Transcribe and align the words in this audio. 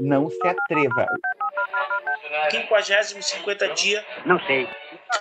não 0.00 0.28
se 0.30 0.46
atreva. 0.46 1.06
50 2.50 3.22
50 3.22 3.68
dia. 3.74 4.04
Não 4.24 4.38
sei. 4.46 4.68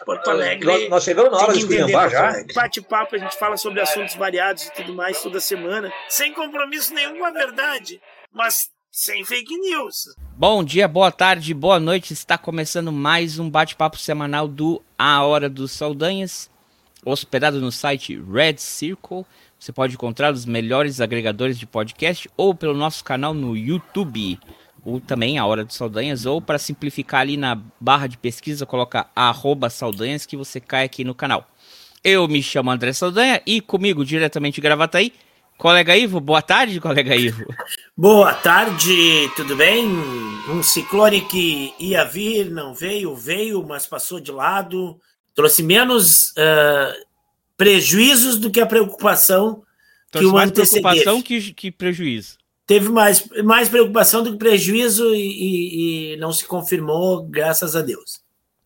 Porto 0.06 0.30
Alegre. 0.30 0.66
Nós, 0.66 0.90
nós 0.90 1.04
chegamos 1.04 1.32
na 1.32 1.38
hora 1.38 1.54
de 1.54 1.60
esculhambar 1.60 2.10
já. 2.10 2.34
Bate-papo, 2.54 3.16
a 3.16 3.18
gente 3.20 3.38
fala 3.38 3.58
sobre 3.58 3.82
assuntos 3.82 4.16
variados 4.16 4.66
e 4.66 4.74
tudo 4.74 4.94
mais 4.94 5.22
toda 5.22 5.40
semana, 5.40 5.92
sem 6.10 6.34
compromisso 6.34 6.94
nenhum 6.94 7.18
com 7.18 7.26
a 7.26 7.32
verdade, 7.32 8.02
mas 8.32 8.70
sem 8.92 9.24
fake 9.24 9.56
news. 9.58 10.16
Bom 10.36 10.64
dia, 10.64 10.88
boa 10.88 11.12
tarde, 11.12 11.54
boa 11.54 11.80
noite. 11.80 12.14
Está 12.14 12.38
começando 12.38 12.92
mais 12.92 13.40
um 13.40 13.50
bate-papo 13.50 13.98
semanal 13.98 14.48
do 14.48 14.82
A 14.98 15.24
Hora 15.24 15.50
dos 15.50 15.72
Saldanhas, 15.72 16.50
hospedado 17.06 17.62
no 17.62 17.72
site 17.72 18.20
Red 18.20 18.58
Circle. 18.58 19.26
Você 19.60 19.72
pode 19.72 19.96
encontrar 19.96 20.34
os 20.34 20.46
melhores 20.46 21.02
agregadores 21.02 21.58
de 21.58 21.66
podcast 21.66 22.30
ou 22.38 22.54
pelo 22.54 22.76
nosso 22.76 23.04
canal 23.04 23.34
no 23.34 23.58
YouTube 23.58 24.40
ou 24.84 25.00
também 25.00 25.38
a 25.38 25.46
Hora 25.46 25.64
dos 25.64 25.76
Saldanhas, 25.76 26.26
ou 26.26 26.42
para 26.42 26.58
simplificar 26.58 27.22
ali 27.22 27.38
na 27.38 27.60
barra 27.80 28.08
de 28.08 28.18
pesquisa, 28.18 28.66
coloca 28.66 29.08
arroba 29.16 29.70
Saldanhas 29.70 30.26
que 30.26 30.38
você 30.38 30.60
cai 30.60 30.86
aqui 30.86 31.04
no 31.04 31.16
canal. 31.16 31.48
Eu 32.04 32.28
me 32.28 32.42
chamo 32.42 32.72
André 32.72 32.94
Saldanha 32.94 33.42
e 33.46 33.60
comigo 33.60 34.06
diretamente 34.06 34.56
de 34.56 34.62
Gravataí, 34.62 35.14
colega 35.58 35.96
Ivo. 35.98 36.20
Boa 36.20 36.42
tarde, 36.42 36.80
colega 36.80 37.16
Ivo. 37.16 37.46
Boa 37.98 38.34
tarde, 38.34 39.30
tudo 39.36 39.56
bem? 39.56 39.88
Um 40.50 40.62
ciclone 40.62 41.22
que 41.22 41.74
ia 41.80 42.04
vir, 42.06 42.50
não 42.50 42.74
veio, 42.74 43.16
veio, 43.16 43.66
mas 43.68 43.88
passou 43.88 44.20
de 44.20 44.32
lado. 44.32 45.00
Trouxe 45.36 45.64
menos 45.64 46.32
uh, 46.32 47.06
prejuízos 47.58 48.38
do 48.38 48.52
que 48.52 48.62
a 48.62 48.66
preocupação 48.66 49.64
Trouxe 50.12 50.28
que 50.28 50.32
o 50.32 50.34
mais 50.34 50.52
preocupação 50.52 51.22
que, 51.22 51.54
que 51.54 51.72
prejuízo 51.72 52.38
teve 52.68 52.90
mais, 52.90 53.26
mais 53.44 53.70
preocupação 53.70 54.22
do 54.22 54.34
que 54.34 54.38
prejuízo 54.38 55.16
e, 55.16 55.22
e, 55.22 56.14
e, 56.14 56.18
não 56.18 56.34
se 56.34 56.46
confirmou, 56.46 57.24
graças 57.24 57.76
a 57.76 57.82
Deus. 57.82 58.22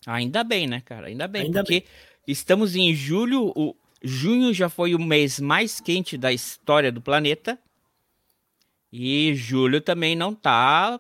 Ainda 0.07 0.44
bem, 0.44 0.67
né, 0.67 0.81
cara? 0.81 1.07
Ainda 1.07 1.27
bem, 1.27 1.44
Ainda 1.44 1.63
porque 1.63 1.81
bem. 1.81 1.89
estamos 2.27 2.75
em 2.75 2.94
julho, 2.95 3.53
o 3.55 3.75
junho 4.03 4.52
já 4.52 4.67
foi 4.67 4.95
o 4.95 4.99
mês 4.99 5.39
mais 5.39 5.79
quente 5.79 6.17
da 6.17 6.33
história 6.33 6.91
do 6.91 6.99
planeta. 6.99 7.57
E 8.91 9.33
julho 9.35 9.79
também 9.79 10.16
não 10.16 10.33
tá 10.33 10.99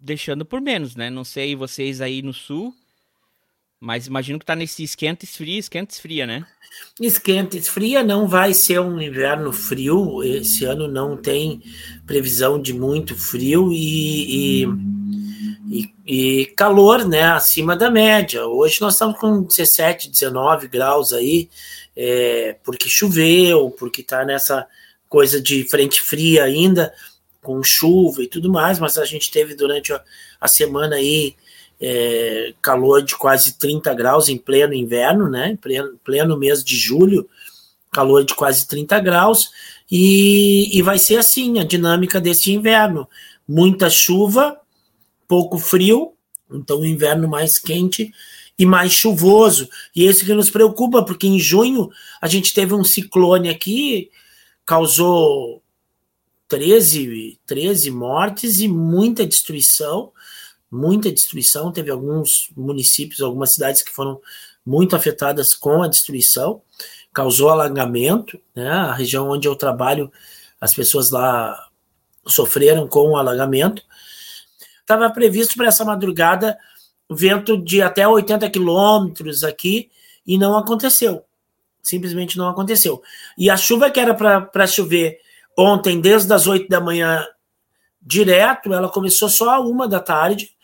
deixando 0.00 0.44
por 0.44 0.60
menos, 0.60 0.96
né? 0.96 1.08
Não 1.10 1.22
sei 1.22 1.54
vocês 1.54 2.00
aí 2.00 2.20
no 2.22 2.32
sul, 2.32 2.74
mas 3.82 4.06
imagino 4.06 4.38
que 4.38 4.46
tá 4.46 4.54
nesse 4.54 4.84
esquenta 4.84 5.24
esfria, 5.24 5.58
esquenta 5.58 5.92
esfria, 5.92 6.24
né? 6.24 6.46
Esquenta 7.00 7.56
esfria, 7.56 8.04
não 8.04 8.28
vai 8.28 8.54
ser 8.54 8.78
um 8.78 9.00
inverno 9.00 9.52
frio. 9.52 10.22
Esse 10.22 10.64
ano 10.64 10.86
não 10.86 11.16
tem 11.16 11.60
previsão 12.06 12.62
de 12.62 12.72
muito 12.72 13.16
frio 13.18 13.72
e, 13.72 14.62
e, 14.62 14.68
e, 15.68 15.94
e 16.06 16.46
calor, 16.54 17.04
né? 17.04 17.24
Acima 17.24 17.74
da 17.74 17.90
média. 17.90 18.46
Hoje 18.46 18.80
nós 18.80 18.94
estamos 18.94 19.18
com 19.18 19.42
17, 19.42 20.08
19 20.08 20.68
graus 20.68 21.12
aí, 21.12 21.50
é, 21.96 22.56
porque 22.62 22.88
choveu, 22.88 23.68
porque 23.72 24.04
tá 24.04 24.24
nessa 24.24 24.64
coisa 25.08 25.42
de 25.42 25.68
frente 25.68 26.00
fria 26.00 26.44
ainda, 26.44 26.94
com 27.42 27.60
chuva 27.64 28.22
e 28.22 28.28
tudo 28.28 28.48
mais, 28.48 28.78
mas 28.78 28.96
a 28.96 29.04
gente 29.04 29.28
teve 29.28 29.56
durante 29.56 29.92
a, 29.92 30.00
a 30.40 30.46
semana 30.46 30.94
aí 30.94 31.34
é, 31.84 32.54
calor 32.62 33.02
de 33.02 33.16
quase 33.16 33.58
30 33.58 33.92
graus 33.92 34.28
em 34.28 34.38
pleno 34.38 34.72
inverno, 34.72 35.28
né? 35.28 35.50
Em 35.50 35.56
pleno, 35.56 35.98
pleno 36.04 36.38
mês 36.38 36.62
de 36.62 36.76
julho, 36.76 37.28
calor 37.90 38.24
de 38.24 38.36
quase 38.36 38.68
30 38.68 39.00
graus, 39.00 39.50
e, 39.90 40.78
e 40.78 40.80
vai 40.80 40.96
ser 40.96 41.16
assim 41.16 41.58
a 41.58 41.64
dinâmica 41.64 42.20
desse 42.20 42.52
inverno: 42.52 43.08
muita 43.48 43.90
chuva, 43.90 44.56
pouco 45.26 45.58
frio, 45.58 46.12
então 46.48 46.80
o 46.80 46.86
inverno 46.86 47.26
mais 47.26 47.58
quente 47.58 48.14
e 48.56 48.64
mais 48.64 48.92
chuvoso. 48.92 49.68
E 49.94 50.04
esse 50.04 50.24
que 50.24 50.32
nos 50.32 50.50
preocupa, 50.50 51.02
porque 51.02 51.26
em 51.26 51.40
junho 51.40 51.90
a 52.20 52.28
gente 52.28 52.54
teve 52.54 52.74
um 52.74 52.84
ciclone 52.84 53.48
aqui, 53.48 54.08
causou 54.64 55.60
13, 56.46 57.40
13 57.44 57.90
mortes 57.90 58.60
e 58.60 58.68
muita 58.68 59.26
destruição 59.26 60.12
muita 60.72 61.12
destruição. 61.12 61.70
Teve 61.70 61.90
alguns 61.90 62.50
municípios, 62.56 63.20
algumas 63.20 63.50
cidades 63.50 63.82
que 63.82 63.92
foram 63.92 64.18
muito 64.64 64.96
afetadas 64.96 65.54
com 65.54 65.82
a 65.82 65.88
destruição, 65.88 66.62
causou 67.12 67.50
alagamento. 67.50 68.40
Né? 68.54 68.70
A 68.70 68.94
região 68.94 69.28
onde 69.28 69.46
eu 69.46 69.54
trabalho, 69.54 70.10
as 70.58 70.72
pessoas 70.72 71.10
lá 71.10 71.68
sofreram 72.26 72.88
com 72.88 73.10
o 73.10 73.16
alagamento. 73.16 73.82
Estava 74.80 75.10
previsto 75.10 75.56
para 75.56 75.66
essa 75.66 75.84
madrugada 75.84 76.56
vento 77.10 77.58
de 77.58 77.82
até 77.82 78.08
80 78.08 78.48
quilômetros 78.48 79.44
aqui 79.44 79.90
e 80.26 80.38
não 80.38 80.56
aconteceu. 80.56 81.22
Simplesmente 81.82 82.38
não 82.38 82.48
aconteceu. 82.48 83.02
E 83.36 83.50
a 83.50 83.56
chuva 83.56 83.90
que 83.90 84.00
era 84.00 84.14
para 84.14 84.66
chover 84.66 85.18
ontem, 85.58 86.00
desde 86.00 86.32
as 86.32 86.46
8 86.46 86.68
da 86.68 86.80
manhã 86.80 87.26
direto, 88.00 88.72
ela 88.72 88.88
começou 88.88 89.28
só 89.28 89.50
a 89.50 89.60
uma 89.60 89.86
da 89.86 90.00
tarde 90.00 90.54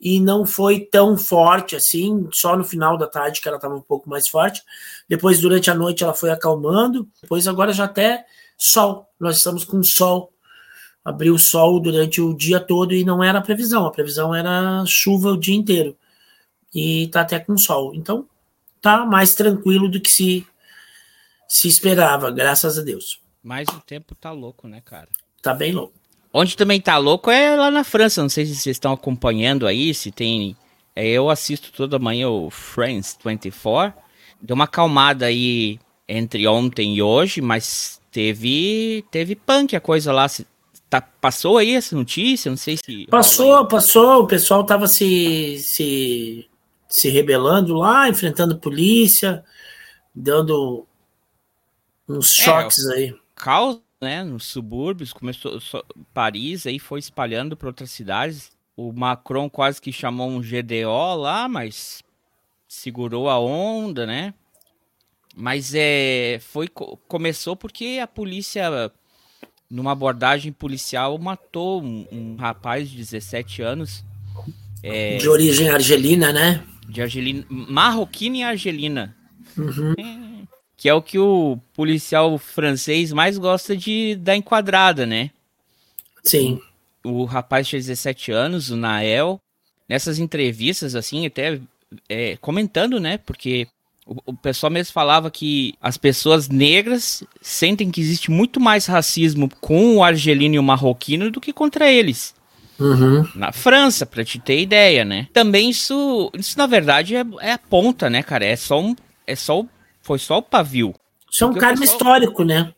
e 0.00 0.20
não 0.20 0.44
foi 0.44 0.80
tão 0.80 1.16
forte 1.16 1.74
assim, 1.74 2.28
só 2.32 2.56
no 2.56 2.64
final 2.64 2.98
da 2.98 3.06
tarde 3.06 3.40
que 3.40 3.48
ela 3.48 3.56
estava 3.56 3.74
um 3.74 3.80
pouco 3.80 4.08
mais 4.08 4.28
forte. 4.28 4.62
Depois, 5.08 5.40
durante 5.40 5.70
a 5.70 5.74
noite, 5.74 6.04
ela 6.04 6.14
foi 6.14 6.30
acalmando. 6.30 7.08
Depois, 7.22 7.48
agora 7.48 7.72
já 7.72 7.84
até 7.84 8.26
sol. 8.58 9.08
Nós 9.18 9.38
estamos 9.38 9.64
com 9.64 9.82
sol. 9.82 10.32
Abriu 11.04 11.38
sol 11.38 11.80
durante 11.80 12.20
o 12.20 12.34
dia 12.34 12.60
todo 12.60 12.92
e 12.92 13.04
não 13.04 13.22
era 13.22 13.38
a 13.38 13.42
previsão. 13.42 13.86
A 13.86 13.92
previsão 13.92 14.34
era 14.34 14.84
chuva 14.86 15.30
o 15.30 15.36
dia 15.36 15.54
inteiro. 15.54 15.96
E 16.74 17.08
tá 17.08 17.22
até 17.22 17.38
com 17.38 17.56
sol. 17.56 17.94
Então, 17.94 18.28
tá 18.82 19.06
mais 19.06 19.34
tranquilo 19.34 19.88
do 19.88 20.00
que 20.00 20.10
se, 20.10 20.46
se 21.48 21.68
esperava, 21.68 22.30
graças 22.30 22.78
a 22.78 22.82
Deus. 22.82 23.20
Mas 23.42 23.68
o 23.68 23.80
tempo 23.80 24.14
tá 24.14 24.32
louco, 24.32 24.68
né, 24.68 24.82
cara? 24.84 25.08
Tá 25.40 25.54
bem 25.54 25.72
louco. 25.72 25.94
Onde 26.38 26.54
também 26.54 26.78
tá 26.78 26.98
louco 26.98 27.30
é 27.30 27.56
lá 27.56 27.70
na 27.70 27.82
França. 27.82 28.20
Não 28.20 28.28
sei 28.28 28.44
se 28.44 28.56
vocês 28.56 28.76
estão 28.76 28.92
acompanhando 28.92 29.66
aí, 29.66 29.94
se 29.94 30.10
tem. 30.10 30.54
É, 30.94 31.08
eu 31.08 31.30
assisto 31.30 31.72
toda 31.72 31.98
manhã 31.98 32.28
o 32.28 32.50
Friends 32.50 33.16
24. 33.24 33.98
Deu 34.42 34.54
uma 34.54 34.64
acalmada 34.64 35.24
aí 35.24 35.80
entre 36.06 36.46
ontem 36.46 36.96
e 36.96 37.00
hoje, 37.00 37.40
mas 37.40 38.02
teve 38.12 39.02
teve 39.10 39.34
punk 39.34 39.74
a 39.74 39.80
coisa 39.80 40.12
lá. 40.12 40.28
Se, 40.28 40.46
tá, 40.90 41.00
passou 41.00 41.56
aí 41.56 41.74
essa 41.74 41.96
notícia? 41.96 42.50
Não 42.50 42.58
sei 42.58 42.76
se. 42.76 43.06
Passou, 43.06 43.66
passou. 43.66 44.24
O 44.24 44.26
pessoal 44.26 44.62
tava 44.62 44.86
se, 44.86 45.58
se, 45.60 46.46
se 46.86 47.08
rebelando 47.08 47.72
lá, 47.76 48.10
enfrentando 48.10 48.58
polícia, 48.58 49.42
dando 50.14 50.86
uns 52.06 52.38
é, 52.38 52.42
choques 52.44 52.86
aí. 52.90 53.14
Caos 53.34 53.85
né, 54.00 54.22
nos 54.22 54.44
subúrbios, 54.44 55.12
começou 55.12 55.58
Paris, 56.12 56.66
aí 56.66 56.78
foi 56.78 57.00
espalhando 57.00 57.56
para 57.56 57.68
outras 57.68 57.90
cidades. 57.90 58.50
O 58.76 58.92
Macron 58.92 59.48
quase 59.48 59.80
que 59.80 59.90
chamou 59.90 60.28
um 60.28 60.40
GDO 60.40 61.14
lá, 61.16 61.48
mas 61.48 62.02
segurou 62.68 63.28
a 63.28 63.38
onda, 63.38 64.06
né? 64.06 64.34
Mas 65.34 65.74
é, 65.74 66.38
foi 66.40 66.68
começou 66.68 67.56
porque 67.56 67.98
a 68.02 68.06
polícia 68.06 68.90
numa 69.70 69.92
abordagem 69.92 70.52
policial 70.52 71.18
matou 71.18 71.82
um, 71.82 72.06
um 72.10 72.36
rapaz 72.36 72.88
de 72.88 72.96
17 72.96 73.62
anos. 73.62 74.04
É, 74.82 75.16
de 75.16 75.28
origem 75.28 75.68
argelina, 75.68 76.32
né? 76.32 76.64
De 76.88 77.02
argelina, 77.02 77.44
marroquina 77.50 78.36
e 78.36 78.42
argelina. 78.42 79.16
Uhum. 79.56 79.94
É, 79.98 80.55
que 80.76 80.88
é 80.88 80.94
o 80.94 81.02
que 81.02 81.18
o 81.18 81.58
policial 81.74 82.36
francês 82.38 83.12
mais 83.12 83.38
gosta 83.38 83.76
de 83.76 84.16
dar 84.16 84.36
enquadrada, 84.36 85.06
né? 85.06 85.30
Sim. 86.22 86.60
O 87.02 87.24
rapaz 87.24 87.66
tinha 87.66 87.80
17 87.80 88.32
anos, 88.32 88.70
o 88.70 88.76
Nael, 88.76 89.40
nessas 89.88 90.18
entrevistas, 90.18 90.94
assim, 90.94 91.24
até 91.24 91.60
é, 92.08 92.36
comentando, 92.36 93.00
né? 93.00 93.18
Porque 93.18 93.66
o, 94.04 94.16
o, 94.26 94.34
pessoal 94.34 94.70
mesmo 94.70 94.92
falava 94.92 95.30
que 95.30 95.74
as 95.80 95.96
pessoas 95.96 96.48
negras 96.48 97.24
sentem 97.40 97.90
que 97.90 98.00
existe 98.00 98.30
muito 98.30 98.60
mais 98.60 98.86
racismo 98.86 99.48
com 99.60 99.96
o 99.96 100.04
argelino 100.04 100.56
e 100.56 100.58
o 100.58 100.62
marroquino 100.62 101.30
do 101.30 101.40
que 101.40 101.52
contra 101.52 101.90
eles. 101.90 102.34
Uhum. 102.78 103.26
Na 103.34 103.52
França, 103.52 104.04
pra 104.04 104.24
te 104.24 104.38
ter 104.38 104.60
ideia, 104.60 105.04
né? 105.04 105.28
Também 105.32 105.70
isso, 105.70 106.30
isso 106.36 106.58
na 106.58 106.66
verdade, 106.66 107.16
é, 107.16 107.24
é 107.40 107.52
a 107.52 107.58
ponta, 107.58 108.10
né, 108.10 108.22
cara? 108.22 108.44
É 108.44 108.54
só, 108.54 108.80
um, 108.80 108.94
é 109.26 109.34
só 109.34 109.60
o 109.60 109.68
foi 110.06 110.20
só 110.20 110.38
o 110.38 110.42
pavio. 110.42 110.94
Isso 111.28 111.42
é 111.42 111.46
um 111.48 111.54
karma 111.54 111.80
pessoal... 111.80 111.96
histórico, 111.96 112.44
né? 112.44 112.72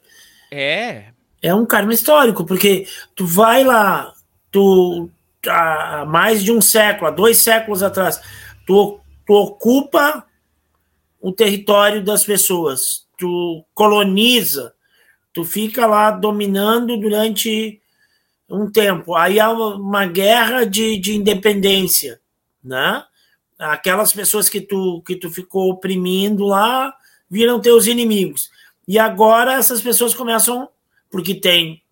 É. 0.51 1.09
É 1.43 1.55
um 1.55 1.67
karma 1.67 1.93
histórico, 1.93 2.45
porque 2.45 2.87
tu 3.15 3.27
vai 3.27 3.63
lá, 3.63 4.15
tu 4.51 5.11
há 5.47 6.07
mais 6.09 6.43
de 6.43 6.51
um 6.51 6.61
século, 6.61 7.09
há 7.09 7.11
dois 7.11 7.37
séculos 7.37 7.83
atrás, 7.83 8.19
tu, 8.67 8.99
tu 9.27 9.35
ocupa 9.35 10.25
o 11.21 11.31
território 11.31 12.03
das 12.03 12.25
pessoas, 12.25 13.07
tu 13.19 13.63
coloniza, 13.75 14.73
tu 15.35 15.45
fica 15.45 15.87
lá 15.87 16.11
dominando 16.11 16.97
durante 16.97 17.79
um 18.49 18.71
tempo. 18.71 19.15
Aí 19.15 19.39
há 19.39 19.51
uma 19.51 20.07
guerra 20.07 20.65
de, 20.65 20.99
de 20.99 21.15
independência, 21.15 22.21
né? 22.65 23.05
Aquelas 23.59 24.13
pessoas 24.15 24.49
que 24.49 24.63
tu, 24.63 25.03
que 25.07 25.15
tu 25.15 25.31
ficou 25.31 25.71
oprimindo 25.71 26.47
lá 26.47 26.95
viram 27.31 27.61
teus 27.61 27.87
inimigos. 27.87 28.51
E 28.87 28.99
agora 28.99 29.55
essas 29.55 29.83
pessoas 29.83 30.15
começam, 30.15 30.69
porque 31.11 31.35
tem, 31.35 31.83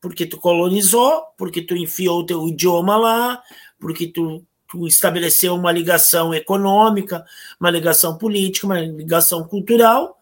porque 0.00 0.26
tu 0.26 0.36
colonizou, 0.38 1.22
porque 1.38 1.62
tu 1.62 1.74
enfiou 1.74 2.20
o 2.20 2.26
teu 2.26 2.46
idioma 2.46 2.96
lá, 2.96 3.42
porque 3.80 4.06
tu, 4.06 4.44
tu 4.68 4.86
estabeleceu 4.86 5.54
uma 5.54 5.72
ligação 5.72 6.34
econômica, 6.34 7.24
uma 7.58 7.70
ligação 7.70 8.18
política, 8.18 8.66
uma 8.66 8.80
ligação 8.80 9.44
cultural. 9.44 10.20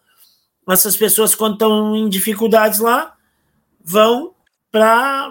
Essas 0.69 0.95
pessoas, 0.95 1.35
quando 1.35 1.53
estão 1.53 1.95
em 1.95 2.07
dificuldades 2.07 2.79
lá, 2.79 3.17
vão 3.83 4.33
para 4.71 5.29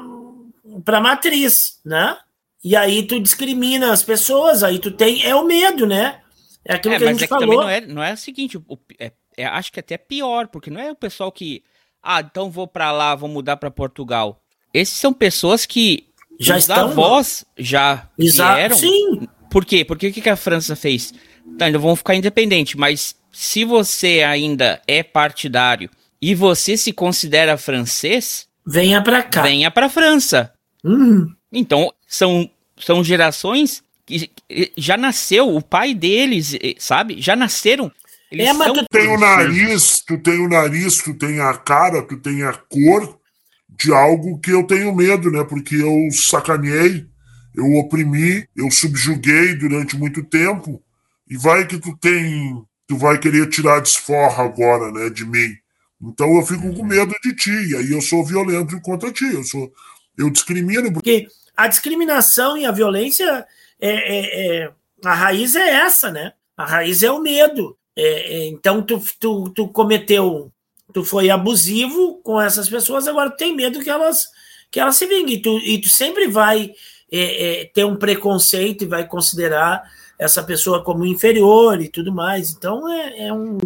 para 0.85 1.01
matriz, 1.01 1.81
né? 1.85 2.17
E 2.65 2.77
aí 2.77 3.03
tu 3.03 3.19
discrimina 3.19 3.93
as 3.93 4.03
pessoas, 4.03 4.63
aí 4.63 4.79
tu 4.79 4.91
tem 4.91 5.25
é 5.25 5.35
o 5.35 5.45
medo, 5.45 5.87
né? 5.87 6.21
É 6.65 6.75
aquilo 6.75 6.95
é, 6.95 6.99
que 6.99 7.05
a 7.05 7.09
gente 7.09 7.25
é 7.25 7.29
falou. 7.29 7.63
não 7.63 7.69
é, 7.69 7.81
não 7.81 8.03
é 8.03 8.13
o 8.13 8.17
seguinte, 8.17 8.57
o, 8.57 8.79
é, 8.99 9.13
é, 9.37 9.45
acho 9.47 9.73
que 9.73 9.81
até 9.81 9.97
pior, 9.97 10.49
porque 10.49 10.71
não 10.71 10.81
é 10.81 10.91
o 10.91 10.97
pessoal 10.97 11.31
que 11.31 11.63
ah, 12.03 12.21
então 12.21 12.51
vou 12.51 12.67
para 12.67 12.91
lá, 12.91 13.15
vou 13.15 13.29
mudar 13.29 13.57
para 13.57 13.71
Portugal. 13.71 14.43
Esses 14.75 14.97
são 14.97 15.13
pessoas 15.13 15.65
que 15.65 16.09
já 16.41 16.57
os 16.57 16.65
estão 16.65 16.91
avós 16.91 17.45
já 17.57 18.09
Exato. 18.19 18.55
vieram. 18.55 18.77
Sim. 18.77 19.29
Por 19.51 19.65
quê? 19.65 19.85
Porque 19.85 20.09
o 20.09 20.13
que 20.13 20.29
a 20.29 20.37
França 20.37 20.75
fez? 20.75 21.13
Tá, 21.59 21.67
ainda 21.67 21.79
vão 21.79 21.95
ficar 21.95 22.15
independente, 22.15 22.77
mas 22.77 23.15
se 23.31 23.65
você 23.65 24.23
ainda 24.23 24.81
é 24.87 25.03
partidário 25.03 25.91
e 26.21 26.35
você 26.35 26.77
se 26.77 26.93
considera 26.93 27.57
francês, 27.57 28.49
venha 28.67 29.03
para 29.03 29.23
cá. 29.23 29.43
Venha 29.43 29.71
para 29.71 29.89
França. 29.89 30.53
Uhum. 30.83 31.33
Então, 31.53 31.93
são, 32.07 32.51
são 32.79 33.05
gerações 33.05 33.83
que 34.05 34.31
já 34.77 34.97
nasceu, 34.97 35.55
o 35.55 35.63
pai 35.63 35.95
deles, 35.95 36.57
sabe? 36.79 37.21
Já 37.21 37.37
nasceram. 37.37 37.91
Eles 38.33 38.49
é, 38.49 38.53
mas 38.55 38.69
são... 38.69 38.77
tu 38.77 38.87
tem 38.91 39.09
o 39.09 39.19
nariz, 39.19 40.01
tu 40.07 40.19
tem 40.19 40.39
o 40.39 40.49
nariz, 40.49 40.97
tu 40.97 41.13
tem 41.13 41.39
a 41.39 41.53
cara, 41.53 42.03
tu 42.03 42.17
tem 42.17 42.43
a 42.43 42.55
cor 42.55 43.21
de 43.69 43.93
algo 43.93 44.41
que 44.41 44.51
eu 44.51 44.67
tenho 44.67 44.95
medo, 44.95 45.31
né? 45.31 45.45
Porque 45.45 45.77
eu 45.77 46.11
sacaneei, 46.11 47.07
eu 47.55 47.67
oprimi, 47.75 48.49
eu 48.57 48.71
subjuguei 48.71 49.55
durante 49.55 49.99
muito 49.99 50.25
tempo. 50.25 50.83
E 51.29 51.37
vai 51.37 51.67
que 51.67 51.79
tu 51.79 51.95
tem, 51.99 52.63
tu 52.87 52.97
vai 52.97 53.19
querer 53.19 53.51
tirar 53.51 53.81
desforra 53.81 54.45
agora, 54.45 54.91
né, 54.91 55.11
de 55.11 55.27
mim. 55.27 55.55
Então 56.03 56.35
eu 56.35 56.47
fico 56.47 56.75
com 56.75 56.85
medo 56.85 57.15
de 57.23 57.35
ti, 57.37 57.51
e 57.51 57.77
aí 57.77 57.93
eu 57.93 58.01
sou 58.01 58.25
violento 58.25 58.81
contra 58.81 59.13
ti. 59.13 59.27
Eu 59.27 59.45
sou 59.45 59.71
eu 60.17 60.31
discrimino. 60.31 60.91
Porque 60.91 61.29
a 61.55 61.69
discriminação 61.69 62.57
e 62.57 62.65
a 62.65 62.73
violência, 62.73 63.47
é, 63.79 63.91
é, 63.91 64.65
é 64.65 64.73
a 65.05 65.15
raiz 65.15 65.55
é 65.55 65.69
essa, 65.69 66.11
né? 66.11 66.33
A 66.57 66.65
raiz 66.65 67.03
é 67.03 67.11
o 67.11 67.21
medo. 67.21 67.77
É, 67.97 68.37
é, 68.37 68.47
então, 68.49 68.83
tu, 68.83 69.03
tu, 69.21 69.51
tu 69.51 69.69
cometeu, 69.69 70.51
tu 70.93 71.05
foi 71.05 71.31
abusivo 71.31 72.21
com 72.23 72.41
essas 72.41 72.69
pessoas, 72.69 73.07
agora 73.07 73.31
tu 73.31 73.37
tem 73.37 73.55
medo 73.55 73.81
que 73.81 73.91
elas, 73.91 74.27
que 74.71 74.81
elas 74.81 74.97
se 74.97 75.07
vinguem. 75.07 75.37
E 75.37 75.43
tu, 75.43 75.59
e 75.59 75.79
tu 75.79 75.89
sempre 75.89 76.27
vai 76.29 76.73
é, 77.13 77.71
ter 77.75 77.85
um 77.85 77.97
preconceito 77.97 78.85
e 78.85 78.89
vai 78.89 79.07
considerar 79.07 79.83
essa 80.19 80.43
pessoa 80.43 80.83
como 80.83 81.05
inferior 81.05 81.81
e 81.81 81.89
tudo 81.89 82.13
mais. 82.13 82.53
Então, 82.53 82.89
é, 82.91 83.27
é 83.27 83.33
um, 83.33 83.59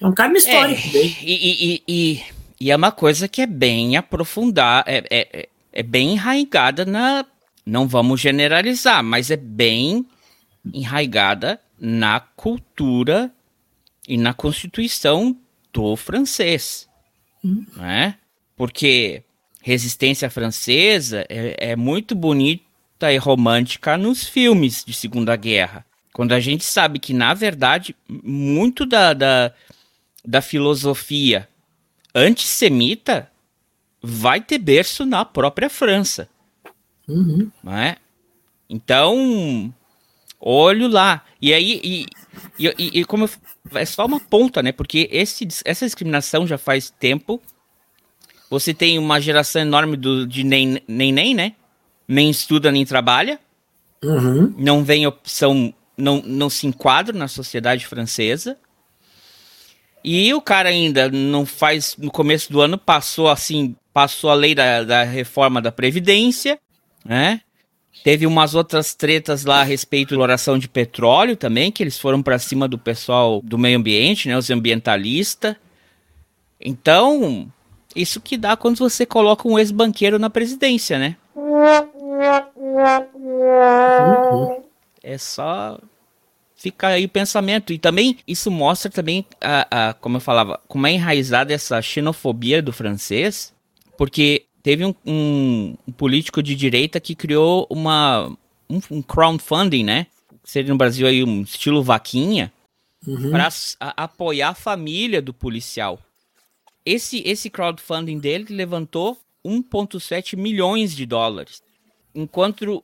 é 0.00 0.06
um 0.06 0.12
karma 0.12 0.38
histórico. 0.38 0.80
E, 0.94 1.16
e, 1.22 1.82
e, 1.86 2.24
e, 2.60 2.70
é 2.70 2.76
uma 2.76 2.92
coisa 2.92 3.28
que 3.28 3.42
é 3.42 3.46
bem 3.46 3.96
aprofundar, 3.96 4.84
é, 4.86 5.04
é, 5.10 5.48
é 5.72 5.82
bem 5.82 6.12
enraigada 6.12 6.84
na. 6.84 7.24
Não 7.66 7.86
vamos 7.86 8.20
generalizar, 8.20 9.04
mas 9.04 9.30
é 9.30 9.36
bem 9.36 10.06
enraigada 10.72 11.60
na 11.78 12.18
cultura 12.18 13.30
e 14.08 14.16
na 14.16 14.32
constituição 14.32 15.36
do 15.72 15.94
francês. 15.94 16.88
Hum. 17.44 17.64
Né? 17.76 18.16
Porque 18.56 19.22
resistência 19.60 20.30
francesa 20.30 21.26
é, 21.28 21.72
é 21.72 21.76
muito 21.76 22.14
bonita 22.14 23.12
e 23.12 23.18
romântica 23.18 23.98
nos 23.98 24.26
filmes 24.26 24.82
de 24.84 24.94
Segunda 24.94 25.36
Guerra. 25.36 25.84
Quando 26.12 26.32
a 26.32 26.40
gente 26.40 26.64
sabe 26.64 26.98
que, 26.98 27.12
na 27.12 27.34
verdade, 27.34 27.94
muito 28.08 28.84
da, 28.86 29.12
da, 29.12 29.52
da 30.24 30.40
filosofia 30.40 31.48
antissemita 32.14 33.30
vai 34.02 34.40
ter 34.40 34.58
berço 34.58 35.04
na 35.04 35.24
própria 35.24 35.68
França. 35.68 36.28
Uhum. 37.06 37.50
Não 37.62 37.76
é? 37.76 37.96
Então, 38.68 39.72
olho 40.40 40.88
lá. 40.88 41.24
E 41.40 41.52
aí, 41.52 41.80
e, 41.84 42.06
e, 42.58 43.00
e, 43.00 43.04
como 43.04 43.24
eu, 43.24 43.30
é 43.78 43.84
só 43.84 44.06
uma 44.06 44.20
ponta, 44.20 44.62
né? 44.62 44.72
Porque 44.72 45.08
esse, 45.10 45.46
essa 45.64 45.84
discriminação 45.84 46.46
já 46.46 46.58
faz 46.58 46.90
tempo. 46.90 47.40
Você 48.50 48.72
tem 48.72 48.98
uma 48.98 49.20
geração 49.20 49.62
enorme 49.62 49.96
do, 49.96 50.26
de 50.26 50.42
nem, 50.44 50.82
nem, 50.88 51.12
nem, 51.12 51.34
né? 51.34 51.54
Nem 52.06 52.30
estuda 52.30 52.72
nem 52.72 52.84
trabalha. 52.86 53.38
Uhum. 54.02 54.54
Não 54.56 54.84
vem 54.84 55.06
opção, 55.06 55.74
não, 55.96 56.22
não 56.24 56.48
se 56.48 56.66
enquadra 56.66 57.16
na 57.16 57.28
sociedade 57.28 57.86
francesa. 57.86 58.56
E 60.02 60.32
o 60.32 60.40
cara 60.40 60.68
ainda 60.68 61.10
não 61.10 61.44
faz. 61.44 61.96
No 61.98 62.10
começo 62.10 62.50
do 62.52 62.60
ano 62.60 62.78
passou 62.78 63.28
assim 63.28 63.74
passou 63.92 64.30
a 64.30 64.34
lei 64.34 64.54
da, 64.54 64.84
da 64.84 65.02
reforma 65.02 65.60
da 65.60 65.72
Previdência, 65.72 66.58
né? 67.04 67.40
Teve 68.02 68.26
umas 68.26 68.54
outras 68.54 68.94
tretas 68.94 69.44
lá 69.44 69.60
a 69.60 69.64
respeito 69.64 70.16
da 70.16 70.22
oração 70.22 70.58
de 70.58 70.68
petróleo 70.68 71.36
também, 71.36 71.70
que 71.70 71.82
eles 71.82 71.98
foram 71.98 72.22
para 72.22 72.38
cima 72.38 72.68
do 72.68 72.78
pessoal 72.78 73.40
do 73.42 73.58
meio 73.58 73.78
ambiente, 73.78 74.28
né, 74.28 74.36
os 74.36 74.50
ambientalistas. 74.50 75.56
Então, 76.60 77.50
isso 77.94 78.20
que 78.20 78.36
dá 78.36 78.56
quando 78.56 78.78
você 78.78 79.04
coloca 79.04 79.46
um 79.46 79.58
ex-banqueiro 79.58 80.18
na 80.18 80.30
presidência, 80.30 80.98
né? 80.98 81.16
É 85.02 85.18
só 85.18 85.78
fica 86.56 86.88
aí 86.88 87.04
o 87.04 87.08
pensamento. 87.08 87.72
E 87.72 87.78
também 87.78 88.18
isso 88.26 88.50
mostra 88.50 88.90
também, 88.90 89.24
a, 89.40 89.88
a, 89.90 89.94
como 89.94 90.16
eu 90.16 90.20
falava, 90.20 90.60
como 90.66 90.86
é 90.86 90.92
enraizada 90.92 91.52
essa 91.52 91.80
xenofobia 91.80 92.60
do 92.60 92.72
francês 92.72 93.56
porque 93.98 94.46
teve 94.62 94.84
um, 94.84 94.94
um, 95.06 95.76
um 95.86 95.92
político 95.92 96.42
de 96.42 96.54
direita 96.54 97.00
que 97.00 97.14
criou 97.14 97.66
uma, 97.70 98.28
um, 98.68 98.80
um, 98.90 99.02
crowdfunding, 99.02 99.84
né? 99.84 100.06
Seria 100.44 100.72
no 100.72 100.78
Brasil 100.78 101.06
aí 101.06 101.22
um 101.22 101.42
estilo 101.42 101.82
vaquinha, 101.82 102.52
uhum. 103.06 103.30
para 103.30 103.48
apoiar 103.96 104.50
a 104.50 104.54
família 104.54 105.20
do 105.20 105.32
policial. 105.32 105.98
Esse, 106.84 107.22
esse 107.26 107.50
crowdfunding 107.50 108.18
dele 108.18 108.46
levantou 108.48 109.18
1,7 109.44 110.36
milhões 110.36 110.94
de 110.94 111.04
dólares. 111.04 111.62
Enquanto 112.14 112.82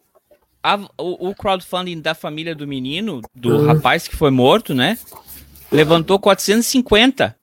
a, 0.63 0.77
o, 0.99 1.29
o, 1.29 1.35
crowdfunding 1.35 2.01
da 2.01 2.15
família 2.15 2.55
do 2.55 2.67
menino, 2.67 3.21
do 3.35 3.57
uhum. 3.57 3.67
rapaz 3.67 4.07
que 4.09 4.17
foi 4.17 4.31
morto, 4.31 4.75
né? 4.75 4.99
Levantou 5.71 6.19
450. 6.19 7.37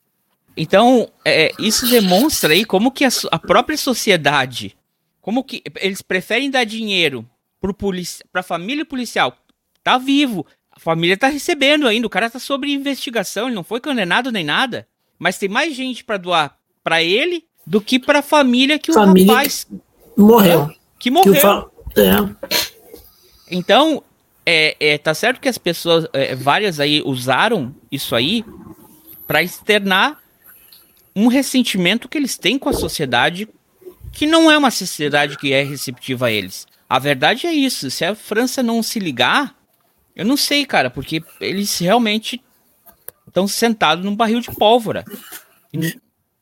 Então, 0.56 1.10
é, 1.24 1.52
isso 1.60 1.90
demonstra 1.90 2.54
aí 2.54 2.66
como 2.66 2.92
que 2.92 3.06
a, 3.06 3.10
a, 3.32 3.40
própria 3.40 3.78
sociedade, 3.78 4.76
como 5.22 5.44
que 5.44 5.64
eles 5.80 6.02
preferem 6.02 6.52
dar 6.52 6.66
dinheiro 6.66 7.28
pro 7.60 7.74
polici 7.74 8.24
pra 8.32 8.44
família 8.44 8.86
policial, 8.86 9.38
tá 9.84 9.98
vivo, 9.98 10.46
a 10.72 10.80
família 10.80 11.18
tá 11.18 11.28
recebendo 11.28 11.88
ainda, 11.88 12.08
o 12.08 12.10
cara 12.10 12.30
tá 12.30 12.40
sob 12.40 12.70
investigação, 12.72 13.48
ele 13.48 13.56
não 13.56 13.64
foi 13.64 13.80
condenado 13.80 14.32
nem 14.32 14.44
nada, 14.44 14.88
mas 15.18 15.38
tem 15.38 15.48
mais 15.48 15.76
gente 15.76 16.04
para 16.04 16.18
doar 16.18 16.58
para 16.84 17.02
ele 17.02 17.46
do 17.66 17.80
que 17.80 18.00
para 18.00 18.20
a 18.20 18.24
família 18.24 18.80
que 18.80 18.92
família 18.92 19.32
o 19.32 19.36
rapaz 19.36 19.64
que 19.64 19.80
morreu. 20.22 20.70
Que 21.00 21.10
morreu. 21.12 21.72
Que 21.94 22.02
é. 22.02 22.52
Então, 23.50 24.04
é, 24.46 24.76
é, 24.80 24.98
tá 24.98 25.14
certo 25.14 25.40
que 25.40 25.50
as 25.50 25.58
pessoas, 25.58 26.08
é, 26.14 26.36
várias 26.36 26.80
aí 26.80 27.02
usaram 27.06 27.74
isso 27.92 28.16
aí 28.16 28.44
para 29.28 29.44
externar 29.44 30.21
um 31.16 31.28
ressentimento 31.28 32.08
que 32.08 32.18
eles 32.18 32.38
têm 32.38 32.58
com 32.58 32.70
a 32.70 32.74
sociedade, 32.74 33.48
que 34.12 34.26
não 34.26 34.52
é 34.52 34.58
uma 34.58 34.72
sociedade 34.72 35.38
que 35.38 35.54
é 35.54 35.64
receptiva 35.64 36.28
a 36.28 36.32
eles. 36.32 36.68
A 36.90 37.00
verdade 37.00 37.48
é 37.48 37.54
isso. 37.54 37.90
Se 37.90 38.04
a 38.04 38.16
França 38.16 38.62
não 38.62 38.84
se 38.84 39.00
ligar, 39.00 39.56
eu 40.16 40.26
não 40.26 40.36
sei, 40.36 40.66
cara, 40.66 40.90
porque 40.90 41.24
eles 41.40 41.78
realmente 41.80 42.42
estão 43.28 43.48
sentados 43.48 44.04
num 44.04 44.16
barril 44.16 44.42
de 44.42 44.54
pólvora. 44.54 45.06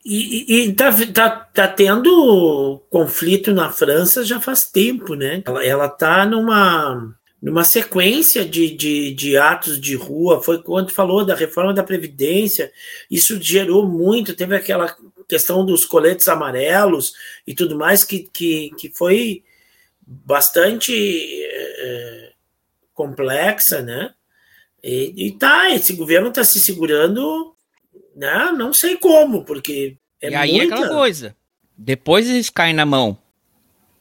E, 0.04 0.66
e, 0.66 0.72
tá, 0.72 0.90
tá, 1.12 1.30
tá 1.30 1.68
tendo 1.68 2.82
conflito 2.90 3.52
na 3.52 3.70
França 3.70 4.24
já 4.24 4.40
faz 4.40 4.64
tempo, 4.64 5.14
né? 5.14 5.42
Ela, 5.46 5.64
ela 5.64 5.88
tá 5.88 6.24
numa 6.24 7.14
numa 7.42 7.64
sequência 7.64 8.44
de, 8.44 8.70
de, 8.70 9.14
de, 9.14 9.36
atos 9.36 9.80
de 9.80 9.94
rua, 9.94 10.42
foi 10.42 10.62
quando 10.62 10.90
falou 10.90 11.24
da 11.24 11.34
reforma 11.34 11.72
da 11.72 11.82
Previdência, 11.82 12.70
isso 13.10 13.40
gerou 13.40 13.86
muito, 13.86 14.34
teve 14.34 14.54
aquela 14.54 14.94
questão 15.26 15.64
dos 15.64 15.84
coletes 15.86 16.28
amarelos 16.28 17.14
e 17.46 17.54
tudo 17.54 17.78
mais, 17.78 18.04
que, 18.04 18.28
que, 18.32 18.70
que 18.78 18.90
foi 18.90 19.42
bastante 20.06 20.92
é, 20.92 22.32
complexa, 22.92 23.80
né? 23.80 24.12
E, 24.82 25.26
e 25.26 25.32
tá, 25.32 25.70
esse 25.70 25.94
governo 25.94 26.28
está 26.28 26.44
se 26.44 26.60
segurando, 26.60 27.54
né? 28.14 28.52
Não 28.56 28.72
sei 28.74 28.96
como, 28.96 29.44
porque 29.44 29.96
é 30.20 30.30
e 30.30 30.34
aí 30.34 30.52
muita... 30.52 30.74
é 30.74 30.78
aquela 30.78 30.94
coisa. 30.94 31.36
Depois 31.76 32.28
eles 32.28 32.50
caem 32.50 32.74
na 32.74 32.84
mão 32.84 33.16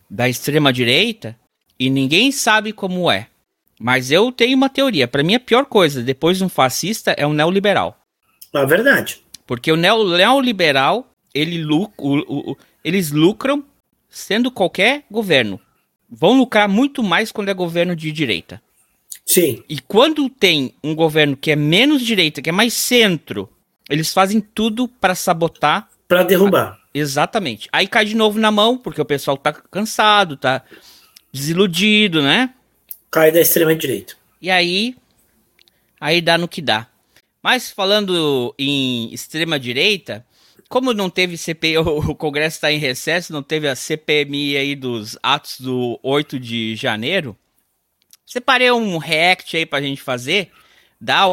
da 0.09 0.27
extrema 0.27 0.73
direita 0.73 1.39
e 1.79 1.89
ninguém 1.89 2.31
sabe 2.31 2.73
como 2.73 3.09
é. 3.09 3.28
Mas 3.79 4.11
eu 4.11 4.29
tenho 4.29 4.57
uma 4.57 4.69
teoria. 4.69 5.07
Para 5.07 5.23
mim, 5.23 5.35
a 5.35 5.39
pior 5.39 5.65
coisa 5.65 6.03
depois 6.03 6.37
de 6.37 6.43
um 6.43 6.49
fascista 6.49 7.11
é 7.11 7.25
um 7.25 7.33
neoliberal. 7.33 7.97
É 8.53 8.65
verdade. 8.65 9.23
Porque 9.47 9.71
o 9.71 9.77
neoliberal, 9.77 11.07
ele 11.33 11.63
luc 11.63 11.93
o, 11.97 12.51
o, 12.51 12.57
eles 12.83 13.11
lucram 13.11 13.63
sendo 14.09 14.51
qualquer 14.51 15.03
governo. 15.09 15.59
Vão 16.09 16.37
lucrar 16.37 16.67
muito 16.67 17.01
mais 17.01 17.31
quando 17.31 17.49
é 17.49 17.53
governo 17.53 17.95
de 17.95 18.11
direita. 18.11 18.61
Sim. 19.25 19.63
E 19.69 19.79
quando 19.79 20.29
tem 20.29 20.73
um 20.83 20.93
governo 20.93 21.37
que 21.37 21.51
é 21.51 21.55
menos 21.55 22.01
direita, 22.01 22.41
que 22.41 22.49
é 22.49 22.53
mais 22.53 22.73
centro, 22.73 23.47
eles 23.89 24.11
fazem 24.11 24.41
tudo 24.41 24.87
para 24.87 25.15
sabotar. 25.15 25.87
Para 26.07 26.23
derrubar. 26.23 26.79
Exatamente. 26.93 27.69
Aí 27.71 27.87
cai 27.87 28.05
de 28.05 28.15
novo 28.15 28.39
na 28.39 28.51
mão, 28.51 28.77
porque 28.77 28.99
o 28.99 29.05
pessoal 29.05 29.37
tá 29.37 29.53
cansado, 29.53 30.35
tá 30.35 30.63
desiludido, 31.31 32.21
né? 32.23 32.53
Cai 33.11 33.31
da 33.31 33.41
extrema 33.41 33.75
direita. 33.75 34.15
E 34.41 34.49
aí, 34.49 34.95
aí 35.99 36.21
dá 36.21 36.37
no 36.37 36.47
que 36.47 36.61
dá. 36.61 36.87
Mas 37.41 37.71
falando 37.71 38.53
em 38.57 39.13
extrema 39.13 39.59
direita, 39.59 40.25
como 40.67 40.93
não 40.93 41.09
teve 41.09 41.37
CPI, 41.37 41.77
o 41.79 42.15
Congresso 42.15 42.57
está 42.57 42.71
em 42.71 42.77
recesso, 42.77 43.33
não 43.33 43.41
teve 43.41 43.67
a 43.67 43.75
CPMI 43.75 44.57
aí 44.57 44.75
dos 44.75 45.17
atos 45.23 45.59
do 45.59 45.99
8 46.03 46.39
de 46.39 46.75
janeiro, 46.75 47.35
separei 48.25 48.71
um 48.71 48.97
react 48.97 49.57
aí 49.57 49.65
pra 49.65 49.81
gente 49.81 50.01
fazer 50.01 50.51
da 51.01 51.25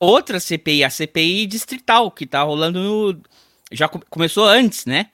outra 0.00 0.40
CPI, 0.40 0.84
a 0.84 0.90
CPI 0.90 1.46
distrital, 1.46 2.10
que 2.10 2.26
tá 2.26 2.42
rolando 2.42 2.82
no... 2.82 3.20
Já 3.70 3.88
começou 3.88 4.44
antes, 4.44 4.84
né? 4.84 5.10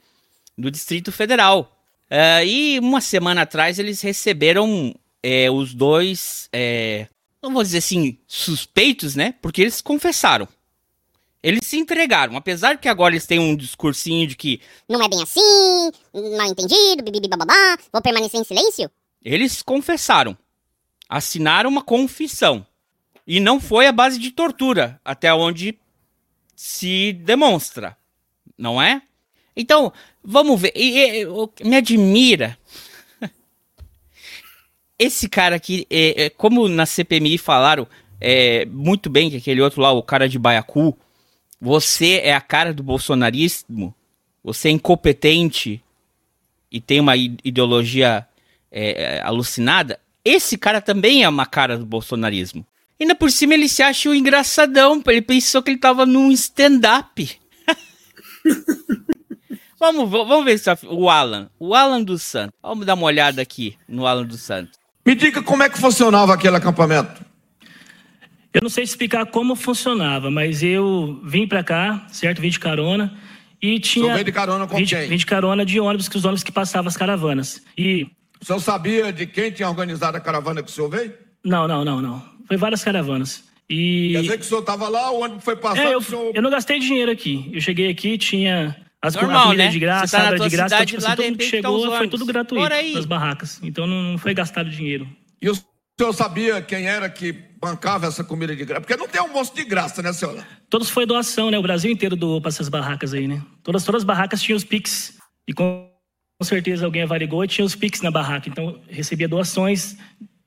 No 0.56 0.70
Distrito 0.70 1.12
Federal. 1.12 1.76
Uh, 2.10 2.44
e 2.44 2.78
uma 2.80 3.00
semana 3.00 3.42
atrás 3.42 3.78
eles 3.78 4.00
receberam 4.00 4.94
é, 5.22 5.50
os 5.50 5.74
dois, 5.74 6.48
é, 6.52 7.08
não 7.42 7.52
vou 7.52 7.62
dizer 7.62 7.78
assim, 7.78 8.18
suspeitos, 8.26 9.14
né? 9.14 9.34
Porque 9.40 9.62
eles 9.62 9.80
confessaram. 9.80 10.48
Eles 11.42 11.60
se 11.64 11.78
entregaram, 11.78 12.36
apesar 12.36 12.78
que 12.78 12.88
agora 12.88 13.14
eles 13.14 13.26
têm 13.26 13.38
um 13.38 13.54
discursinho 13.54 14.26
de 14.26 14.36
que 14.36 14.60
não 14.88 15.00
é 15.00 15.08
bem 15.08 15.22
assim, 15.22 15.90
mal 16.36 16.48
entendido, 16.48 17.04
bibibi 17.04 17.28
bababá, 17.28 17.78
vou 17.92 18.02
permanecer 18.02 18.40
em 18.40 18.44
silêncio. 18.44 18.90
Eles 19.24 19.62
confessaram, 19.62 20.36
assinaram 21.08 21.70
uma 21.70 21.82
confissão 21.82 22.66
e 23.24 23.38
não 23.38 23.60
foi 23.60 23.86
a 23.86 23.92
base 23.92 24.18
de 24.18 24.32
tortura, 24.32 25.00
até 25.04 25.32
onde 25.32 25.78
se 26.56 27.12
demonstra, 27.12 27.96
não 28.56 28.82
é? 28.82 29.00
Então, 29.54 29.92
vamos 30.22 30.60
ver. 30.60 30.72
E, 30.74 31.22
e, 31.22 31.64
me 31.64 31.76
admira 31.76 32.57
esse 34.98 35.28
cara 35.28 35.56
aqui, 35.56 35.86
é, 35.88 36.24
é, 36.24 36.30
como 36.30 36.68
na 36.68 36.84
CPMI 36.84 37.38
falaram 37.38 37.86
é, 38.20 38.66
muito 38.66 39.08
bem 39.08 39.30
que 39.30 39.36
aquele 39.36 39.60
outro 39.60 39.80
lá, 39.80 39.92
o 39.92 40.02
cara 40.02 40.28
de 40.28 40.38
Baiacu, 40.38 40.96
você 41.60 42.20
é 42.24 42.34
a 42.34 42.40
cara 42.40 42.74
do 42.74 42.82
bolsonarismo, 42.82 43.94
você 44.42 44.68
é 44.68 44.72
incompetente 44.72 45.82
e 46.70 46.80
tem 46.80 47.00
uma 47.00 47.16
ideologia 47.16 48.26
é, 48.70 49.16
é, 49.16 49.22
alucinada, 49.22 50.00
esse 50.24 50.58
cara 50.58 50.80
também 50.80 51.22
é 51.22 51.28
uma 51.28 51.46
cara 51.46 51.78
do 51.78 51.86
bolsonarismo. 51.86 52.66
Ainda 53.00 53.14
por 53.14 53.30
cima 53.30 53.54
ele 53.54 53.68
se 53.68 53.82
acha 53.82 54.10
um 54.10 54.14
engraçadão, 54.14 55.02
ele 55.06 55.22
pensou 55.22 55.62
que 55.62 55.70
ele 55.70 55.78
tava 55.78 56.04
num 56.04 56.32
stand-up. 56.32 57.40
vamos, 59.78 60.10
vamos 60.10 60.44
ver 60.44 60.60
o 60.88 61.08
Alan, 61.08 61.48
o 61.58 61.74
Alan 61.74 62.02
dos 62.02 62.22
Santos. 62.22 62.58
Vamos 62.60 62.84
dar 62.84 62.94
uma 62.94 63.06
olhada 63.06 63.40
aqui 63.40 63.78
no 63.88 64.06
Alan 64.06 64.26
dos 64.26 64.42
Santos. 64.42 64.78
Me 65.08 65.14
diga 65.14 65.42
como 65.42 65.62
é 65.62 65.70
que 65.70 65.78
funcionava 65.80 66.34
aquele 66.34 66.54
acampamento. 66.54 67.24
Eu 68.52 68.60
não 68.60 68.68
sei 68.68 68.84
explicar 68.84 69.24
como 69.24 69.56
funcionava, 69.56 70.30
mas 70.30 70.62
eu 70.62 71.18
vim 71.24 71.48
para 71.48 71.64
cá, 71.64 72.06
certo? 72.12 72.42
Vim 72.42 72.50
de 72.50 72.60
carona 72.60 73.16
e 73.62 73.80
tinha. 73.80 74.12
Você 74.12 74.24
de 74.24 74.32
carona 74.32 74.66
com 74.66 74.76
vim 74.76 74.84
de, 74.84 74.94
quem? 74.94 75.08
Vim 75.08 75.16
de 75.16 75.24
carona 75.24 75.64
de 75.64 75.80
ônibus, 75.80 76.10
que 76.10 76.18
os 76.18 76.26
ônibus 76.26 76.42
que 76.42 76.52
passavam 76.52 76.88
as 76.88 76.96
caravanas. 76.98 77.62
E. 77.78 78.06
O 78.38 78.44
senhor 78.44 78.60
sabia 78.60 79.10
de 79.10 79.26
quem 79.26 79.50
tinha 79.50 79.66
organizado 79.66 80.18
a 80.18 80.20
caravana 80.20 80.62
que 80.62 80.68
o 80.68 80.72
senhor 80.74 80.90
veio? 80.90 81.14
Não, 81.42 81.66
não, 81.66 81.86
não, 81.86 82.02
não. 82.02 82.22
Foi 82.46 82.58
várias 82.58 82.84
caravanas. 82.84 83.44
E... 83.66 84.10
Quer 84.12 84.20
dizer 84.20 84.36
que 84.36 84.44
o 84.44 84.46
senhor 84.46 84.60
estava 84.60 84.90
lá, 84.90 85.10
o 85.10 85.22
ônibus 85.22 85.42
foi 85.42 85.56
passar. 85.56 85.86
É, 85.86 85.94
eu, 85.94 86.02
senhor... 86.02 86.32
eu 86.34 86.42
não 86.42 86.50
gastei 86.50 86.78
dinheiro 86.78 87.10
aqui. 87.10 87.50
Eu 87.50 87.62
cheguei 87.62 87.90
aqui, 87.90 88.18
tinha 88.18 88.76
as 89.02 89.14
Normal, 89.14 89.44
comida 89.44 89.64
né? 89.64 89.70
de 89.70 89.78
graça, 89.78 90.18
tá 90.18 90.36
de 90.36 90.48
graça, 90.48 90.74
então, 90.74 90.86
tipo, 90.86 91.06
assim, 91.06 91.16
tudo 91.16 91.38
que 91.38 91.44
chegou 91.44 91.96
foi 91.96 92.08
tudo 92.08 92.26
gratuito 92.26 92.68
nas 92.94 93.04
barracas. 93.04 93.60
Então 93.62 93.86
não 93.86 94.18
foi 94.18 94.34
gastado 94.34 94.68
dinheiro. 94.68 95.08
E 95.40 95.48
o 95.48 95.54
senhor 95.98 96.12
sabia 96.12 96.60
quem 96.60 96.86
era 96.86 97.08
que 97.08 97.32
bancava 97.60 98.06
essa 98.06 98.24
comida 98.24 98.54
de 98.56 98.64
graça? 98.64 98.80
Porque 98.80 98.96
não 98.96 99.06
tem 99.06 99.20
almoço 99.20 99.54
de 99.54 99.64
graça, 99.64 100.02
né, 100.02 100.12
senhora? 100.12 100.44
Todos 100.68 100.90
foi 100.90 101.06
doação, 101.06 101.50
né? 101.50 101.58
O 101.58 101.62
Brasil 101.62 101.90
inteiro 101.90 102.16
doou 102.16 102.40
para 102.40 102.48
essas 102.48 102.68
barracas 102.68 103.14
aí, 103.14 103.28
né? 103.28 103.40
Todas, 103.62 103.84
todas 103.84 104.00
as 104.00 104.04
barracas 104.04 104.42
tinham 104.42 104.56
os 104.56 104.64
Pix. 104.64 105.16
E 105.46 105.52
com, 105.52 105.88
com 106.40 106.44
certeza 106.44 106.84
alguém 106.84 107.02
avarigou 107.02 107.44
e 107.44 107.48
tinha 107.48 107.64
os 107.64 107.76
Pix 107.76 108.02
na 108.02 108.10
barraca. 108.10 108.48
Então 108.48 108.80
recebia 108.88 109.28
doações 109.28 109.96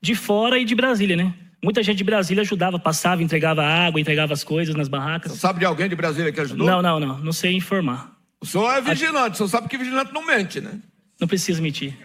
de 0.02 0.14
fora 0.14 0.58
e 0.58 0.64
de 0.66 0.74
Brasília, 0.74 1.16
né? 1.16 1.34
Muita 1.64 1.82
gente 1.82 1.98
de 1.98 2.04
Brasília 2.04 2.42
ajudava, 2.42 2.78
passava, 2.78 3.22
entregava 3.22 3.64
água, 3.64 4.00
entregava 4.00 4.32
as 4.32 4.42
coisas 4.42 4.74
nas 4.74 4.88
barracas. 4.88 5.32
Você 5.32 5.38
sabe 5.38 5.60
de 5.60 5.64
alguém 5.64 5.88
de 5.88 5.94
Brasília 5.94 6.32
que 6.32 6.40
ajudou? 6.40 6.66
Não, 6.66 6.82
não, 6.82 6.98
não. 7.00 7.18
Não 7.18 7.32
sei 7.32 7.54
informar. 7.54 8.12
O 8.42 8.46
senhor 8.46 8.68
é 8.76 8.80
vigilante, 8.80 9.34
o 9.34 9.36
senhor 9.36 9.48
sabe 9.48 9.68
que 9.68 9.78
vigilante 9.78 10.12
não 10.12 10.26
mente, 10.26 10.60
né? 10.60 10.80
Não 11.20 11.28
precisa 11.28 11.62
mentir. 11.62 11.96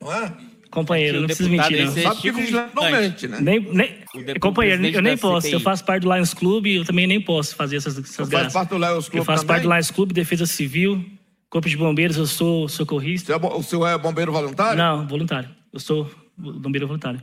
Não 0.00 0.12
é? 0.12 0.32
Companheiro, 0.70 1.18
não 1.18 1.26
precisa 1.26 1.48
mentir, 1.48 1.84
não. 1.84 1.92
Sabe 1.92 2.20
que 2.20 2.30
vigilante 2.30 2.74
não 2.76 2.90
mente, 2.92 3.26
né? 3.26 3.38
Nem, 3.40 3.60
nem, 3.60 4.38
companheiro, 4.38 4.86
eu 4.86 5.02
nem 5.02 5.18
posso. 5.18 5.48
Eu 5.48 5.58
faço 5.58 5.84
parte 5.84 6.02
do 6.02 6.14
Lions 6.14 6.32
Club 6.32 6.66
eu 6.66 6.84
também 6.84 7.08
nem 7.08 7.20
posso 7.20 7.56
fazer 7.56 7.76
essas, 7.76 7.98
essas 7.98 8.28
graças. 8.28 8.52
parte 8.52 8.68
do 8.68 8.78
Lions 8.78 9.08
Club 9.08 9.18
Eu 9.18 9.24
faço 9.24 9.44
também? 9.44 9.56
parte 9.56 9.62
do 9.64 9.72
Lions 9.72 9.90
Club, 9.90 10.12
Defesa 10.12 10.46
Civil, 10.46 11.04
Corpo 11.50 11.68
de 11.68 11.76
Bombeiros, 11.76 12.16
eu 12.16 12.26
sou 12.26 12.68
socorrista. 12.68 13.32
É, 13.32 13.36
o 13.36 13.62
senhor 13.62 13.88
é 13.88 13.98
bombeiro 13.98 14.30
voluntário? 14.30 14.78
Não, 14.78 15.08
voluntário. 15.08 15.50
Eu 15.72 15.80
sou 15.80 16.08
bombeiro 16.36 16.86
voluntário. 16.86 17.20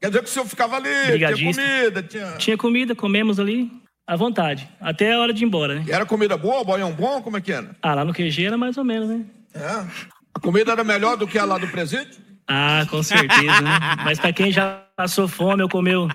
Quer 0.00 0.08
dizer 0.08 0.22
que 0.22 0.28
o 0.30 0.32
senhor 0.32 0.46
ficava 0.46 0.76
ali, 0.76 1.18
tinha 1.18 1.32
comida, 1.32 2.02
tinha... 2.02 2.32
Tinha 2.38 2.56
comida, 2.56 2.94
comemos 2.94 3.38
ali, 3.38 3.70
à 4.08 4.16
vontade. 4.16 4.66
Até 4.80 5.12
a 5.12 5.20
hora 5.20 5.34
de 5.34 5.44
ir 5.44 5.46
embora, 5.46 5.74
né? 5.74 5.84
E 5.86 5.92
era 5.92 6.06
comida 6.06 6.34
boa, 6.34 6.64
boião 6.64 6.90
bom? 6.90 7.20
Como 7.20 7.36
é 7.36 7.42
que 7.42 7.52
era? 7.52 7.76
Ah, 7.82 7.94
lá 7.94 8.04
no 8.06 8.14
QG 8.14 8.46
era 8.46 8.56
mais 8.56 8.78
ou 8.78 8.84
menos, 8.84 9.06
né? 9.10 9.22
É. 9.54 9.86
A 10.34 10.40
comida 10.40 10.72
era 10.72 10.82
melhor 10.82 11.18
do 11.18 11.28
que 11.28 11.38
a 11.38 11.44
lá 11.44 11.58
do 11.58 11.68
presídio? 11.68 12.16
Ah, 12.46 12.86
com 12.90 13.02
certeza, 13.02 13.60
né? 13.60 13.78
Mas 14.02 14.18
para 14.18 14.32
quem 14.32 14.50
já 14.50 14.82
passou 14.96 15.28
fome 15.28 15.62
ou 15.62 15.68
comeu, 15.68 16.08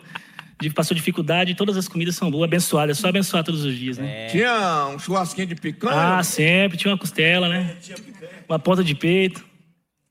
passou 0.74 0.96
dificuldade, 0.96 1.54
todas 1.54 1.78
as 1.78 1.88
comidas 1.88 2.16
são 2.16 2.32
boas, 2.32 2.46
abençoadas. 2.46 2.98
É 2.98 3.02
só 3.02 3.10
abençoar 3.10 3.44
todos 3.44 3.64
os 3.64 3.76
dias, 3.76 4.00
né? 4.00 4.26
É. 4.26 4.28
Tinha 4.30 4.88
um 4.88 4.98
churrasquinho 4.98 5.48
de 5.48 5.56
picanha? 5.56 6.18
Ah, 6.18 6.24
sempre. 6.24 6.80
Tinha 6.80 6.92
uma 6.92 6.98
costela, 6.98 7.48
né? 7.48 7.78
Uma 8.50 8.58
ponta 8.58 8.84
de 8.84 8.96
peito. 8.96 9.46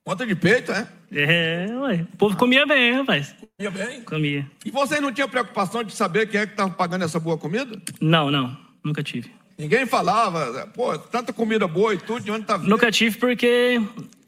Ponta 0.04 0.24
de 0.24 0.36
peito, 0.36 0.70
é? 0.70 0.86
É, 1.14 1.66
ué. 1.80 2.06
O 2.14 2.16
povo 2.16 2.36
comia 2.36 2.64
bem, 2.64 2.94
rapaz. 2.94 3.34
Comia 3.58 3.70
bem? 3.70 4.00
Comia. 4.02 4.50
E 4.64 4.70
vocês 4.70 5.00
não 5.00 5.12
tinham 5.12 5.28
preocupação 5.28 5.84
de 5.84 5.94
saber 5.94 6.26
quem 6.26 6.40
é 6.40 6.46
que 6.46 6.52
estava 6.52 6.70
pagando 6.70 7.04
essa 7.04 7.20
boa 7.20 7.36
comida? 7.36 7.80
Não, 8.00 8.30
não. 8.30 8.56
Nunca 8.82 9.02
tive. 9.02 9.30
Ninguém 9.58 9.84
falava, 9.86 10.66
pô, 10.68 10.98
tanta 10.98 11.32
comida 11.32 11.68
boa 11.68 11.94
e 11.94 11.98
tudo, 11.98 12.24
de 12.24 12.30
onde 12.30 12.46
tá 12.46 12.56
vindo? 12.56 12.70
Nunca 12.70 12.90
tive 12.90 13.18
porque 13.18 13.80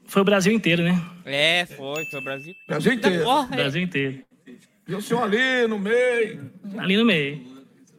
foi 0.06 0.22
o 0.22 0.24
Brasil 0.24 0.52
inteiro, 0.52 0.82
né? 0.82 1.00
É, 1.24 1.66
foi, 1.66 2.04
foi 2.04 2.20
o 2.20 2.24
Brasil. 2.24 2.54
Brasil 2.68 2.92
inteiro. 2.92 3.24
Porra, 3.24 3.46
Brasil 3.46 3.82
inteiro. 3.82 4.22
E 4.86 4.94
o 4.94 5.00
senhor 5.00 5.22
ali 5.22 5.66
no 5.66 5.78
meio. 5.78 6.52
Ali 6.76 6.96
no 6.98 7.04
meio. 7.04 7.42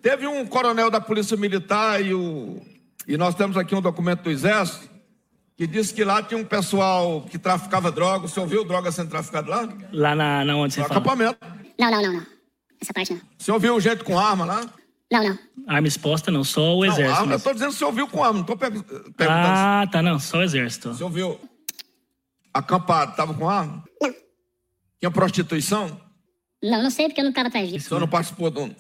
Teve 0.02 0.28
um 0.28 0.46
coronel 0.46 0.92
da 0.92 1.02
Polícia 1.02 1.36
Militar 1.36 2.06
e 2.06 2.14
o. 2.14 2.62
E 3.08 3.18
nós 3.18 3.34
temos 3.34 3.58
aqui 3.58 3.74
um 3.74 3.82
documento 3.82 4.22
do 4.22 4.32
Exército 4.32 4.95
que 5.58 5.66
disse 5.66 5.94
que 5.94 6.04
lá 6.04 6.22
tinha 6.22 6.40
um 6.40 6.46
pessoal 6.46 7.22
que 7.30 7.38
traficava 7.40 7.92
droga. 7.92 8.26
O 8.26 8.30
senhor 8.30 8.46
viu 8.48 8.66
droga 8.66 8.92
sendo 8.92 9.10
traficada 9.10 9.50
lá? 9.50 9.70
Lá 9.92 10.16
na, 10.16 10.44
na 10.46 10.56
onde 10.58 10.74
você 10.74 10.82
no 10.82 10.88
fala? 10.88 11.00
acampamento. 11.00 11.38
Não, 11.80 11.92
não, 11.92 12.02
não, 12.02 12.14
não. 12.14 12.26
Essa 12.82 12.94
parte 12.94 13.14
não. 13.14 13.22
O 13.40 13.44
senhor 13.44 13.60
viu 13.60 13.80
gente 13.80 14.04
com 14.04 14.20
arma 14.20 14.46
lá? 14.46 14.70
Não, 15.12 15.24
não. 15.24 15.40
Arma 15.68 15.88
exposta 15.88 16.30
não, 16.32 16.44
só 16.44 16.76
o 16.76 16.84
exército. 16.84 17.08
Não, 17.08 17.14
arma, 17.16 17.26
mesmo. 17.28 17.40
eu 17.40 17.44
tô 17.44 17.54
dizendo 17.54 17.72
se 17.72 17.76
o 17.76 17.80
senhor 17.80 17.92
viu 17.94 18.08
com 18.08 18.24
arma, 18.24 18.40
não 18.40 18.46
tô 18.46 18.58
perguntando. 18.58 19.14
Ah, 19.20 19.88
tá, 19.92 20.02
não, 20.02 20.20
só 20.20 20.40
o 20.40 20.44
exército. 20.44 20.90
O 20.90 20.96
senhor 20.96 21.10
viu 21.10 21.40
acampado, 22.54 23.16
tava 23.16 23.34
com 23.34 23.50
arma? 23.50 23.84
Não. 24.02 24.14
Tinha 25.00 25.12
prostituição? 25.12 26.00
Não, 26.62 26.84
não 26.84 26.90
sei 26.90 27.08
porque 27.08 27.22
eu 27.22 27.26
não 27.26 27.32
tava 27.34 27.48
atrás 27.48 27.70
O 27.70 27.74
disso. 27.74 27.90
senhor 27.90 28.00
não 28.00 28.08
participou 28.08 28.50
do. 28.50 28.76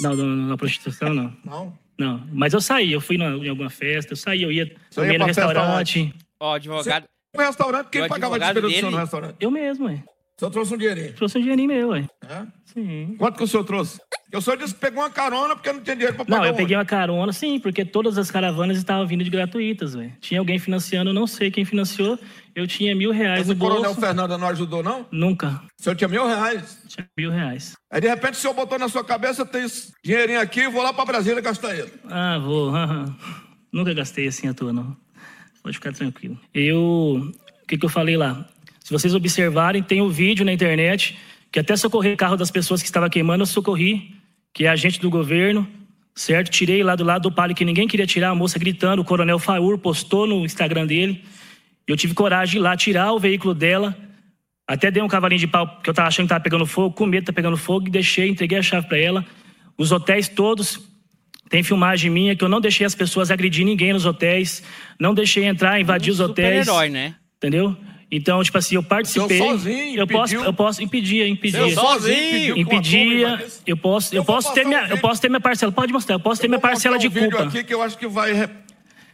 Não, 0.00 0.14
na 0.14 0.56
prostituição 0.56 1.12
não. 1.12 1.36
Não? 1.44 1.78
Não, 1.98 2.22
mas 2.32 2.52
eu 2.52 2.60
saí, 2.60 2.92
eu 2.92 3.00
fui 3.00 3.18
na, 3.18 3.26
em 3.30 3.48
alguma 3.48 3.68
festa, 3.68 4.12
eu 4.12 4.16
saí, 4.16 4.42
eu 4.42 4.52
ia 4.52 4.66
Você 4.88 5.00
ia 5.00 5.06
comer 5.06 5.18
no 5.18 5.24
restaurante. 5.26 6.14
Ó, 6.38 6.54
advogado, 6.54 7.04
No 7.34 7.42
restaurante, 7.42 7.88
quem 7.90 8.06
pagava 8.08 8.36
a 8.36 8.38
despesa 8.38 8.60
do 8.60 8.68
senhor 8.70 8.80
dele- 8.82 8.90
no 8.94 9.00
restaurante? 9.02 9.36
Eu 9.40 9.50
mesmo, 9.50 9.86
ué. 9.86 10.04
O 10.38 10.40
senhor 10.40 10.50
trouxe 10.52 10.72
um 10.74 10.78
dinheirinho. 10.78 11.12
Trouxe 11.14 11.36
um 11.36 11.40
dinheirinho 11.40 11.68
meu, 11.68 11.88
ué. 11.88 12.08
É? 12.28 12.46
Sim. 12.66 13.16
Quanto 13.18 13.36
que 13.38 13.42
o 13.42 13.46
senhor 13.48 13.64
trouxe? 13.64 13.98
O 14.32 14.40
senhor 14.40 14.56
disse 14.56 14.72
que 14.72 14.78
pegou 14.78 15.02
uma 15.02 15.10
carona 15.10 15.56
porque 15.56 15.72
não 15.72 15.80
tinha 15.80 15.96
dinheiro 15.96 16.14
pra 16.14 16.24
pagar 16.24 16.38
Não, 16.38 16.46
eu 16.46 16.52
o 16.52 16.56
peguei 16.56 16.76
uma 16.76 16.84
carona, 16.84 17.32
sim, 17.32 17.58
porque 17.58 17.84
todas 17.84 18.16
as 18.16 18.30
caravanas 18.30 18.76
estavam 18.76 19.04
vindo 19.04 19.24
de 19.24 19.30
gratuitas, 19.30 19.94
velho. 19.94 20.12
Tinha 20.20 20.38
alguém 20.38 20.56
financiando, 20.60 21.10
eu 21.10 21.14
não 21.14 21.26
sei 21.26 21.50
quem 21.50 21.64
financiou. 21.64 22.16
Eu 22.54 22.68
tinha 22.68 22.94
mil 22.94 23.10
reais 23.10 23.40
Esse 23.40 23.48
no 23.48 23.56
bolso. 23.56 23.76
coronel 23.78 23.94
Fernando 23.96 24.38
não 24.38 24.46
ajudou, 24.48 24.80
não? 24.80 25.06
Nunca. 25.10 25.60
O 25.76 25.82
senhor 25.82 25.96
tinha 25.96 26.06
mil 26.06 26.24
reais. 26.24 26.78
Tinha 26.86 27.08
mil 27.18 27.32
reais. 27.32 27.74
Aí, 27.90 28.00
de 28.00 28.06
repente, 28.06 28.34
o 28.34 28.36
senhor 28.36 28.54
botou 28.54 28.78
na 28.78 28.88
sua 28.88 29.02
cabeça, 29.02 29.44
tem 29.44 29.64
esse 29.64 29.92
dinheirinho 30.04 30.40
aqui, 30.40 30.60
eu 30.60 30.70
vou 30.70 30.84
lá 30.84 30.92
pra 30.92 31.04
Brasília 31.04 31.40
gastar 31.40 31.74
ele. 31.76 31.92
Ah, 32.08 32.38
vou. 32.38 32.70
Nunca 33.72 33.92
gastei 33.92 34.28
assim 34.28 34.46
à 34.46 34.54
toa, 34.54 34.72
não. 34.72 34.96
Pode 35.64 35.76
ficar 35.76 35.92
tranquilo. 35.92 36.38
Eu. 36.54 37.32
O 37.62 37.66
que, 37.66 37.76
que 37.76 37.84
eu 37.84 37.90
falei 37.90 38.16
lá? 38.16 38.46
Se 38.88 38.92
vocês 38.94 39.14
observarem, 39.14 39.82
tem 39.82 40.00
um 40.00 40.08
vídeo 40.08 40.46
na 40.46 40.50
internet 40.50 41.14
que 41.52 41.60
até 41.60 41.76
socorrer 41.76 42.16
carro 42.16 42.38
das 42.38 42.50
pessoas 42.50 42.80
que 42.80 42.88
estavam 42.88 43.10
queimando, 43.10 43.42
eu 43.42 43.46
socorri, 43.46 44.14
que 44.54 44.64
é 44.64 44.68
agente 44.70 44.98
do 44.98 45.10
governo, 45.10 45.68
certo? 46.14 46.50
Tirei 46.50 46.82
lá 46.82 46.96
do 46.96 47.04
lado 47.04 47.28
do 47.28 47.30
palio 47.30 47.54
que 47.54 47.66
ninguém 47.66 47.86
queria 47.86 48.06
tirar, 48.06 48.30
a 48.30 48.34
moça 48.34 48.58
gritando, 48.58 49.02
o 49.02 49.04
coronel 49.04 49.38
Faur 49.38 49.76
postou 49.76 50.26
no 50.26 50.42
Instagram 50.42 50.86
dele. 50.86 51.22
Eu 51.86 51.98
tive 51.98 52.14
coragem 52.14 52.52
de 52.52 52.56
ir 52.56 52.60
lá 52.62 52.74
tirar 52.78 53.12
o 53.12 53.18
veículo 53.18 53.52
dela. 53.52 53.94
Até 54.66 54.90
dei 54.90 55.02
um 55.02 55.08
cavalinho 55.08 55.40
de 55.40 55.46
pau, 55.46 55.68
porque 55.68 55.90
eu 55.90 55.92
tava 55.92 56.08
achando 56.08 56.24
que 56.24 56.30
tava 56.30 56.42
pegando 56.42 56.64
fogo, 56.64 56.94
com 56.94 57.04
medo 57.04 57.24
de 57.24 57.26
tá 57.26 57.32
pegando 57.34 57.58
fogo, 57.58 57.88
e 57.88 57.90
deixei, 57.90 58.30
entreguei 58.30 58.56
a 58.56 58.62
chave 58.62 58.86
para 58.86 58.96
ela. 58.96 59.26
Os 59.76 59.92
hotéis 59.92 60.28
todos 60.28 60.80
tem 61.50 61.62
filmagem 61.62 62.10
minha 62.10 62.34
que 62.34 62.42
eu 62.42 62.48
não 62.48 62.58
deixei 62.58 62.86
as 62.86 62.94
pessoas 62.94 63.30
agredir 63.30 63.66
ninguém 63.66 63.92
nos 63.92 64.06
hotéis, 64.06 64.62
não 64.98 65.12
deixei 65.12 65.44
entrar, 65.44 65.78
invadir 65.78 66.10
os 66.10 66.20
hotéis. 66.20 66.64
Super-herói, 66.64 66.88
né? 66.88 67.16
Entendeu? 67.36 67.76
Então, 68.10 68.42
tipo 68.42 68.56
assim, 68.56 68.74
eu 68.76 68.82
participei. 68.82 69.36
Seu 69.36 69.48
sozinho 69.50 70.00
eu 70.00 70.06
posso, 70.06 70.34
eu 70.34 70.52
posso 70.54 70.82
impedir, 70.82 71.28
impedir. 71.28 71.58
Seu 71.58 71.70
sozinho 71.70 72.56
impedia, 72.56 73.46
eu 73.66 73.76
posso, 73.76 74.14
eu 74.14 74.20
Eu 74.20 74.24
posso 74.24 74.48
ter 74.54 74.60
passar 74.64 74.68
minha, 74.68 74.78
um 74.78 74.82
eu 74.84 74.88
vídeo. 74.88 75.02
posso 75.02 75.20
ter 75.20 75.28
minha 75.28 75.40
parcela, 75.40 75.70
pode 75.72 75.92
mostrar, 75.92 76.14
eu 76.14 76.20
posso 76.20 76.40
ter 76.40 76.48
minha 76.48 76.58
Vou 76.58 76.70
parcela 76.70 76.94
mostrar 76.94 77.08
de 77.10 77.18
um 77.18 77.22
vídeo 77.22 77.36
culpa. 77.36 77.48
aqui 77.58 77.64
que 77.64 77.74
eu 77.74 77.82
acho 77.82 77.98
que 77.98 78.06
vai 78.08 78.32
re- 78.32 78.48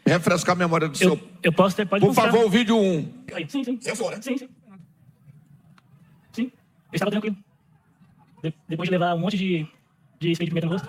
refrescar 0.06 0.54
a 0.54 0.58
memória 0.58 0.86
do 0.88 0.94
Eu, 0.94 1.16
seu. 1.16 1.20
eu 1.42 1.52
posso 1.52 1.74
ter, 1.74 1.86
pode 1.86 2.02
Por 2.02 2.06
mostrar. 2.08 2.24
favor, 2.30 2.44
o 2.46 2.48
vídeo 2.50 2.76
1. 2.78 3.12
Aí, 3.34 3.46
Sim, 3.48 3.64
sim. 3.64 3.80
Eu 3.84 3.96
sou, 3.96 4.10
né? 4.12 4.18
Sim, 4.22 4.38
sim. 4.38 4.48
Sim, 6.32 6.42
eu 6.92 6.94
estava 6.94 7.10
tranquilo. 7.10 7.36
De- 8.44 8.54
depois 8.68 8.88
de 8.88 8.92
levar 8.92 9.14
um 9.14 9.18
monte 9.18 9.36
de, 9.36 9.66
de 10.20 10.30
spray 10.32 10.46
de 10.46 10.54
pimenta 10.54 10.66
no 10.66 10.72
rosto. 10.74 10.88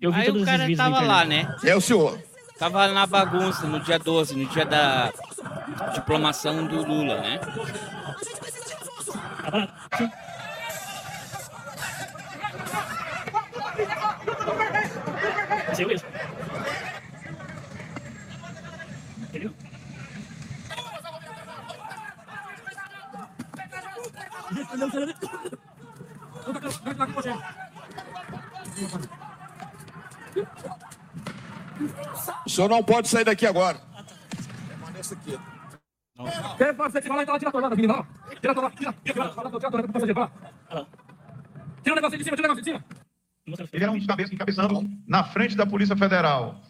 Eu 0.00 0.12
vi 0.12 0.20
Aí 0.20 0.26
todos 0.26 0.42
o 0.42 0.44
cara 0.44 0.76
tava 0.76 1.00
lá, 1.00 1.24
né? 1.24 1.56
É 1.64 1.74
o 1.74 1.80
senhor. 1.80 2.20
Tava 2.58 2.88
na 2.88 3.04
bagunça 3.06 3.66
no 3.66 3.80
dia 3.80 3.98
12, 3.98 4.36
no 4.36 4.46
dia 4.46 4.64
da 4.64 5.12
diplomação 5.92 6.66
do 6.66 6.82
Lula, 6.82 7.20
né? 7.20 7.40
O 32.44 32.48
senhor 32.48 32.68
não 32.68 32.82
pode 32.82 33.08
sair 33.08 33.24
daqui 33.24 33.46
agora. 33.46 33.78
Permaneça 35.06 35.14
aqui. 35.14 35.38
Quer 36.56 36.74
fazer 36.76 37.02
que 37.02 37.08
vai 37.08 37.16
lá 37.18 37.22
e 37.22 37.26
tá 37.26 37.32
lá, 37.32 37.38
tira 37.38 37.48
a 37.50 37.52
tornada, 37.52 37.76
menino, 37.76 37.94
lá. 37.94 38.08
Tira 38.40 38.52
a 38.52 38.54
tornada, 38.54 38.76
tira, 38.76 38.92
tira, 39.04 39.14
tira, 39.14 39.28
tira 39.28 39.44
a 39.52 39.60
tornada 39.60 39.82
pra 39.82 39.92
passageiro, 39.92 40.14
vai 40.20 40.30
lá. 40.70 40.86
Tira 41.82 41.92
o 41.92 41.96
negocinho 41.96 42.18
de 42.18 42.24
cima, 42.24 42.36
tira 42.36 42.48
o 42.48 42.54
negocinho 42.54 42.78
de 42.78 42.84
cima. 42.84 43.68
Ele 43.72 43.84
era 43.84 43.92
um 43.92 44.06
cabeça 44.06 44.34
encabeçando 44.34 44.82
na 45.06 45.22
frente 45.24 45.54
da 45.54 45.66
Polícia 45.66 45.96
Federal. 45.96 46.60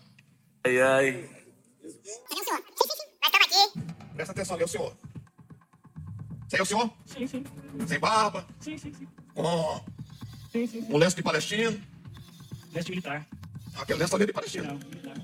Cadê 0.63 0.83
o 0.83 2.45
senhor? 2.45 2.61
Nós 3.23 3.31
estamos 3.31 3.47
aqui. 3.47 3.81
Presta 4.15 4.33
atenção 4.33 4.55
ali, 4.57 4.63
é 4.63 4.67
o 4.67 4.69
senhor. 4.69 4.97
Você 6.49 6.59
é 6.59 6.63
o 6.63 6.67
senhor? 6.67 6.91
Sim, 7.07 7.27
sim. 7.27 7.45
Sem 7.87 7.99
barba, 7.99 8.47
Sim, 8.61 8.77
sim, 8.79 8.93
sim. 8.93 9.09
com 9.35 9.81
Sim, 10.53 10.67
sim, 10.67 10.83
sim. 10.83 10.93
um 10.93 10.97
lenço 10.97 11.17
de 11.17 11.23
palestino. 11.23 11.81
Veste 12.73 12.91
militar. 12.91 13.27
Aquele 13.79 13.99
lenço 13.99 14.17
ali 14.17 14.27
de 14.27 14.33
palestino. 14.33 14.67
Não, 14.69 14.75
militar. 14.75 15.15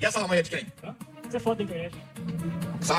E 0.00 0.04
essa 0.04 0.20
arma 0.20 0.34
aí 0.34 0.40
é 0.40 0.42
de 0.42 0.50
quem? 0.50 0.66
Isso 1.26 1.36
é 1.36 1.40
foto 1.40 1.58
da 1.58 1.64
internet. 1.64 1.96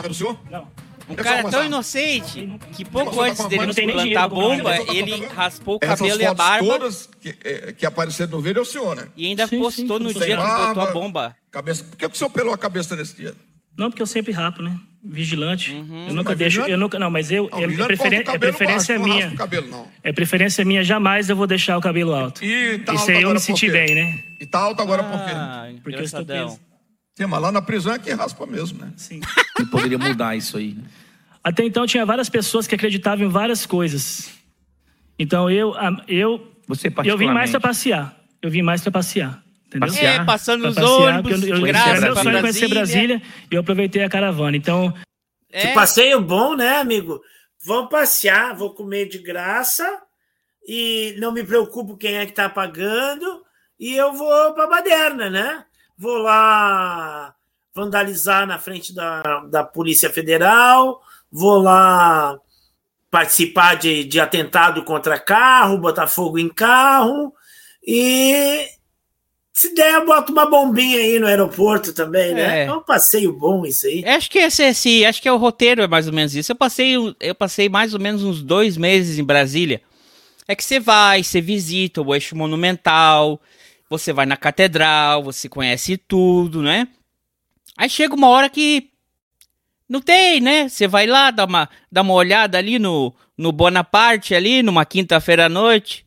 É 0.04 0.08
do 0.08 0.14
senhor? 0.14 0.40
Não. 0.50 0.68
O 1.10 1.16
cara 1.16 1.40
é 1.40 1.44
tão 1.50 1.66
inocente 1.66 2.50
que 2.74 2.86
pouco 2.86 3.16
tá 3.16 3.24
antes 3.24 3.42
a 3.42 3.48
dele 3.48 3.92
plantar 3.92 4.24
a 4.24 4.28
bomba, 4.30 4.78
ele 4.94 5.26
raspou 5.26 5.76
o 5.76 5.80
Essas 5.82 6.00
cabelo 6.00 6.22
e 6.22 6.26
a 6.26 6.34
barba 6.34 6.66
todas 6.66 7.10
que, 7.20 7.36
é, 7.44 7.74
que 7.74 7.86
apareceram 7.86 8.32
no 8.32 8.40
vídeo 8.42 8.60
é 8.60 8.62
o 8.62 8.66
senhor, 8.66 8.96
né? 8.96 9.08
e 9.18 9.26
ainda 9.28 9.46
Sim, 9.48 9.60
postou 9.60 9.98
sim, 9.98 10.04
no 10.04 10.14
dia 10.14 10.38
que 10.38 10.44
botou 10.44 10.84
a 10.84 10.92
bomba. 10.92 11.36
Cabeça. 11.52 11.84
Por 11.84 11.98
que 11.98 12.06
o 12.06 12.16
senhor 12.16 12.30
pelou 12.30 12.54
a 12.54 12.58
cabeça 12.58 12.96
nesse 12.96 13.16
dia? 13.16 13.34
Não, 13.78 13.90
porque 13.90 14.02
eu 14.02 14.08
sempre 14.08 14.32
rapo, 14.32 14.62
né? 14.62 14.78
Vigilante. 15.04 15.72
Uhum. 15.72 16.08
Eu 16.10 16.14
nunca 16.14 16.30
Mas 16.30 16.38
deixo. 16.38 16.52
vigilante- 16.58 16.72
Eu 16.72 16.78
nunca. 16.78 17.00
Não, 17.00 17.10
mas 17.10 17.32
eu. 17.32 17.50
Não, 17.52 17.60
é, 17.60 17.88
preferen- 17.88 18.24
é 18.28 18.38
preferência 18.38 19.00
baixo, 19.00 19.10
não 19.10 19.16
minha. 19.18 19.36
cabelo, 19.36 19.68
não. 19.68 19.88
É 20.04 20.14
preferência 20.14 20.64
minha, 20.64 20.84
jamais 20.84 21.30
eu 21.30 21.36
vou 21.36 21.48
deixar 21.48 21.78
o 21.78 21.82
cabelo 21.82 22.14
alto. 22.14 22.44
E 22.46 22.80
tá 22.80 22.94
Isso 22.94 23.10
aí 23.10 23.16
eu 23.16 23.20
agora 23.22 23.34
me 23.34 23.40
senti 23.40 23.70
bem, 23.72 23.96
né? 23.96 24.20
E 24.40 24.46
tá 24.46 24.60
alto 24.60 24.82
agora 24.82 25.04
por 25.04 25.18
quê? 25.26 25.32
Ah, 25.34 25.70
Porque 25.84 26.00
eu 26.00 26.04
estou 26.04 26.26
preso. 26.26 26.60
Sim, 27.16 27.26
mas 27.26 27.42
lá 27.42 27.52
na 27.52 27.62
prisão 27.62 27.94
é 27.94 28.00
que 28.00 28.12
raspa 28.12 28.46
mesmo, 28.46 28.80
né? 28.80 28.92
Sim. 28.96 29.20
Ele 29.60 29.68
poderia 29.70 29.98
mudar 29.98 30.36
isso 30.36 30.58
aí. 30.58 30.74
né? 30.74 30.84
Até 31.44 31.64
então 31.66 31.86
tinha 31.86 32.06
várias 32.06 32.30
pessoas 32.30 32.68
que 32.68 32.76
acreditavam 32.76 33.26
em 33.26 33.30
várias 33.30 33.66
coisas. 33.66 34.32
Então 35.18 35.50
eu, 35.50 35.74
eu, 36.08 36.52
Você 36.68 36.92
eu 37.04 37.18
vim 37.18 37.28
mais 37.28 37.52
para 37.52 37.60
passear. 37.60 38.16
Eu 38.42 38.50
vim 38.50 38.62
mais 38.62 38.82
para 38.82 38.92
passear. 38.92 39.44
Entendeu? 39.68 39.90
Passear? 39.90 40.22
É, 40.22 40.26
passando 40.26 40.62
Pra 40.62 40.70
os 40.70 40.76
passear, 40.76 41.20
ônibus, 41.20 41.44
eu, 41.44 41.56
eu, 41.56 41.62
graça 41.62 42.02
meu 42.02 42.16
sonho 42.16 42.40
conhecer 42.42 42.68
Brasília. 42.68 43.22
E 43.52 43.56
eu 43.56 43.62
aproveitei 43.62 44.04
a 44.04 44.10
caravana. 44.10 44.58
Então, 44.58 44.94
É, 45.52 45.68
Que 45.68 45.74
passeio 45.74 46.22
bom, 46.22 46.56
né, 46.56 46.78
amigo? 46.78 47.22
Vou 47.64 47.88
passear, 47.88 48.56
vou 48.56 48.74
comer 48.74 49.08
de 49.08 49.20
graça 49.20 49.86
e 50.68 51.16
não 51.20 51.32
me 51.32 51.44
preocupo 51.44 51.98
quem 51.98 52.16
é 52.18 52.26
que 52.26 52.34
tá 52.34 52.50
pagando 52.50 53.44
e 53.80 53.96
eu 53.96 54.14
vou 54.14 54.54
para 54.54 54.68
Baderna, 54.68 55.30
né? 55.30 55.66
Vou 56.02 56.18
lá 56.18 57.36
vandalizar 57.76 58.48
na 58.48 58.58
frente 58.58 58.92
da, 58.92 59.22
da 59.52 59.64
Polícia 59.64 60.10
Federal, 60.10 61.00
vou 61.32 61.62
lá 61.62 62.40
participar 63.12 63.76
de, 63.76 64.04
de 64.06 64.20
atentado 64.20 64.84
contra 64.84 65.20
carro, 65.20 65.78
botar 65.78 66.08
fogo 66.08 66.40
em 66.40 66.50
carro 66.50 67.32
e 67.86 68.66
se 69.54 69.76
der, 69.76 69.94
eu 69.94 70.06
boto 70.08 70.32
uma 70.32 70.48
bombinha 70.48 70.98
aí 70.98 71.20
no 71.20 71.28
aeroporto 71.28 71.94
também, 71.94 72.34
né? 72.34 72.62
É. 72.62 72.66
É 72.66 72.74
um 72.74 72.82
passeio 72.82 73.32
bom 73.32 73.64
isso 73.64 73.86
aí. 73.86 74.04
Acho 74.04 74.28
que 74.28 74.40
esse, 74.40 74.64
esse, 74.64 75.06
acho 75.06 75.22
que 75.22 75.28
é 75.28 75.32
o 75.32 75.38
roteiro, 75.38 75.84
é 75.84 75.88
mais 75.88 76.08
ou 76.08 76.14
menos 76.14 76.34
isso. 76.34 76.52
Eu 76.52 76.56
passei, 76.56 76.96
eu 77.20 77.36
passei 77.36 77.70
mais 77.70 77.94
ou 77.94 78.00
menos 78.00 78.24
uns 78.24 78.42
dois 78.42 78.76
meses 78.76 79.20
em 79.20 79.24
Brasília. 79.24 79.84
É 80.48 80.56
que 80.56 80.64
você 80.64 80.80
vai, 80.80 81.24
você 81.24 81.40
visita 81.40 82.02
o 82.02 82.16
eixo 82.16 82.36
monumental, 82.36 83.40
você 83.92 84.14
vai 84.14 84.26
na 84.26 84.38
catedral, 84.38 85.22
você 85.22 85.50
conhece 85.50 85.98
tudo, 85.98 86.62
né? 86.62 86.88
Aí 87.76 87.90
chega 87.90 88.16
uma 88.16 88.30
hora 88.30 88.50
que 88.50 88.90
não 89.88 90.00
tem, 90.00 90.40
né? 90.40 90.70
Você 90.70 90.88
vai 90.88 91.06
lá, 91.06 91.30
dá 91.30 91.44
uma, 91.44 91.70
dá 91.92 92.02
uma 92.02 92.14
olhada 92.14 92.58
ali 92.58 92.80
no, 92.80 93.14
no 93.38 93.52
Bonaparte, 93.52 94.34
ali, 94.34 94.64
numa 94.64 94.86
quinta-feira 94.86 95.48
à 95.48 95.50
noite. 95.50 96.06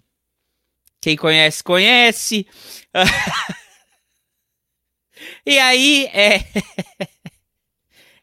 Quem 0.98 1.14
conhece, 1.14 1.62
conhece. 1.62 2.46
e 5.44 5.58
aí, 5.58 6.06
é. 6.06 6.40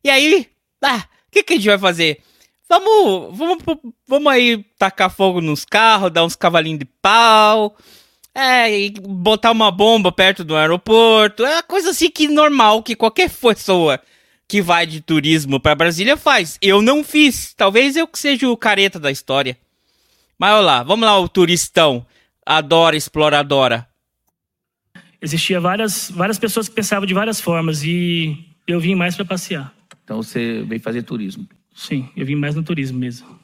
E 0.04 0.10
aí, 0.10 0.50
ah, 0.82 1.08
o 1.28 1.32
que, 1.32 1.44
que 1.44 1.54
a 1.54 1.56
gente 1.58 1.68
vai 1.68 1.78
fazer? 1.78 2.24
Vamos, 2.68 3.38
vamos, 3.38 3.64
vamos 4.08 4.34
aí 4.34 4.64
tacar 4.80 5.12
fogo 5.12 5.40
nos 5.40 5.64
carros, 5.64 6.10
dar 6.10 6.26
uns 6.26 6.36
cavalinhos 6.36 6.80
de 6.80 6.86
pau, 6.86 7.78
é, 8.34 8.80
e 8.80 8.92
botar 8.92 9.52
uma 9.52 9.70
bomba 9.72 10.12
perto 10.12 10.44
do 10.44 10.56
aeroporto. 10.56 11.46
É 11.46 11.56
uma 11.56 11.64
coisa 11.64 11.92
assim 11.92 12.10
que 12.10 12.28
normal, 12.28 12.82
que 12.82 12.96
qualquer 12.96 13.30
pessoa 13.32 14.00
que 14.48 14.62
vai 14.62 14.86
de 14.86 15.02
turismo 15.02 15.60
pra 15.60 15.76
Brasília 15.76 16.18
faz. 16.18 16.58
Eu 16.62 16.82
não 16.82 17.04
fiz. 17.04 17.54
Talvez 17.54 17.96
eu 17.96 18.08
que 18.08 18.20
seja 18.20 18.50
o 18.50 18.58
careta 18.58 19.00
da 19.00 19.12
história. 19.12 19.58
Mas 20.38 20.52
olha 20.54 20.62
lá, 20.62 20.84
vamos 20.84 21.06
lá, 21.06 21.18
o 21.20 21.30
turistão. 21.30 22.06
Adora, 22.46 22.98
exploradora. 22.98 23.88
existia 25.22 25.60
várias, 25.60 26.10
várias 26.10 26.40
pessoas 26.40 26.68
que 26.68 26.76
pensavam 26.76 27.06
de 27.06 27.14
várias 27.14 27.40
formas 27.40 27.84
e 27.84 28.46
eu 28.68 28.80
vim 28.80 28.96
mais 28.96 29.16
para 29.16 29.24
passear. 29.24 29.74
Então 30.04 30.22
você 30.22 30.64
veio 30.64 30.82
fazer 30.82 31.04
turismo. 31.04 31.48
Sim, 31.74 32.10
eu 32.18 32.26
vim 32.26 32.36
mais 32.36 32.56
no 32.56 32.64
turismo 32.64 33.00
mesmo. 33.00 33.41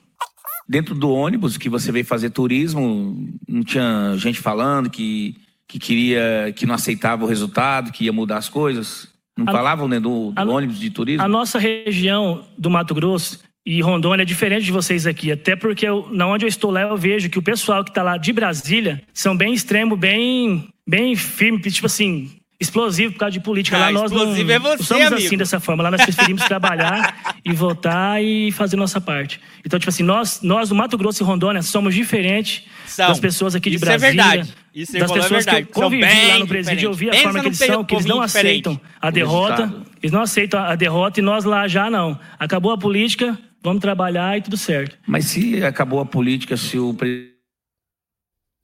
Dentro 0.68 0.94
do 0.94 1.10
ônibus 1.10 1.58
que 1.58 1.70
você 1.70 1.92
veio 1.92 2.04
fazer 2.06 2.30
turismo, 2.32 3.30
não 3.48 3.64
tinha 3.64 4.16
gente 4.18 4.40
falando 4.40 4.90
que, 4.90 5.36
que 5.68 5.80
queria, 5.80 6.54
que 6.56 6.66
não 6.66 6.76
aceitava 6.76 7.24
o 7.24 7.28
resultado, 7.28 7.92
que 7.92 8.06
ia 8.06 8.12
mudar 8.14 8.38
as 8.38 8.50
coisas? 8.50 9.08
Não 9.38 9.48
A- 9.48 9.52
falavam 9.52 9.88
né, 9.88 10.00
do, 10.00 10.32
do 10.32 10.40
a- 10.42 10.44
ônibus 10.46 10.80
de 10.80 10.90
turismo? 10.90 11.24
A 11.24 11.28
nossa 11.28 11.58
região 11.58 12.44
do 12.58 12.70
Mato 12.70 12.94
Grosso 12.94 13.40
e 13.66 13.82
Rondônia 13.82 14.24
é 14.24 14.26
diferente 14.26 14.66
de 14.66 14.72
vocês 14.72 15.06
aqui. 15.08 15.32
Até 15.32 15.56
porque 15.56 15.88
eu, 15.88 16.08
na 16.12 16.28
onde 16.28 16.44
eu 16.46 16.50
estou 16.50 16.72
lá, 16.72 16.82
eu 16.82 16.98
vejo 16.98 17.30
que 17.30 17.40
o 17.40 17.44
pessoal 17.44 17.84
que 17.84 17.92
está 17.92 18.04
lá 18.04 18.18
de 18.18 18.34
Brasília 18.34 19.02
são 19.14 19.38
bem 19.38 19.54
extremo, 19.54 19.96
bem, 19.96 20.68
bem 20.88 21.16
firme, 21.16 21.60
tipo 21.62 21.86
assim, 21.86 22.30
explosivo 22.60 23.14
por 23.14 23.20
causa 23.20 23.34
de 23.34 23.40
política. 23.40 23.78
Ah, 23.78 23.80
lá 23.82 23.92
nós 23.92 24.12
não, 24.12 24.36
é 24.36 24.60
você, 24.60 24.84
somos 24.84 25.06
amigo. 25.08 25.16
assim 25.28 25.38
dessa 25.38 25.60
forma. 25.60 25.84
Lá 25.84 25.92
nós 25.92 26.04
preferimos 26.04 26.44
trabalhar 26.48 27.36
e 27.46 27.54
votar 27.54 28.22
e 28.24 28.52
fazer 28.52 28.76
nossa 28.76 29.00
parte. 29.00 29.40
Então, 29.64 29.78
tipo 29.80 29.90
assim, 29.90 30.04
nós, 30.04 30.42
nós 30.42 30.70
do 30.70 30.76
Mato 30.76 30.98
Grosso 30.98 31.22
e 31.22 31.26
Rondônia 31.26 31.62
somos 31.62 31.94
diferentes 31.94 32.64
São. 32.88 33.10
das 33.10 33.20
pessoas 33.20 33.54
aqui 33.56 33.70
de 33.70 33.76
Isso 33.76 33.86
é 33.86 33.88
Brasília. 33.98 34.24
verdade. 34.24 34.54
Isso 34.74 34.92
você 34.92 35.00
das 35.00 35.12
é 35.12 35.14
pessoas 35.14 35.46
verdade. 35.46 35.66
que 35.66 35.72
eu 35.78 35.84
convivi 35.84 36.28
lá 36.28 36.40
no 36.40 36.48
presídio, 36.48 36.88
eu 36.90 36.94
vi 36.94 37.10
a 37.10 37.14
forma 37.14 37.40
que 37.42 37.48
eles 37.48 37.58
são, 37.58 37.84
que 37.84 37.96
eles 37.96 38.06
não 38.06 38.26
diferente. 38.26 38.68
aceitam 38.68 38.82
a 39.02 39.10
derrota. 39.12 39.74
Eles 40.02 40.12
não 40.12 40.22
aceitam 40.22 40.60
a 40.60 40.76
derrota 40.76 41.20
e 41.20 41.24
nós 41.24 41.44
lá 41.44 41.68
já 41.68 41.90
não. 41.90 42.20
Acabou 42.40 42.72
a 42.72 42.78
política, 42.78 43.38
vamos 43.64 43.82
trabalhar 43.82 44.38
e 44.38 44.42
tudo 44.42 44.58
certo. 44.58 44.98
Mas 45.08 45.26
se 45.26 45.64
acabou 45.64 46.00
a 46.00 46.06
política, 46.06 46.56
se 46.58 46.78
o 46.78 46.94
presidente 46.94 47.38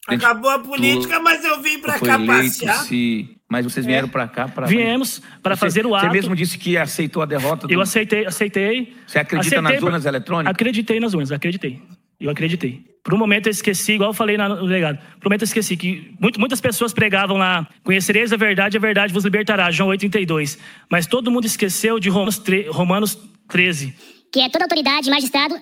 Acabou 0.08 0.52
a 0.52 0.60
política, 0.60 1.20
mas 1.20 1.46
eu 1.46 1.62
vim 1.62 1.80
pra 1.80 1.98
cá 2.00 2.16
eleito, 2.16 2.28
passear. 2.28 2.76
se... 2.84 3.38
mas 3.54 3.64
vocês 3.66 3.86
vieram 3.86 4.10
pra 4.10 4.28
cá 4.28 4.48
para... 4.48 4.66
Viemos 4.66 5.22
para 5.44 5.56
fazer 5.56 5.86
o 5.86 5.94
ato. 5.96 6.08
Você 6.08 6.12
mesmo 6.12 6.36
disse 6.36 6.58
que 6.58 6.76
aceitou 6.76 7.22
a 7.22 7.26
derrota. 7.26 7.68
Do... 7.68 7.74
Eu 7.74 7.80
aceitei, 7.80 8.26
aceitei. 8.26 8.96
Você 9.06 9.20
acredita 9.20 9.56
aceitei 9.60 9.76
nas 9.76 9.84
urnas 9.84 10.06
eletrônicas? 10.06 10.52
Acreditei 10.52 11.00
nas 11.00 11.14
urnas, 11.14 11.32
acreditei. 11.32 11.80
Eu 12.20 12.32
acreditei. 12.32 12.84
Por 13.04 13.14
um 13.14 13.18
momento 13.18 13.48
eu 13.48 13.52
esqueci, 13.52 13.94
igual 13.94 14.10
eu 14.10 14.14
falei 14.14 14.38
na- 14.38 14.50
no 14.50 14.64
legado. 14.66 14.98
Por 15.20 15.28
um 15.28 15.30
momento 15.30 15.42
eu 15.42 15.46
esqueci 15.46 15.78
que 15.78 16.16
muito- 16.20 16.40
muitas 16.40 16.60
pessoas 16.62 16.94
pregavam 16.94 17.38
lá: 17.38 17.68
conhecereis 17.84 18.32
a 18.34 18.38
verdade, 18.38 18.76
a 18.78 18.80
verdade 18.80 19.14
vos 19.14 19.24
libertará, 19.26 19.70
João 19.70 19.90
8,32. 19.90 20.58
Mas 20.90 21.06
todo 21.06 21.30
mundo 21.30 21.46
esqueceu 21.46 22.00
de 22.00 22.10
Romanos, 22.10 22.42
Romanos 22.70 23.20
13. 23.50 23.94
Que 24.32 24.40
é 24.40 24.50
toda 24.50 24.66
autoridade, 24.66 25.10
magistrado, 25.10 25.54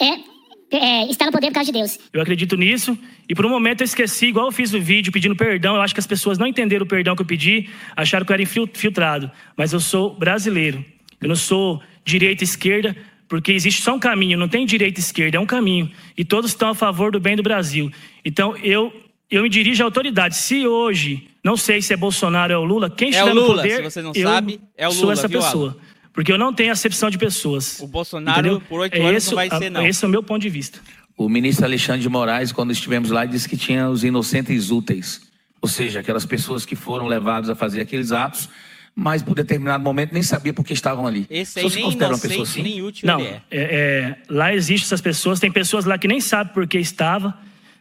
é, 0.00 0.35
é, 0.76 1.10
está 1.10 1.26
no 1.26 1.32
poder 1.32 1.48
por 1.48 1.54
causa 1.54 1.72
de 1.72 1.78
Deus. 1.78 1.98
Eu 2.12 2.20
acredito 2.20 2.56
nisso. 2.56 2.98
E 3.28 3.34
por 3.34 3.44
um 3.44 3.48
momento 3.48 3.80
eu 3.80 3.84
esqueci, 3.84 4.26
igual 4.26 4.46
eu 4.46 4.52
fiz 4.52 4.72
o 4.72 4.80
vídeo 4.80 5.12
pedindo 5.12 5.34
perdão. 5.36 5.74
Eu 5.76 5.82
acho 5.82 5.94
que 5.94 6.00
as 6.00 6.06
pessoas 6.06 6.38
não 6.38 6.46
entenderam 6.46 6.84
o 6.84 6.88
perdão 6.88 7.14
que 7.16 7.22
eu 7.22 7.26
pedi, 7.26 7.68
acharam 7.96 8.24
que 8.24 8.32
eu 8.32 8.34
era 8.34 8.42
infil- 8.42 8.64
infiltrado. 8.72 9.30
Mas 9.56 9.72
eu 9.72 9.80
sou 9.80 10.14
brasileiro. 10.14 10.84
Eu 11.20 11.28
não 11.28 11.36
sou 11.36 11.82
direita 12.04 12.42
e 12.42 12.46
esquerda, 12.46 12.96
porque 13.28 13.50
existe 13.52 13.82
só 13.82 13.94
um 13.94 13.98
caminho, 13.98 14.38
não 14.38 14.46
tem 14.48 14.64
direita 14.66 15.00
e 15.00 15.02
esquerda, 15.02 15.38
é 15.38 15.40
um 15.40 15.46
caminho. 15.46 15.90
E 16.16 16.24
todos 16.24 16.50
estão 16.50 16.68
a 16.70 16.74
favor 16.74 17.10
do 17.10 17.18
bem 17.18 17.34
do 17.36 17.42
Brasil. 17.42 17.90
Então 18.24 18.56
eu, 18.58 18.92
eu 19.30 19.42
me 19.42 19.48
dirijo 19.48 19.82
à 19.82 19.86
autoridade. 19.86 20.36
Se 20.36 20.66
hoje, 20.66 21.26
não 21.42 21.56
sei 21.56 21.82
se 21.82 21.92
é 21.92 21.96
Bolsonaro 21.96 22.54
ou 22.54 22.60
é 22.60 22.64
o 22.64 22.68
Lula, 22.68 22.88
quem 22.90 23.08
É 23.08 23.10
estiver 23.10 23.32
o 23.32 23.34
no 23.34 23.40
Lula, 23.40 23.62
poder, 23.62 23.76
se 23.76 23.82
você 23.82 24.02
não 24.02 24.12
eu 24.14 24.28
sabe, 24.28 24.60
é 24.76 24.86
o 24.86 24.92
sou 24.92 25.00
Lula, 25.02 25.12
essa 25.14 25.26
viu, 25.26 25.40
pessoa. 25.40 25.76
Porque 26.16 26.32
eu 26.32 26.38
não 26.38 26.52
tenho 26.52 26.72
acepção 26.72 27.08
de 27.10 27.16
pessoas. 27.18 27.78
O 27.78 27.86
Bolsonaro, 27.86 28.40
Entendeu? 28.40 28.60
por 28.62 28.80
oito 28.80 28.94
É 28.96 29.00
anos, 29.00 29.16
esse 29.18 29.28
não 29.28 29.36
vai 29.36 29.48
o- 29.48 29.58
ser, 29.58 29.70
não. 29.70 29.86
Esse 29.86 30.04
é 30.04 30.08
o 30.08 30.10
meu 30.10 30.22
ponto 30.22 30.42
de 30.42 30.48
vista. 30.48 30.80
O 31.16 31.28
ministro 31.28 31.64
Alexandre 31.64 32.00
de 32.02 32.08
Moraes, 32.08 32.50
quando 32.52 32.72
estivemos 32.72 33.10
lá, 33.10 33.24
disse 33.24 33.48
que 33.48 33.56
tinha 33.56 33.88
os 33.88 34.02
inocentes 34.02 34.70
úteis. 34.70 35.20
Ou 35.62 35.68
seja, 35.68 36.00
aquelas 36.00 36.26
pessoas 36.26 36.64
que 36.66 36.74
foram 36.74 37.06
levadas 37.06 37.48
a 37.50 37.54
fazer 37.54 37.80
aqueles 37.80 38.12
atos, 38.12 38.48
mas 38.94 39.22
por 39.22 39.34
determinado 39.34 39.84
momento 39.84 40.12
nem 40.14 40.22
sabia 40.22 40.52
por 40.54 40.64
que 40.64 40.72
estavam 40.72 41.06
ali. 41.06 41.26
Esse 41.28 41.58
aí 41.60 41.68
nem 41.68 41.84
considera 41.84 42.12
uma 42.14 42.18
pessoa 42.18 42.42
assim? 42.44 42.62
nem 42.62 42.82
útil 42.82 43.06
Não, 43.06 43.20
ele 43.20 43.28
é. 43.28 43.32
é, 43.32 43.40
é, 43.60 44.16
lá 44.28 44.54
existem 44.54 44.86
essas 44.86 45.00
pessoas, 45.02 45.38
tem 45.38 45.52
pessoas 45.52 45.84
lá 45.84 45.98
que 45.98 46.08
nem 46.08 46.20
sabem 46.20 46.52
por 46.54 46.66
que 46.66 46.78
estava, 46.78 47.36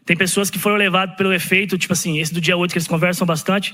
tem 0.05 0.15
pessoas 0.15 0.49
que 0.49 0.59
foram 0.59 0.75
levadas 0.75 1.15
pelo 1.15 1.33
efeito, 1.33 1.77
tipo 1.77 1.93
assim, 1.93 2.19
esse 2.19 2.33
do 2.33 2.41
dia 2.41 2.55
8 2.57 2.71
que 2.71 2.77
eles 2.77 2.87
conversam 2.87 3.25
bastante, 3.25 3.73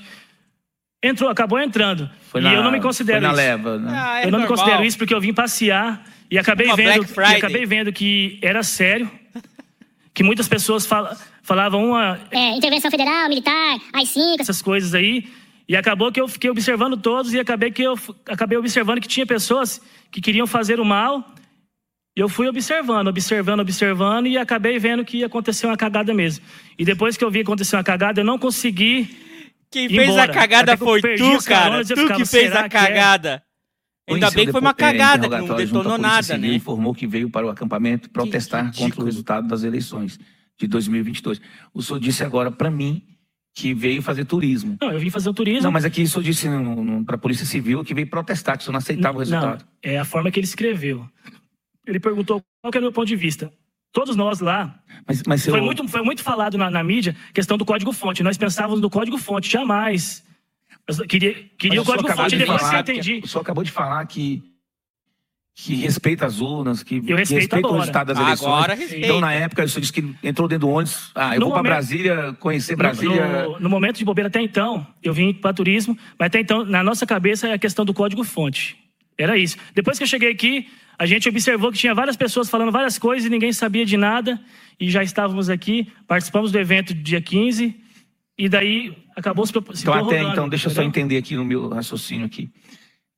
entrou, 1.04 1.30
acabou 1.30 1.60
entrando. 1.60 2.10
Foi 2.30 2.42
e 2.42 2.44
na- 2.44 2.54
eu 2.54 2.64
não 2.64 2.72
me 2.72 2.80
considero 2.82 3.26
isso. 3.26 3.36
leva, 3.36 3.78
né? 3.78 3.92
Ah, 3.94 4.20
é 4.22 4.28
eu 4.28 4.32
não 4.32 4.40
me 4.40 4.46
normal. 4.46 4.58
considero 4.66 4.86
isso 4.86 4.98
porque 4.98 5.14
eu 5.14 5.22
vim 5.22 5.34
passear 5.34 6.04
e 6.30 6.38
acabei 6.38 6.68
Uma 6.68 6.76
vendo, 6.76 7.06
e 7.06 7.36
acabei 7.36 7.66
vendo 7.66 7.92
que 7.92 8.40
era 8.42 8.64
sério, 8.64 9.10
que 10.14 10.24
muitas 10.24 10.48
pessoas 10.48 10.86
fala- 10.86 11.18
falavam 11.42 11.90
uma, 11.90 12.20
É, 12.32 12.56
intervenção 12.56 12.92
federal, 12.92 13.28
militar, 13.30 13.80
AI-5, 13.94 14.40
essas 14.42 14.62
coisas 14.62 14.94
aí. 14.94 15.26
E 15.68 15.76
acabou 15.76 16.12
que 16.12 16.20
eu 16.20 16.28
fiquei 16.28 16.50
observando 16.50 16.98
todos 16.98 17.34
e 17.34 17.40
acabei 17.40 17.72
que 17.72 17.82
eu 17.82 17.98
acabei 18.28 18.58
observando 18.58 19.00
que 19.00 19.08
tinha 19.08 19.26
pessoas 19.26 19.82
que 20.12 20.20
queriam 20.20 20.46
fazer 20.46 20.80
o 20.82 20.86
mal. 20.86 21.26
E 22.16 22.20
eu 22.20 22.28
fui 22.28 22.46
observando, 22.50 23.08
observando, 23.08 23.62
observando 23.62 24.28
e 24.28 24.38
acabei 24.38 24.78
vendo 24.78 25.06
que 25.06 25.24
aconteceu 25.24 25.70
uma 25.70 25.78
cagada 25.78 26.14
mesmo. 26.14 26.44
E 26.78 26.84
depois 26.84 27.16
que 27.16 27.24
eu 27.24 27.32
vi 27.32 27.40
que 27.40 27.44
aconteceu 27.44 27.78
uma 27.78 27.84
cagada, 27.86 28.20
eu 28.20 28.26
não 28.26 28.38
consegui. 28.38 29.18
Quem 29.72 29.88
fez 29.88 30.10
a 30.10 30.12
embora. 30.12 30.34
cagada 30.34 30.78
que 30.78 30.84
eu 30.84 30.88
foi 30.88 31.02
tu, 31.02 31.44
cara. 31.46 31.86
Tu 31.86 31.96
ficava, 31.96 32.16
que 32.16 32.26
fez 32.26 32.52
a 32.52 32.66
é? 32.66 32.70
cagada. 32.70 33.44
Ainda 34.10 34.32
bem 34.32 34.46
que 34.46 34.52
foi 34.52 34.60
uma 34.60 34.72
é, 34.72 34.74
cagada, 34.74 35.30
que 35.30 35.48
não 35.48 35.56
detonou 35.56 35.98
nada, 35.98 36.38
né? 36.38 36.54
informou 36.54 36.94
que 36.94 37.08
veio 37.08 37.30
para 37.30 37.48
o 37.48 37.50
acampamento 37.50 38.10
protestar 38.10 38.76
contra 38.76 39.02
o 39.02 39.06
resultado 39.06 39.48
das 39.48 39.64
eleições 39.64 40.20
de 40.60 40.68
2022. 40.68 41.40
O 41.74 41.82
senhor 41.82 42.00
disse 42.00 42.24
agora 42.24 42.52
para 42.52 42.70
mim 42.70 43.04
que 43.54 43.74
veio 43.74 44.02
fazer 44.02 44.26
turismo. 44.26 44.78
Não, 44.82 44.92
eu 44.92 45.00
vim 45.00 45.10
fazer 45.10 45.30
o 45.30 45.34
turismo. 45.34 45.64
Não, 45.64 45.72
mas 45.72 45.86
aqui 45.86 46.04
o 46.04 46.08
senhor 46.08 46.24
disse 46.24 46.48
para 47.06 47.16
a 47.16 47.20
Polícia 47.20 47.46
Civil 47.46 47.84
que 47.84 47.94
veio 47.94 48.08
protestar, 48.08 48.58
que 48.58 48.64
o 48.64 48.66
senhor 48.66 48.74
não 48.74 48.80
aceitava 48.80 49.18
o 49.18 49.20
resultado. 49.20 49.64
Não, 49.64 49.92
é 49.92 49.98
a 49.98 50.06
forma 50.06 50.32
que 50.32 50.40
ele 50.40 50.48
escreveu. 50.48 51.08
Ele 51.86 52.00
perguntou 52.00 52.42
qual 52.62 52.72
que 52.72 52.78
era 52.78 52.86
o 52.86 52.88
meu 52.88 52.94
ponto 52.94 53.08
de 53.08 53.16
vista. 53.16 53.52
Todos 53.94 54.16
nós 54.16 54.40
lá, 54.40 54.80
Mas, 55.08 55.22
mas 55.28 55.42
seu- 55.42 55.52
Foi 55.52 55.62
muito, 55.62 55.86
foi 55.88 56.02
muito 56.02 56.24
falado 56.24 56.58
na, 56.58 56.70
na 56.70 56.84
mídia 56.84 57.16
questão 57.34 57.58
do 57.58 57.66
código-fonte. 57.66 58.24
Nós 58.24 58.38
pensávamos 58.38 58.80
no 58.80 58.90
código-fonte, 58.90 59.50
jamais. 59.52 60.24
Eu 60.88 61.06
queria, 61.08 61.34
queria 61.58 61.80
mas 61.80 61.88
o 61.88 61.92
código-fonte 61.92 62.30
de 62.30 62.38
depois 62.38 62.70
que 62.70 62.76
eu 62.76 62.80
entendi. 62.80 63.22
O 63.24 63.28
senhor 63.28 63.42
acabou 63.42 63.64
de 63.64 63.72
falar 63.72 64.06
que, 64.06 64.42
que 65.54 65.76
respeita 65.76 66.26
as 66.26 66.40
urnas, 66.40 66.82
que, 66.84 67.02
que 67.02 67.14
respeito 67.14 67.40
respeita 67.42 67.56
o 67.58 67.60
agora. 67.60 67.80
resultado 67.82 68.08
das 68.08 68.18
Agora 68.18 68.30
eleições. 68.74 68.80
respeita. 68.80 69.06
Então, 69.06 69.20
na 69.20 69.34
época, 69.34 69.64
o 69.64 69.68
senhor 69.70 69.82
disse 69.82 69.94
que 69.94 70.16
entrou 70.24 70.48
dentro 70.48 70.68
do 70.68 70.74
ônibus. 70.74 71.12
Ah, 71.14 71.36
eu 71.36 71.40
No 71.42 71.46
vou 71.48 71.54
para 71.56 71.64
Brasília, 71.64 72.34
conhecer 72.40 72.72
No, 72.74 72.78
Brasília. 72.78 73.44
no- 73.44 73.60
no 73.60 73.70
momento 73.70 73.98
de 73.98 74.06
bobeira, 74.06 74.28
até 74.30 74.42
então, 74.42 74.88
eu 75.04 75.14
vim 75.14 75.34
para 75.34 75.54
turismo, 75.54 75.98
mas 76.18 76.28
até 76.28 76.40
então, 76.40 76.64
na 76.66 76.82
nossa 76.84 77.06
cabeça, 77.06 77.48
é 77.50 77.54
a 77.54 77.60
questão 77.60 77.84
do 77.84 77.94
código-fonte. 77.94 78.78
Era 79.18 79.38
isso. 79.38 79.58
Depois 79.76 79.98
que 79.98 80.04
eu 80.04 80.08
cheguei 80.08 80.32
aqui, 80.32 80.68
a 81.02 81.06
gente 81.08 81.28
observou 81.28 81.72
que 81.72 81.80
tinha 81.80 81.96
várias 81.96 82.16
pessoas 82.16 82.48
falando 82.48 82.72
várias 82.72 83.00
coisas 83.00 83.26
e 83.26 83.30
ninguém 83.32 83.52
sabia 83.52 83.84
de 83.84 83.98
nada. 83.98 84.40
E 84.80 84.88
já 84.88 85.02
estávamos 85.02 85.50
aqui, 85.50 85.92
participamos 86.08 86.52
do 86.52 86.60
evento 86.60 86.94
dia 86.94 87.20
15, 87.20 87.76
e 88.38 88.48
daí 88.48 88.96
acabou 89.18 89.44
se, 89.48 89.52
Então, 89.82 89.96
até 89.96 90.22
então, 90.22 90.48
deixa 90.48 90.68
eu 90.68 90.72
só 90.72 90.84
entender 90.84 91.18
aqui 91.18 91.36
no 91.36 91.44
meu 91.44 91.70
raciocínio 91.70 92.28
aqui. 92.28 92.52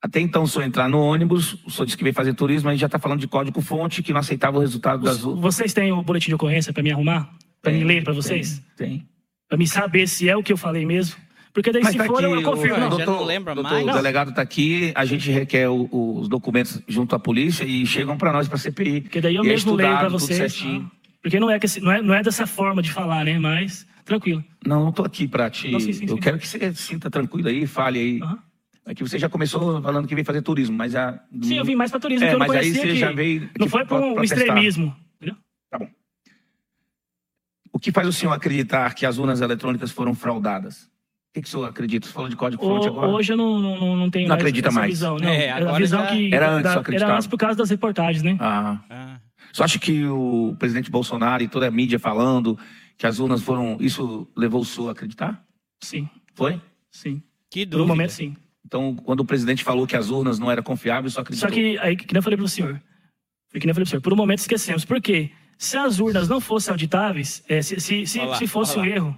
Até 0.01 0.21
então, 0.21 0.43
o 0.43 0.47
senhor 0.47 0.63
entrar 0.63 0.87
no 0.87 0.97
ônibus, 0.97 1.57
o 1.65 1.69
senhor 1.69 1.83
disse 1.83 1.97
que 1.97 2.03
veio 2.05 2.15
fazer 2.15 2.33
turismo, 2.33 2.69
aí 2.69 2.77
já 2.77 2.85
está 2.85 2.97
falando 2.97 3.19
de 3.19 3.27
código-fonte, 3.27 4.01
que 4.01 4.13
não 4.13 4.21
aceitava 4.21 4.55
o 4.55 4.61
resultado 4.61 5.03
das 5.03 5.21
urnas. 5.25 5.41
Vocês 5.41 5.73
têm 5.73 5.91
o 5.91 6.01
boletim 6.01 6.29
de 6.29 6.35
ocorrência 6.35 6.71
para 6.71 6.83
me 6.83 6.89
arrumar? 6.89 7.35
Para 7.61 7.73
me 7.73 7.79
Tem, 7.79 7.87
ler 7.87 8.01
para 8.01 8.13
vocês? 8.13 8.63
Tem. 8.77 9.05
Para 9.49 9.57
me 9.57 9.67
saber 9.67 10.07
se 10.07 10.29
é 10.29 10.37
o 10.37 10.41
que 10.41 10.53
eu 10.53 10.57
falei 10.57 10.85
mesmo? 10.85 11.17
Porque 11.53 11.71
daí, 11.71 11.85
se 11.85 11.97
tá 11.97 12.05
for, 12.05 12.23
eu, 12.23 12.33
eu 12.35 12.41
confirmo. 12.41 12.77
o 12.77 12.79
Não, 12.79 12.97
já 12.97 13.05
não 13.05 13.23
lembra 13.23 13.53
doutor, 13.53 13.71
mais? 13.71 13.87
O 13.87 13.91
delegado 13.93 14.29
está 14.31 14.41
aqui, 14.41 14.91
a 14.95 15.05
gente 15.05 15.29
requer 15.29 15.69
o- 15.69 15.87
os 16.19 16.27
documentos 16.27 16.81
junto 16.87 17.15
à 17.15 17.19
polícia 17.19 17.63
e 17.63 17.85
chegam 17.85 18.17
para 18.17 18.33
nós, 18.33 18.47
para 18.47 18.55
a 18.55 18.59
CPI. 18.59 19.01
Porque 19.01 19.21
daí 19.21 19.35
eu 19.35 19.43
E 19.43 19.47
é 19.47 19.51
mesmo 19.51 19.75
leio 19.75 19.95
para 19.97 20.09
vocês. 20.09 20.37
certinho. 20.53 20.91
Porque 21.21 21.39
não 21.39 21.49
é, 21.51 21.59
que, 21.59 21.79
não, 21.79 21.91
é, 21.91 22.01
não 22.01 22.13
é 22.15 22.23
dessa 22.23 22.47
forma 22.47 22.81
de 22.81 22.91
falar, 22.91 23.23
né? 23.23 23.37
Mas, 23.37 23.85
tranquilo. 24.03 24.43
Não, 24.65 24.81
não 24.81 24.89
estou 24.89 25.05
aqui 25.05 25.27
para 25.27 25.47
te. 25.49 25.69
Não, 25.69 25.79
sim, 25.79 25.93
sim, 25.93 26.05
eu 26.07 26.15
sim. 26.15 26.21
quero 26.21 26.39
que 26.39 26.47
você 26.47 26.73
sinta 26.73 27.09
tranquilo 27.11 27.47
aí, 27.47 27.67
fale 27.67 27.99
aí. 27.99 28.19
Aham. 28.21 28.39
Aqui 28.85 29.01
você 29.03 29.17
já 29.17 29.29
começou 29.29 29.81
falando 29.81 30.07
que 30.07 30.13
veio 30.15 30.25
fazer 30.25 30.41
turismo, 30.41 30.75
mas 30.75 30.93
a. 30.95 31.17
Sim, 31.43 31.55
eu 31.55 31.63
vim 31.63 31.75
mais 31.75 31.89
para 31.91 31.99
turismo, 32.01 32.25
É, 32.25 32.31
porque 32.31 32.35
eu 32.35 32.39
não 32.39 32.47
mas 32.47 32.57
aí 32.57 32.63
conhecia 32.73 32.81
você 32.81 32.93
que... 32.93 32.99
já 32.99 33.11
veio 33.13 33.41
Não 33.57 33.65
aqui 33.67 33.69
foi 33.69 33.85
por 33.85 34.01
um 34.01 34.21
extremismo. 34.23 34.93
entendeu? 35.17 35.37
Tá 35.71 35.79
bom. 35.79 35.87
O 37.71 37.79
que 37.79 37.91
faz 37.91 38.07
o 38.07 38.11
senhor 38.11 38.33
acreditar 38.33 38.93
que 38.93 39.05
as 39.05 39.17
urnas 39.17 39.39
eletrônicas 39.39 39.91
foram 39.91 40.13
fraudadas? 40.13 40.91
O 41.33 41.35
que, 41.35 41.41
que 41.41 41.47
o 41.47 41.51
senhor 41.51 41.65
acredita? 41.65 42.05
Você 42.05 42.13
falou 42.13 42.29
de 42.29 42.35
código-fonte 42.35 42.87
Ho- 42.87 42.91
agora? 42.91 43.07
Hoje 43.07 43.33
eu 43.33 43.37
não, 43.37 43.57
não, 43.59 43.95
não 43.97 44.09
tenho 44.11 44.27
Não 44.27 44.35
mais 44.35 44.41
acredita 44.41 44.67
essa 44.67 44.79
mais. 44.79 44.91
visão. 44.91 45.17
Não. 45.17 45.27
É, 45.27 45.45
Era 45.47 45.55
agora 45.61 45.75
a 45.75 45.79
visão 45.79 45.99
já- 46.01 46.07
que... 46.11 46.33
Era 46.33 46.51
antes, 46.51 46.63
da- 46.63 46.73
só 46.73 46.79
acreditava. 46.79 47.09
Era 47.11 47.17
antes 47.17 47.27
por 47.27 47.37
causa 47.39 47.57
das 47.57 47.69
reportagens, 47.71 48.21
né? 48.21 48.37
Ah. 48.39 48.79
Ah. 48.87 49.19
Você 49.51 49.63
acha 49.63 49.79
que 49.79 50.05
o 50.05 50.55
presidente 50.59 50.91
Bolsonaro 50.91 51.41
e 51.41 51.47
toda 51.47 51.67
a 51.67 51.71
mídia 51.71 51.97
falando 51.97 52.55
que 52.99 53.07
as 53.07 53.17
urnas 53.19 53.41
foram. 53.41 53.77
Isso 53.79 54.27
levou 54.37 54.61
o 54.61 54.65
senhor 54.65 54.89
a 54.89 54.91
acreditar? 54.91 55.43
Sim, 55.83 56.07
Foi? 56.35 56.61
sim. 56.91 57.21
Que 57.49 57.65
Por 57.65 57.71
dúvida. 57.71 57.83
um 57.83 57.87
momento, 57.87 58.11
sim. 58.11 58.35
Então, 58.63 58.95
quando 58.95 59.21
o 59.21 59.25
presidente 59.25 59.63
falou 59.63 59.85
que 59.87 59.95
as 59.95 60.09
urnas 60.11 60.37
não 60.37 60.51
eram 60.51 60.61
confiáveis, 60.63 61.13
só 61.13 61.21
acreditou. 61.21 61.49
Só 61.49 61.53
que, 61.53 61.77
aí, 61.79 61.95
que 61.95 62.13
nem 62.13 62.19
eu 62.19 62.23
falei 62.23 62.37
para 62.37 62.45
o 62.45 62.49
senhor, 62.49 62.79
foi 63.51 63.59
que 63.59 63.65
nem 63.65 63.71
eu 63.71 63.75
falei 63.75 63.83
para 63.83 63.83
o 63.83 63.87
senhor, 63.89 64.01
por 64.01 64.13
um 64.13 64.15
momento 64.15 64.39
esquecemos. 64.39 64.85
Por 64.85 65.01
quê? 65.01 65.31
Se 65.57 65.77
as 65.77 65.99
urnas 65.99 66.27
não 66.29 66.39
fossem 66.39 66.71
auditáveis, 66.71 67.43
é, 67.49 67.61
se, 67.61 67.79
se, 67.79 68.05
se, 68.07 68.19
lá, 68.19 68.35
se 68.35 68.45
fosse 68.47 68.77
um 68.79 68.85
erro, 68.85 69.17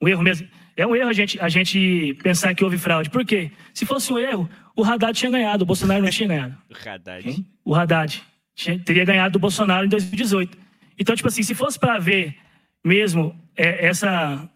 um 0.00 0.08
erro 0.08 0.22
mesmo, 0.22 0.46
é 0.76 0.86
um 0.86 0.94
erro 0.96 1.08
a 1.10 1.12
gente, 1.12 1.38
a 1.40 1.48
gente 1.48 2.14
pensar 2.22 2.54
que 2.54 2.64
houve 2.64 2.78
fraude. 2.78 3.10
Por 3.10 3.24
quê? 3.24 3.50
Se 3.74 3.84
fosse 3.84 4.12
um 4.12 4.18
erro, 4.18 4.48
o 4.76 4.84
Haddad 4.84 5.18
tinha 5.18 5.30
ganhado, 5.30 5.62
o 5.62 5.66
Bolsonaro 5.66 6.02
não 6.02 6.10
tinha 6.10 6.28
ganhado. 6.28 6.56
Haddad. 6.86 7.22
Quem? 7.22 7.46
O 7.64 7.74
Haddad 7.74 8.22
tinha- 8.54 8.78
teria 8.78 9.04
ganhado 9.04 9.32
do 9.34 9.38
Bolsonaro 9.38 9.86
em 9.86 9.88
2018. 9.88 10.56
Então, 10.98 11.14
tipo 11.16 11.28
assim, 11.28 11.42
se 11.42 11.54
fosse 11.54 11.78
para 11.78 11.98
ver 11.98 12.36
mesmo 12.84 13.34
é, 13.56 13.86
essa 13.86 14.48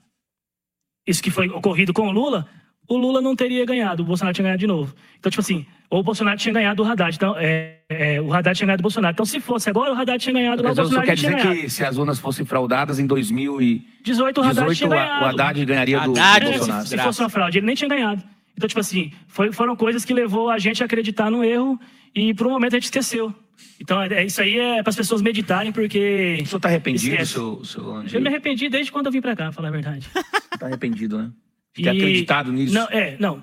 isso 1.07 1.23
que 1.23 1.31
foi 1.31 1.49
ocorrido 1.49 1.93
com 1.93 2.09
o 2.09 2.11
Lula, 2.11 2.49
o 2.89 2.97
Lula 2.97 3.21
não 3.21 3.35
teria 3.37 3.65
ganhado, 3.67 4.03
o 4.03 4.07
Bolsonaro 4.07 4.35
tinha 4.35 4.45
ganhado 4.45 4.61
de 4.61 4.67
novo. 4.67 4.95
Então, 5.19 5.31
tipo 5.31 5.41
assim, 5.41 5.67
ou 5.91 6.01
o 6.01 6.03
Bolsonaro 6.03 6.39
tinha 6.39 6.53
ganhado 6.53 6.83
o 6.83 6.87
Haddad. 6.87 7.15
Então, 7.17 7.35
é, 7.39 7.79
é, 7.89 8.21
o 8.21 8.33
Haddad 8.33 8.57
tinha 8.57 8.67
ganhado 8.67 8.81
o 8.81 8.83
Bolsonaro. 8.83 9.13
Então, 9.13 9.25
se 9.27 9.41
fosse 9.41 9.69
agora, 9.71 9.93
o 9.93 9.97
Haddad 9.97 10.23
tinha 10.23 10.33
ganhado, 10.33 10.63
lá, 10.63 10.73
o 10.73 10.75
Bolsonaro 10.75 11.07
quer 11.07 11.15
dizer 11.17 11.31
ganhado. 11.31 11.55
que 11.55 11.69
se 11.71 11.85
as 11.85 11.97
urnas 11.97 12.19
fossem 12.19 12.45
fraudadas 12.47 12.99
em 12.99 13.07
2018, 13.07 14.03
18, 14.05 14.41
o 14.41 14.45
Haddad 14.45 14.75
tinha 14.77 14.87
o 14.87 14.91
ganhado. 14.91 15.25
Haddad 15.27 15.65
ganharia 15.65 16.01
do 16.01 16.11
Haddad, 16.13 16.47
É, 16.47 16.51
Bolsonaro. 16.59 16.83
se, 16.87 16.89
se 16.97 16.99
fosse 16.99 17.21
uma 17.21 17.29
fraude, 17.29 17.59
ele 17.59 17.67
nem 17.67 17.75
tinha 17.75 17.89
ganhado. 17.89 18.23
Então, 18.57 18.69
tipo 18.69 18.81
assim, 18.81 19.13
foi- 19.29 19.53
foram 19.53 19.77
coisas 19.77 20.05
que 20.05 20.15
levou 20.15 20.49
a 20.51 20.59
gente 20.59 20.83
a 20.83 20.87
acreditar 20.87 21.31
no 21.31 21.45
erro 21.45 21.79
e 22.15 22.33
por 22.35 22.47
um 22.47 22.51
momento 22.51 22.73
a 22.75 22.77
gente 22.77 22.85
esqueceu. 22.85 23.35
Então, 23.81 24.03
é, 24.03 24.25
isso 24.25 24.41
aí 24.41 24.59
é 24.59 24.83
para 24.83 24.91
as 24.91 24.97
pessoas 24.97 25.21
meditarem, 25.23 25.73
porque. 25.73 26.39
O 26.43 26.47
senhor 26.47 26.57
está 26.59 26.69
arrependido, 26.69 27.13
Esquece. 27.15 27.33
seu, 27.33 27.65
seu 27.65 28.03
Eu 28.13 28.21
me 28.21 28.29
arrependi 28.29 28.69
desde 28.69 28.91
quando 28.93 29.07
eu 29.07 29.13
vim 29.13 29.21
pra 29.21 29.35
cá, 29.37 29.51
falar 29.53 29.69
a 29.69 29.71
verdade. 29.71 30.09
Está 30.53 30.67
arrependido, 30.67 31.19
né? 31.19 31.31
De 31.77 31.83
ter 31.83 31.95
E- 31.95 31.99
acreditado 31.99 32.53
nisso. 32.53 32.73
Não, 32.75 32.87
é, 32.91 33.17
não. 33.19 33.43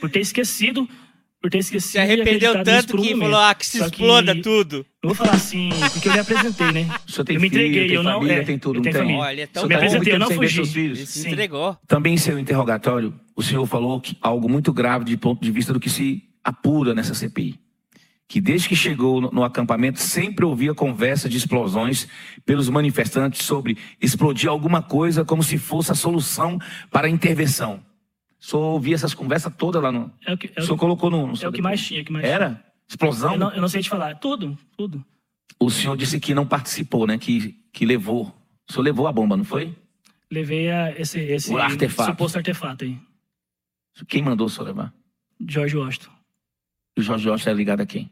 Por 0.00 0.10
ter 0.10 0.20
esquecido. 0.20 0.88
Por 1.40 1.50
ter 1.50 1.58
esquecido. 1.58 1.90
Se 1.92 1.98
arrependeu 1.98 2.54
e 2.54 2.62
tanto 2.64 2.96
um 2.96 3.02
que 3.02 3.10
momento. 3.14 3.30
falou, 3.30 3.40
ah, 3.46 3.54
que 3.54 3.66
se 3.66 3.78
Só 3.78 3.84
exploda 3.86 4.34
tudo. 4.40 4.76
Eu 5.02 5.08
vou 5.10 5.14
falar 5.14 5.32
assim, 5.34 5.68
porque 5.92 6.08
eu 6.08 6.12
me 6.14 6.18
apresentei, 6.18 6.72
né? 6.72 6.80
Eu 6.88 7.24
me 7.24 7.26
filho, 7.26 7.46
entreguei, 7.46 7.86
tem 7.88 7.96
eu 7.96 8.02
não. 8.02 8.12
família, 8.14 8.32
é, 8.36 8.42
tem 8.44 8.58
tudo, 8.58 8.76
eu 8.76 8.82
não 8.82 8.82
tem? 8.82 8.92
família. 8.92 9.20
Olha, 9.20 9.42
é 9.42 9.46
tão 9.46 9.62
eu 9.64 9.68
me 9.68 9.74
bom. 9.74 9.78
apresentei, 9.78 10.12
eu 10.14 10.18
não 10.18 10.30
fugi. 10.30 10.54
seus 10.54 10.72
filhos. 10.72 10.98
Ele 10.98 11.06
se 11.06 11.20
Sim. 11.20 11.28
entregou. 11.28 11.76
Também 11.86 12.14
em 12.14 12.16
seu 12.16 12.38
interrogatório, 12.38 13.14
o 13.36 13.42
senhor 13.42 13.66
falou 13.66 14.00
que 14.00 14.16
algo 14.22 14.48
muito 14.48 14.72
grave 14.72 15.04
de 15.04 15.16
ponto 15.18 15.42
de 15.44 15.50
vista 15.50 15.72
do 15.74 15.78
que 15.80 15.90
se 15.90 16.22
apura 16.42 16.94
nessa 16.94 17.12
CPI. 17.12 17.58
Que 18.26 18.40
desde 18.40 18.68
que 18.68 18.74
chegou 18.76 19.20
no, 19.20 19.44
acampamento 19.44 20.00
sempre 20.00 20.44
ouvia 20.44 20.74
conversa 20.74 21.28
de 21.28 21.36
explosões 21.36 22.08
pelos 22.44 22.68
manifestantes 22.68 23.44
sobre 23.44 23.76
explodir 24.00 24.48
alguma 24.48 24.82
coisa 24.82 25.24
como 25.24 25.42
se 25.42 25.58
fosse 25.58 25.92
a 25.92 25.94
solução 25.94 26.58
para 26.90 27.06
a 27.06 27.10
intervenção. 27.10 27.84
O 28.40 28.44
senhor 28.44 28.62
ouvia 28.62 28.94
essas 28.94 29.14
conversas 29.14 29.54
todas 29.56 29.82
lá 29.82 29.92
no. 29.92 30.10
É 30.26 30.32
o 30.32 30.38
que, 30.38 30.50
é 30.56 30.62
O 30.62 30.76
colocou 30.76 31.10
no. 31.10 31.28
no 31.28 31.34
é 31.42 31.48
o 31.48 31.52
que 31.52 31.62
mais 31.62 31.84
tinha, 31.86 32.00
é 32.00 32.04
que 32.04 32.12
mais 32.12 32.24
Era? 32.24 32.64
Explosão? 32.88 33.32
tinha. 33.32 33.36
Eu 33.36 33.48
não, 33.48 33.54
eu 33.56 33.60
não 33.60 33.68
sei 33.68 33.82
te 33.82 33.88
falar. 33.88 34.14
Tudo, 34.16 34.58
tudo. 34.76 35.04
O 35.58 35.70
senhor 35.70 35.96
disse 35.96 36.18
que 36.18 36.34
não 36.34 36.46
participou, 36.46 37.06
né? 37.06 37.18
Que, 37.18 37.52
que 37.72 37.86
levou. 37.86 38.34
O 38.68 38.72
senhor 38.72 38.84
levou 38.84 39.06
a 39.06 39.12
bomba, 39.12 39.36
não 39.36 39.44
foi? 39.44 39.74
Levei 40.30 40.70
a, 40.70 40.98
esse, 40.98 41.20
esse 41.20 41.52
O 41.52 41.58
artefato. 41.58 42.10
suposto 42.10 42.38
artefato 42.38 42.84
aí. 42.84 42.98
Quem 44.08 44.22
mandou 44.22 44.46
o 44.46 44.50
senhor 44.50 44.66
levar? 44.66 44.92
George 45.46 45.76
Washington. 45.76 46.10
O 46.98 47.02
Jorge 47.02 47.24
Jorge 47.24 47.48
é 47.48 47.52
ligado 47.52 47.80
a 47.80 47.86
quem? 47.86 48.10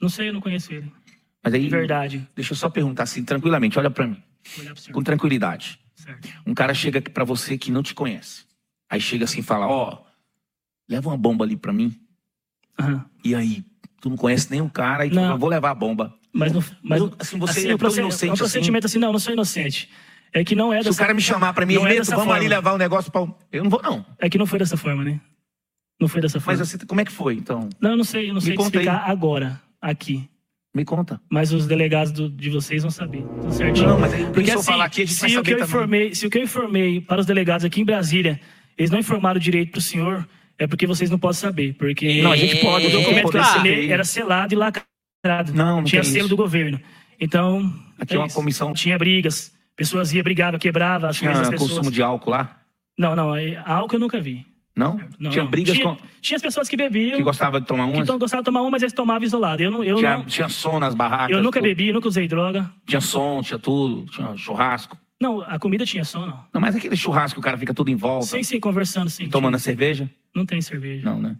Não 0.00 0.08
sei, 0.08 0.28
eu 0.28 0.32
não 0.32 0.40
conheço 0.40 0.72
ele. 0.72 0.90
Mas 1.42 1.54
aí, 1.54 1.62
De 1.64 1.68
verdade. 1.68 2.28
deixa 2.34 2.52
eu 2.52 2.56
só 2.56 2.68
perguntar 2.68 3.04
assim, 3.04 3.24
tranquilamente, 3.24 3.78
olha 3.78 3.90
pra 3.90 4.06
mim, 4.06 4.22
com 4.92 5.02
tranquilidade. 5.02 5.78
Certo. 5.94 6.28
Um 6.46 6.54
cara 6.54 6.72
chega 6.74 7.00
pra 7.00 7.24
você 7.24 7.56
que 7.58 7.70
não 7.70 7.82
te 7.82 7.94
conhece. 7.94 8.44
Aí 8.90 9.00
chega 9.00 9.24
assim 9.24 9.40
e 9.40 9.42
fala, 9.42 9.66
ó, 9.68 10.02
leva 10.88 11.08
uma 11.08 11.16
bomba 11.16 11.44
ali 11.44 11.56
pra 11.56 11.72
mim. 11.72 11.94
Aham. 12.78 13.04
E 13.24 13.34
aí, 13.34 13.64
tu 14.00 14.08
não 14.10 14.16
conhece 14.16 14.50
nem 14.50 14.60
o 14.60 14.70
cara 14.70 15.06
e 15.06 15.10
tu 15.10 15.14
Não. 15.16 15.22
fala, 15.24 15.36
vou 15.38 15.48
levar 15.48 15.70
a 15.70 15.74
bomba. 15.74 16.14
Mas, 16.32 16.52
não, 16.52 16.62
mas 16.82 17.00
Eu- 17.00 17.14
assim, 17.18 17.38
você 17.38 17.68
é 17.68 17.74
o 17.74 17.78
tão 17.78 17.90
inocente 17.90 18.30
é 18.30 18.32
um 18.32 18.36
procedimento 18.36 18.86
assim. 18.86 18.98
não, 18.98 19.12
não 19.12 19.18
sou 19.18 19.32
inocente. 19.32 19.90
É 20.32 20.44
que 20.44 20.54
não 20.54 20.72
é 20.72 20.78
Se 20.78 20.84
dessa 20.84 20.96
o 20.96 21.00
cara 21.00 21.12
me 21.12 21.20
chamar 21.20 21.52
pra 21.52 21.66
mim, 21.66 21.74
não 21.74 21.86
é 21.86 21.94
vamos 22.02 22.08
ali 22.12 22.24
forma. 22.24 22.38
levar 22.48 22.72
o 22.72 22.78
negócio 22.78 23.10
pra... 23.10 23.26
Eu 23.50 23.64
não 23.64 23.70
vou 23.70 23.82
não. 23.82 24.06
É 24.18 24.30
que 24.30 24.38
não 24.38 24.46
foi 24.46 24.58
dessa 24.60 24.76
forma, 24.76 25.02
né? 25.04 25.20
Não 26.00 26.06
foi 26.08 26.20
dessa 26.20 26.38
forma. 26.40 26.58
Mas 26.58 26.68
assim, 26.68 26.78
como 26.86 27.00
é 27.00 27.04
que 27.04 27.10
foi, 27.12 27.34
então? 27.34 27.68
Não, 27.80 27.90
eu 27.90 27.96
não 27.96 28.04
sei, 28.04 28.30
eu 28.30 28.34
não 28.34 28.40
sei 28.40 28.52
te 28.52 28.56
conta 28.56 28.78
aí. 28.78 28.84
explicar 28.86 29.10
agora, 29.10 29.60
aqui. 29.80 30.28
Me 30.74 30.84
conta. 30.84 31.20
Mas 31.28 31.52
os 31.52 31.66
delegados 31.66 32.12
do- 32.12 32.30
de 32.30 32.48
vocês 32.48 32.82
vão 32.82 32.90
saber. 32.92 33.22
Tudo 33.22 33.52
certinho. 33.52 33.88
Não, 33.88 33.98
mas 33.98 34.12
Porque 34.32 34.50
assim, 34.52 34.62
falar 34.64 34.84
aqui, 34.84 35.02
a 35.02 35.04
gente 35.04 35.14
se 35.16 35.26
o, 35.36 35.42
que 35.42 35.50
eu 35.50 35.56
também. 35.58 35.64
informei, 35.64 36.14
se 36.14 36.26
o 36.26 36.30
que 36.30 36.38
eu 36.38 36.42
informei 36.44 37.00
para 37.00 37.20
os 37.20 37.26
delegados 37.26 37.64
aqui 37.64 37.80
em 37.80 37.84
Brasília, 37.84 38.40
eles 38.78 38.90
não 38.90 38.98
informaram 39.00 39.40
direito 39.40 39.72
pro 39.72 39.80
senhor, 39.80 40.28
é 40.56 40.66
porque 40.68 40.86
vocês 40.86 41.10
não 41.10 41.18
podem 41.18 41.36
saber. 41.36 41.74
Porque 41.74 42.22
Não, 42.22 42.30
a 42.30 42.36
gente 42.36 42.56
pode, 42.60 42.86
o 42.86 42.90
documento 42.90 43.30
que 43.30 43.36
eu 43.36 43.40
Epa! 43.40 43.50
assinei 43.50 43.90
era 43.90 44.04
selado 44.04 44.54
e 44.54 44.56
lacrado. 44.56 45.52
Não, 45.54 45.76
não 45.78 45.84
Tinha 45.84 46.04
selo 46.04 46.18
isso. 46.20 46.28
do 46.28 46.36
governo. 46.36 46.80
Então. 47.18 47.72
Aqui 47.98 48.14
é 48.14 48.18
uma 48.18 48.26
isso. 48.28 48.36
comissão- 48.36 48.72
Tinha 48.72 48.96
brigas. 48.96 49.52
Pessoas 49.76 50.12
iam, 50.12 50.22
brigavam, 50.22 50.58
quebravam 50.60 51.10
Tinha 51.10 51.32
pessoas. 51.32 51.58
consumo 51.58 51.90
de 51.90 52.00
álcool 52.02 52.30
lá? 52.30 52.60
Não, 52.98 53.16
não, 53.16 53.30
álcool 53.64 53.96
eu 53.96 54.00
nunca 54.00 54.20
vi. 54.20 54.46
Não? 54.80 54.98
Não, 55.18 55.30
tinha 55.30 55.44
brigas 55.44 55.76
tinha, 55.76 55.86
com... 55.94 55.96
Tinha 56.22 56.36
as 56.36 56.42
pessoas 56.42 56.68
que 56.68 56.76
bebiam, 56.76 57.18
Que 57.18 57.22
gostava 57.22 57.60
de 57.60 57.66
tomar 57.66 57.86
que 57.88 57.96
umas? 57.98 58.06
to- 58.06 58.18
gostavam 58.18 58.42
de 58.42 58.46
tomar 58.46 58.62
uma, 58.62 58.70
mas 58.70 58.82
eles 58.82 58.92
tomavam 58.94 59.22
isolado. 59.24 59.62
Eu, 59.62 59.70
não, 59.70 59.84
eu, 59.84 59.96
Tinha, 59.98 60.16
não, 60.16 60.24
tinha 60.24 60.48
som 60.48 60.78
nas 60.78 60.94
barracas? 60.94 61.36
eu 61.36 61.42
nunca 61.42 61.60
tudo? 61.60 61.68
bebi, 61.68 61.92
nunca 61.92 62.08
usei 62.08 62.26
droga. 62.26 62.70
Tinha 62.86 63.00
som, 63.00 63.42
tinha 63.42 63.58
tudo, 63.58 64.06
tinha 64.10 64.34
churrasco. 64.36 64.96
Não, 65.20 65.42
a 65.42 65.58
comida 65.58 65.84
tinha 65.84 66.02
som, 66.02 66.20
não. 66.26 66.44
Não, 66.54 66.60
mas 66.62 66.74
aquele 66.74 66.96
churrasco 66.96 67.34
que 67.34 67.40
o 67.40 67.42
cara 67.42 67.58
fica 67.58 67.74
tudo 67.74 67.90
em 67.90 67.94
volta, 67.96 68.24
Sim, 68.26 68.42
sim, 68.42 68.58
conversando, 68.58 69.10
sim. 69.10 69.28
tomando 69.28 69.54
a 69.56 69.58
tinha. 69.58 69.64
cerveja? 69.64 70.10
Não 70.34 70.46
tem 70.46 70.62
cerveja. 70.62 71.04
Não, 71.04 71.20
né? 71.20 71.36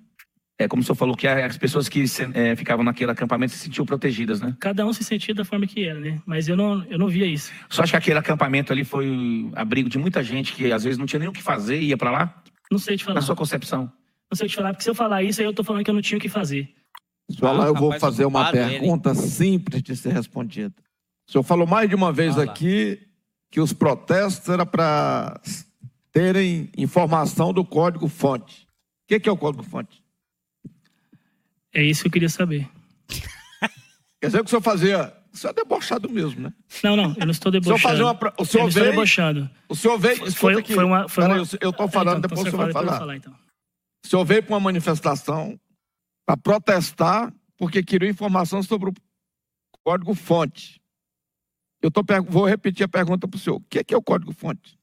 É 0.58 0.68
como 0.68 0.82
o 0.82 0.84
senhor 0.84 0.94
falou 0.96 1.16
que 1.16 1.26
as 1.26 1.56
pessoas 1.56 1.88
que 1.88 2.04
é, 2.34 2.54
ficavam 2.54 2.84
naquele 2.84 3.10
acampamento 3.10 3.52
se 3.52 3.58
sentiam 3.58 3.86
protegidas, 3.86 4.42
né? 4.42 4.54
Cada 4.60 4.84
um 4.84 4.92
se 4.92 5.02
sentia 5.02 5.34
da 5.34 5.42
forma 5.46 5.66
que 5.66 5.82
era, 5.82 5.98
né? 5.98 6.20
Mas 6.26 6.46
eu 6.48 6.54
não, 6.58 6.84
eu 6.90 6.98
não 6.98 7.08
via 7.08 7.24
isso. 7.24 7.50
Só 7.70 7.82
acho 7.82 7.92
que 7.92 7.96
aquele 7.96 8.18
acampamento 8.18 8.70
ali 8.70 8.84
foi 8.84 9.50
abrigo 9.56 9.88
de 9.88 9.96
muita 9.96 10.22
gente 10.22 10.52
que 10.52 10.70
às 10.70 10.84
vezes 10.84 10.98
não 10.98 11.06
tinha 11.06 11.18
nem 11.20 11.28
o 11.30 11.32
que 11.32 11.42
fazer 11.42 11.80
e 11.80 11.86
ia 11.86 11.96
pra 11.96 12.10
lá? 12.10 12.34
Não 12.70 12.78
sei 12.78 12.96
te 12.96 13.04
falar. 13.04 13.16
Na 13.16 13.22
sua 13.22 13.36
concepção. 13.36 13.92
Não 14.30 14.36
sei 14.36 14.48
te 14.48 14.54
falar, 14.54 14.72
porque 14.72 14.84
se 14.84 14.90
eu 14.90 14.94
falar 14.94 15.22
isso, 15.22 15.40
aí 15.40 15.46
eu 15.46 15.52
tô 15.52 15.64
falando 15.64 15.84
que 15.84 15.90
eu 15.90 15.94
não 15.94 16.02
tinha 16.02 16.18
o 16.18 16.20
que 16.20 16.28
fazer. 16.28 16.72
Senhor, 17.30 17.52
lá 17.52 17.66
eu 17.66 17.74
vou 17.74 17.98
fazer 17.98 18.24
uma 18.24 18.50
pergunta 18.50 19.14
simples 19.14 19.82
de 19.82 19.96
ser 19.96 20.12
respondida. 20.12 20.74
O 21.28 21.32
senhor 21.32 21.42
falou 21.42 21.66
mais 21.66 21.88
de 21.88 21.94
uma 21.94 22.12
vez 22.12 22.34
Fala. 22.34 22.50
aqui 22.50 23.00
que 23.50 23.60
os 23.60 23.72
protestos 23.72 24.48
eram 24.48 24.66
para 24.66 25.40
terem 26.12 26.70
informação 26.76 27.52
do 27.52 27.64
código-fonte. 27.64 28.64
O 28.64 29.08
que, 29.08 29.20
que 29.20 29.28
é 29.28 29.32
o 29.32 29.36
código-fonte? 29.36 30.02
É 31.72 31.82
isso 31.82 32.02
que 32.02 32.08
eu 32.08 32.12
queria 32.12 32.28
saber. 32.28 32.68
Quer 34.20 34.26
dizer 34.26 34.38
que 34.40 34.46
o 34.46 34.48
senhor 34.48 34.62
fazia. 34.62 35.12
O 35.40 35.42
senhor 35.42 35.52
é 35.52 35.54
debochado 35.54 36.10
mesmo, 36.10 36.38
né? 36.42 36.52
Não, 36.84 36.94
não, 36.96 37.14
eu 37.18 37.24
não 37.24 37.30
estou 37.30 37.48
O 37.50 37.52
senhor, 37.52 37.62
debochando. 37.62 37.80
fazia 37.80 38.04
uma, 38.04 38.12
o 38.12 38.16
eu 38.40 38.44
senhor 38.44 38.68
estou 38.68 38.82
veio. 38.82 38.92
debochando. 38.92 39.50
O 39.70 39.74
senhor 39.74 39.98
veio. 39.98 40.32
Foi- 40.32 40.58
aqui. 40.60 40.74
foi 40.74 40.84
uma- 40.84 41.08
foi 41.08 41.24
Peraí, 41.24 41.38
uma- 41.40 41.48
eu 41.62 41.70
estou 41.70 41.88
falando, 41.88 42.18
Então, 42.18 42.28
depois 42.28 42.40
o 42.40 42.48
então 42.48 42.50
senhor 42.50 42.58
vai 42.58 42.82
eu 42.82 42.86
falar. 42.86 42.98
falar, 42.98 43.16
então. 43.16 43.32
O 44.04 44.06
senhor 44.08 44.24
veio 44.26 44.42
para 44.42 44.52
uma 44.52 44.60
manifestação 44.60 45.58
para 46.26 46.36
protestar 46.36 47.32
porque 47.56 47.82
queria 47.82 48.10
informação 48.10 48.62
sobre 48.62 48.90
o 48.90 48.94
código-fonte. 49.82 50.78
Eu 51.82 51.90
tô, 51.90 52.04
per- 52.04 52.22
vou 52.22 52.44
repetir 52.46 52.84
a 52.84 52.88
pergunta 52.88 53.26
para 53.26 53.36
o 53.36 53.40
senhor. 53.40 53.56
O 53.56 53.60
que, 53.62 53.82
que 53.82 53.94
é 53.94 53.96
o 53.96 54.02
código-fonte? 54.02 54.78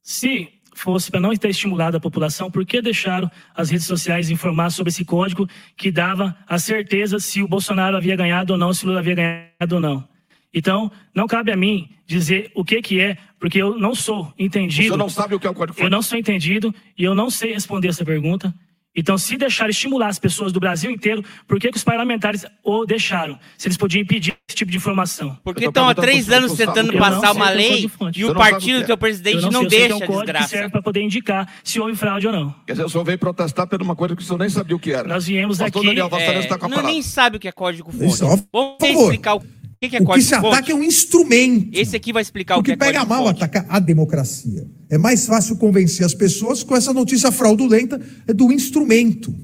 Se 0.00 0.51
fosse 0.74 1.10
para 1.10 1.20
não 1.20 1.34
ter 1.36 1.50
estimulado 1.50 1.96
a 1.96 2.00
população, 2.00 2.50
por 2.50 2.64
que 2.64 2.80
deixaram 2.80 3.30
as 3.54 3.70
redes 3.70 3.86
sociais 3.86 4.30
informar 4.30 4.70
sobre 4.70 4.90
esse 4.90 5.04
código 5.04 5.48
que 5.76 5.90
dava 5.90 6.36
a 6.48 6.58
certeza 6.58 7.18
se 7.18 7.42
o 7.42 7.48
Bolsonaro 7.48 7.96
havia 7.96 8.16
ganhado 8.16 8.52
ou 8.52 8.58
não, 8.58 8.72
se 8.72 8.84
o 8.84 8.88
Lula 8.88 9.00
havia 9.00 9.14
ganhado 9.14 9.74
ou 9.74 9.80
não? 9.80 10.08
Então, 10.54 10.92
não 11.14 11.26
cabe 11.26 11.50
a 11.50 11.56
mim 11.56 11.88
dizer 12.06 12.50
o 12.54 12.64
que 12.64 12.82
que 12.82 13.00
é, 13.00 13.16
porque 13.38 13.58
eu 13.58 13.78
não 13.78 13.94
sou 13.94 14.32
entendido. 14.38 14.82
senhor 14.82 14.98
não 14.98 15.08
sabe 15.08 15.34
o 15.34 15.40
que 15.40 15.46
é 15.46 15.50
o 15.50 15.54
código-fonte? 15.54 15.84
Eu 15.84 15.90
não 15.90 16.02
sou 16.02 16.18
entendido 16.18 16.74
e 16.96 17.04
eu 17.04 17.14
não 17.14 17.30
sei 17.30 17.54
responder 17.54 17.88
essa 17.88 18.04
pergunta. 18.04 18.54
Então, 18.94 19.16
se 19.16 19.38
deixar 19.38 19.70
estimular 19.70 20.08
as 20.08 20.18
pessoas 20.18 20.52
do 20.52 20.60
Brasil 20.60 20.90
inteiro, 20.90 21.24
por 21.48 21.58
que, 21.58 21.70
que 21.70 21.76
os 21.76 21.84
parlamentares 21.84 22.44
o 22.62 22.84
deixaram? 22.84 23.38
Se 23.56 23.66
eles 23.66 23.76
podiam 23.76 24.02
impedir 24.02 24.36
esse 24.48 24.56
tipo 24.56 24.70
de 24.70 24.76
informação. 24.76 25.38
Porque 25.42 25.64
estão 25.64 25.88
há 25.88 25.94
três 25.94 26.28
anos 26.28 26.52
tentando 26.52 26.94
é? 26.94 26.98
Passar 26.98 27.28
não 27.28 27.32
uma 27.32 27.50
é 27.50 27.54
lei 27.54 27.90
e 28.14 28.24
o 28.24 28.28
não 28.28 28.34
partido 28.34 28.64
que 28.64 28.78
do 28.78 28.82
é. 28.82 28.86
teu 28.86 28.98
presidente 28.98 29.50
não, 29.50 29.62
que 29.62 29.68
deixa, 29.68 29.92
é 29.92 29.96
um 29.96 29.98
código 30.00 30.12
que 30.12 30.24
desgraça. 30.24 30.48
serve 30.48 30.68
para 30.68 30.82
poder 30.82 31.00
indicar 31.00 31.50
se 31.64 31.80
houve 31.80 31.96
fraude 31.96 32.26
ou 32.26 32.32
não. 32.32 32.54
Quer 32.66 32.72
dizer, 32.72 32.84
o 32.84 32.88
senhor 32.88 33.04
veio 33.04 33.18
protestar 33.18 33.66
por 33.66 33.80
uma 33.80 33.96
coisa 33.96 34.14
que 34.14 34.22
o 34.22 34.24
senhor 34.24 34.38
nem 34.38 34.50
sabia 34.50 34.76
o 34.76 34.78
que 34.78 34.92
era. 34.92 35.08
Nós 35.08 35.26
viemos 35.26 35.58
Pastor 35.58 35.80
aqui. 35.80 35.86
Daniel 35.88 36.08
Vassalhas 36.08 36.36
É, 36.36 36.40
está 36.40 36.58
com 36.58 36.66
a 36.66 36.68
não, 36.68 36.82
nem 36.82 37.02
sabe 37.02 37.38
o 37.38 37.40
que 37.40 37.48
é 37.48 37.52
código 37.52 37.90
fonte. 37.90 38.46
Vamos 38.52 38.76
explicar 38.82 39.36
o 39.36 39.42
que, 39.82 39.88
que 39.90 39.96
é 39.96 39.98
O 39.98 40.02
que 40.02 40.06
código 40.06 40.28
se 40.28 40.34
ataca 40.34 40.56
fonte. 40.56 40.70
é 40.70 40.74
um 40.74 40.82
instrumento. 40.82 41.68
Esse 41.72 41.96
aqui 41.96 42.12
vai 42.12 42.22
explicar 42.22 42.54
o 42.54 42.58
Porque 42.58 42.76
que 42.76 42.82
é 42.82 42.86
pega 42.86 42.98
código 43.00 43.14
mal 43.14 43.24
fonte. 43.26 43.42
atacar 43.42 43.66
a 43.68 43.78
democracia. 43.80 44.66
É 44.88 44.96
mais 44.96 45.26
fácil 45.26 45.56
convencer 45.56 46.06
as 46.06 46.14
pessoas 46.14 46.62
com 46.62 46.76
essa 46.76 46.92
notícia 46.92 47.32
fraudulenta 47.32 48.00
é 48.26 48.32
do 48.32 48.52
instrumento. 48.52 49.34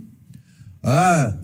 Ah, 0.82 1.36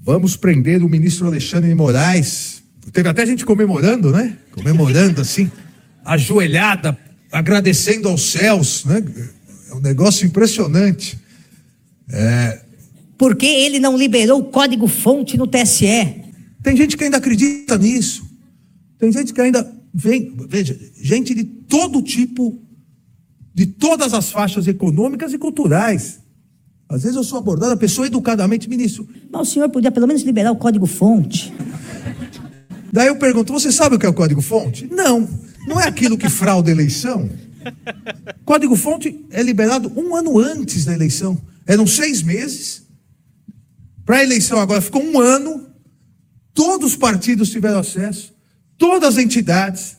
vamos 0.00 0.36
prender 0.36 0.82
o 0.84 0.88
ministro 0.88 1.26
Alexandre 1.26 1.68
de 1.68 1.74
Moraes. 1.74 2.62
Teve 2.92 3.08
até 3.08 3.26
gente 3.26 3.44
comemorando, 3.44 4.12
né? 4.12 4.36
Comemorando 4.52 5.20
assim, 5.22 5.50
ajoelhada, 6.04 6.96
agradecendo 7.32 8.08
aos 8.08 8.30
céus, 8.30 8.84
né? 8.84 9.02
É 9.70 9.74
um 9.74 9.80
negócio 9.80 10.24
impressionante. 10.26 11.18
Por 13.18 13.34
que 13.36 13.46
ele 13.46 13.78
não 13.80 13.96
liberou 13.96 14.40
o 14.40 14.44
código-fonte 14.44 15.36
no 15.36 15.46
TSE? 15.46 16.21
Tem 16.62 16.76
gente 16.76 16.96
que 16.96 17.04
ainda 17.04 17.16
acredita 17.16 17.76
nisso. 17.76 18.24
Tem 18.98 19.10
gente 19.10 19.32
que 19.32 19.40
ainda 19.40 19.70
vem, 19.92 20.34
veja, 20.48 20.78
gente 20.94 21.34
de 21.34 21.44
todo 21.44 22.00
tipo, 22.02 22.62
de 23.54 23.66
todas 23.66 24.14
as 24.14 24.30
faixas 24.30 24.66
econômicas 24.66 25.32
e 25.32 25.38
culturais. 25.38 26.20
Às 26.88 27.02
vezes 27.02 27.16
eu 27.16 27.24
sou 27.24 27.38
abordado, 27.38 27.72
a 27.72 27.76
pessoa 27.76 28.06
educadamente, 28.06 28.68
ministro. 28.68 29.08
Mas 29.30 29.48
o 29.48 29.50
senhor 29.50 29.68
podia 29.70 29.90
pelo 29.90 30.06
menos 30.06 30.22
liberar 30.22 30.52
o 30.52 30.56
código-fonte. 30.56 31.52
Daí 32.92 33.08
eu 33.08 33.16
pergunto, 33.16 33.52
você 33.52 33.72
sabe 33.72 33.96
o 33.96 33.98
que 33.98 34.04
é 34.04 34.08
o 34.08 34.14
código-fonte? 34.14 34.86
Não. 34.92 35.28
Não 35.66 35.80
é 35.80 35.88
aquilo 35.88 36.18
que 36.18 36.28
frauda 36.28 36.70
a 36.70 36.72
eleição? 36.72 37.30
Código-fonte 38.44 39.24
é 39.30 39.42
liberado 39.42 39.90
um 39.96 40.14
ano 40.14 40.38
antes 40.38 40.84
da 40.84 40.92
eleição. 40.92 41.40
Eram 41.66 41.86
seis 41.86 42.22
meses. 42.22 42.82
Para 44.04 44.18
a 44.18 44.22
eleição 44.22 44.60
agora 44.60 44.80
ficou 44.80 45.02
um 45.02 45.18
ano. 45.18 45.71
Todos 46.54 46.92
os 46.92 46.96
partidos 46.96 47.50
tiveram 47.50 47.78
acesso. 47.78 48.32
Todas 48.76 49.16
as 49.16 49.22
entidades. 49.22 49.96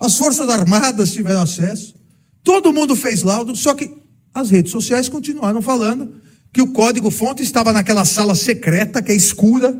As 0.00 0.16
Forças 0.16 0.48
Armadas 0.48 1.12
tiveram 1.12 1.42
acesso. 1.42 1.94
Todo 2.42 2.72
mundo 2.72 2.94
fez 2.94 3.22
laudo. 3.22 3.54
Só 3.56 3.74
que 3.74 3.94
as 4.34 4.50
redes 4.50 4.72
sociais 4.72 5.08
continuaram 5.08 5.62
falando 5.62 6.14
que 6.52 6.62
o 6.62 6.68
código-fonte 6.68 7.42
estava 7.42 7.72
naquela 7.72 8.04
sala 8.04 8.34
secreta, 8.34 9.02
que 9.02 9.12
é 9.12 9.14
escura, 9.14 9.78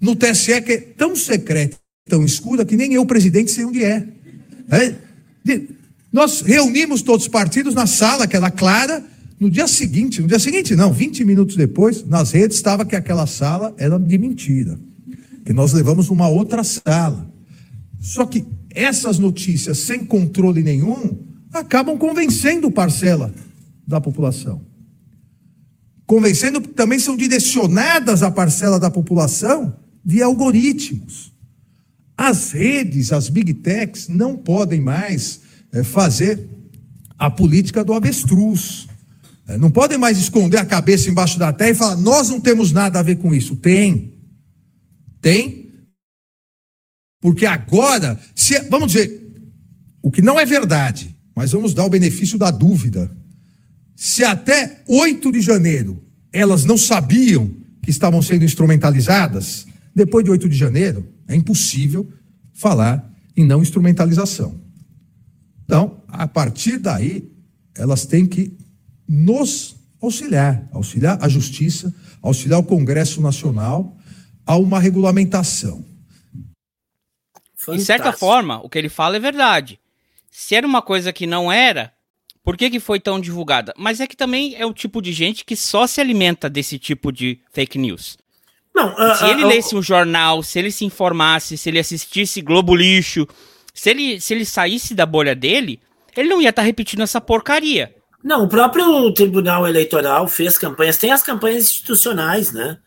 no 0.00 0.16
TSE, 0.16 0.60
que 0.62 0.72
é 0.72 0.78
tão 0.78 1.14
secreta, 1.14 1.76
tão 2.08 2.24
escura, 2.24 2.64
que 2.64 2.76
nem 2.76 2.94
eu, 2.94 3.04
presidente, 3.06 3.50
sei 3.50 3.64
onde 3.64 3.84
é. 3.84 4.06
é? 4.70 4.94
Nós 6.12 6.40
reunimos 6.40 7.02
todos 7.02 7.24
os 7.24 7.28
partidos 7.28 7.74
na 7.74 7.86
sala, 7.86 8.26
que 8.26 8.36
era 8.36 8.50
clara, 8.50 9.04
no 9.38 9.50
dia 9.50 9.66
seguinte, 9.66 10.20
no 10.20 10.28
dia 10.28 10.38
seguinte 10.38 10.74
não, 10.76 10.92
20 10.92 11.24
minutos 11.24 11.56
depois, 11.56 12.06
nas 12.06 12.30
redes 12.30 12.56
estava 12.56 12.84
que 12.84 12.96
aquela 12.96 13.26
sala 13.26 13.74
era 13.76 13.98
de 13.98 14.16
mentira. 14.16 14.78
Que 15.44 15.52
nós 15.52 15.72
levamos 15.72 16.08
uma 16.08 16.28
outra 16.28 16.64
sala. 16.64 17.30
Só 18.00 18.26
que 18.26 18.44
essas 18.70 19.18
notícias 19.18 19.78
sem 19.78 20.04
controle 20.04 20.62
nenhum 20.62 21.18
acabam 21.52 21.96
convencendo 21.96 22.70
parcela 22.70 23.32
da 23.86 24.00
população. 24.00 24.60
Convencendo 26.06 26.60
também 26.60 26.98
são 26.98 27.16
direcionadas 27.16 28.22
à 28.22 28.30
parcela 28.30 28.78
da 28.78 28.90
população 28.90 29.74
via 30.04 30.26
algoritmos. 30.26 31.32
As 32.16 32.52
redes, 32.52 33.12
as 33.12 33.28
big 33.28 33.54
techs, 33.54 34.08
não 34.08 34.36
podem 34.36 34.80
mais 34.80 35.40
é, 35.72 35.82
fazer 35.82 36.48
a 37.18 37.30
política 37.30 37.84
do 37.84 37.92
avestruz. 37.92 38.86
É, 39.48 39.58
não 39.58 39.70
podem 39.70 39.98
mais 39.98 40.18
esconder 40.18 40.58
a 40.58 40.64
cabeça 40.64 41.10
embaixo 41.10 41.38
da 41.38 41.52
terra 41.52 41.70
e 41.70 41.74
falar: 41.74 41.96
nós 41.96 42.28
não 42.28 42.40
temos 42.40 42.70
nada 42.70 43.00
a 43.00 43.02
ver 43.02 43.16
com 43.16 43.34
isso. 43.34 43.56
Tem. 43.56 44.13
Tem. 45.24 45.70
Porque 47.18 47.46
agora, 47.46 48.20
se, 48.34 48.60
vamos 48.68 48.92
dizer, 48.92 49.32
o 50.02 50.10
que 50.10 50.20
não 50.20 50.38
é 50.38 50.44
verdade, 50.44 51.16
mas 51.34 51.52
vamos 51.52 51.72
dar 51.72 51.86
o 51.86 51.88
benefício 51.88 52.36
da 52.36 52.50
dúvida. 52.50 53.10
Se 53.96 54.22
até 54.22 54.82
8 54.86 55.32
de 55.32 55.40
janeiro 55.40 56.04
elas 56.30 56.66
não 56.66 56.76
sabiam 56.76 57.50
que 57.80 57.88
estavam 57.88 58.20
sendo 58.20 58.44
instrumentalizadas, 58.44 59.66
depois 59.94 60.26
de 60.26 60.30
8 60.30 60.46
de 60.46 60.56
janeiro, 60.58 61.08
é 61.26 61.34
impossível 61.34 62.06
falar 62.52 63.10
em 63.34 63.46
não 63.46 63.62
instrumentalização. 63.62 64.60
Então, 65.64 66.02
a 66.06 66.28
partir 66.28 66.76
daí, 66.76 67.32
elas 67.74 68.04
têm 68.04 68.26
que 68.26 68.54
nos 69.08 69.74
auxiliar, 70.02 70.68
auxiliar 70.70 71.16
a 71.22 71.30
justiça, 71.30 71.94
auxiliar 72.20 72.60
o 72.60 72.64
Congresso 72.64 73.22
Nacional 73.22 73.96
a 74.46 74.56
uma 74.56 74.78
regulamentação. 74.78 75.84
Fantástico. 77.56 77.76
De 77.76 77.84
certa 77.84 78.12
forma, 78.12 78.60
o 78.62 78.68
que 78.68 78.78
ele 78.78 78.88
fala 78.88 79.16
é 79.16 79.20
verdade. 79.20 79.80
Se 80.30 80.54
era 80.54 80.66
uma 80.66 80.82
coisa 80.82 81.12
que 81.12 81.26
não 81.26 81.50
era, 81.50 81.92
por 82.42 82.56
que, 82.56 82.68
que 82.68 82.78
foi 82.78 83.00
tão 83.00 83.18
divulgada? 83.18 83.72
Mas 83.76 84.00
é 84.00 84.06
que 84.06 84.16
também 84.16 84.54
é 84.56 84.66
o 84.66 84.74
tipo 84.74 85.00
de 85.00 85.12
gente 85.12 85.44
que 85.44 85.56
só 85.56 85.86
se 85.86 86.00
alimenta 86.00 86.50
desse 86.50 86.78
tipo 86.78 87.10
de 87.10 87.40
fake 87.50 87.78
news. 87.78 88.18
Não, 88.74 88.92
uh, 88.92 89.14
se 89.16 89.24
ele 89.24 89.44
uh, 89.44 89.46
lesse 89.46 89.74
um 89.74 89.82
jornal, 89.82 90.42
se 90.42 90.58
ele 90.58 90.70
se 90.70 90.84
informasse, 90.84 91.56
se 91.56 91.68
ele 91.70 91.78
assistisse 91.78 92.42
Globo 92.42 92.74
Lixo, 92.74 93.26
se 93.72 93.88
ele, 93.88 94.20
se 94.20 94.34
ele 94.34 94.44
saísse 94.44 94.94
da 94.94 95.06
bolha 95.06 95.34
dele, 95.34 95.80
ele 96.16 96.28
não 96.28 96.42
ia 96.42 96.50
estar 96.50 96.62
tá 96.62 96.66
repetindo 96.66 97.02
essa 97.02 97.20
porcaria. 97.20 97.94
Não, 98.22 98.44
o 98.44 98.48
próprio 98.48 99.12
Tribunal 99.12 99.66
Eleitoral 99.66 100.26
fez 100.28 100.58
campanhas, 100.58 100.96
tem 100.96 101.12
as 101.12 101.22
campanhas 101.22 101.64
institucionais, 101.64 102.52
né? 102.52 102.78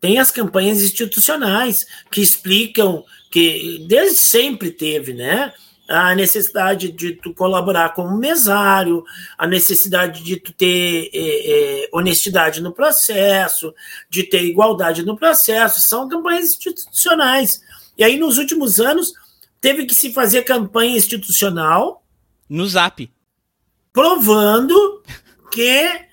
Tem 0.00 0.18
as 0.18 0.30
campanhas 0.30 0.82
institucionais 0.82 1.86
que 2.10 2.20
explicam 2.20 3.04
que 3.30 3.84
desde 3.88 4.18
sempre 4.18 4.70
teve, 4.70 5.12
né? 5.12 5.52
a 5.88 6.14
necessidade 6.14 6.90
de 6.90 7.12
tu 7.12 7.32
colaborar 7.32 7.94
como 7.94 8.16
mesário, 8.16 9.04
a 9.38 9.46
necessidade 9.46 10.22
de 10.22 10.36
tu 10.36 10.52
ter 10.52 11.10
é, 11.12 11.84
é, 11.84 11.88
honestidade 11.92 12.60
no 12.60 12.72
processo, 12.72 13.72
de 14.10 14.24
ter 14.24 14.44
igualdade 14.44 15.04
no 15.04 15.16
processo, 15.16 15.80
são 15.80 16.08
campanhas 16.08 16.50
institucionais. 16.50 17.60
E 17.96 18.04
aí, 18.04 18.18
nos 18.18 18.36
últimos 18.36 18.80
anos, 18.80 19.12
teve 19.60 19.86
que 19.86 19.94
se 19.94 20.12
fazer 20.12 20.42
campanha 20.42 20.96
institucional. 20.96 22.04
No 22.48 22.66
Zap. 22.66 23.08
Provando 23.92 25.02
que, 25.50 26.05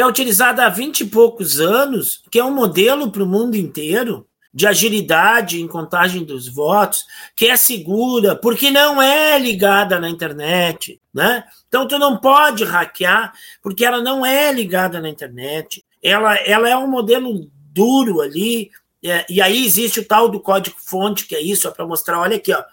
que 0.00 0.02
é 0.02 0.06
utilizada 0.06 0.64
há 0.64 0.70
vinte 0.70 1.02
e 1.02 1.04
poucos 1.04 1.60
anos, 1.60 2.22
que 2.30 2.38
é 2.38 2.44
um 2.44 2.54
modelo 2.54 3.10
para 3.10 3.22
o 3.22 3.26
mundo 3.26 3.54
inteiro, 3.54 4.26
de 4.52 4.66
agilidade 4.66 5.60
em 5.60 5.68
contagem 5.68 6.24
dos 6.24 6.48
votos, 6.48 7.04
que 7.36 7.44
é 7.44 7.54
segura, 7.54 8.34
porque 8.34 8.70
não 8.70 9.02
é 9.02 9.38
ligada 9.38 10.00
na 10.00 10.08
internet, 10.08 10.98
né? 11.12 11.44
Então 11.68 11.86
tu 11.86 11.98
não 11.98 12.16
pode 12.16 12.64
hackear, 12.64 13.34
porque 13.62 13.84
ela 13.84 14.00
não 14.00 14.24
é 14.24 14.50
ligada 14.50 15.02
na 15.02 15.08
internet. 15.10 15.84
Ela, 16.02 16.34
ela 16.36 16.66
é 16.66 16.76
um 16.78 16.88
modelo 16.88 17.50
duro 17.70 18.22
ali, 18.22 18.70
é, 19.04 19.26
e 19.28 19.42
aí 19.42 19.66
existe 19.66 20.00
o 20.00 20.08
tal 20.08 20.30
do 20.30 20.40
código-fonte, 20.40 21.26
que 21.26 21.36
é 21.36 21.42
isso, 21.42 21.68
é 21.68 21.70
para 21.70 21.86
mostrar, 21.86 22.20
olha 22.20 22.38
aqui, 22.38 22.54
ó, 22.54 22.64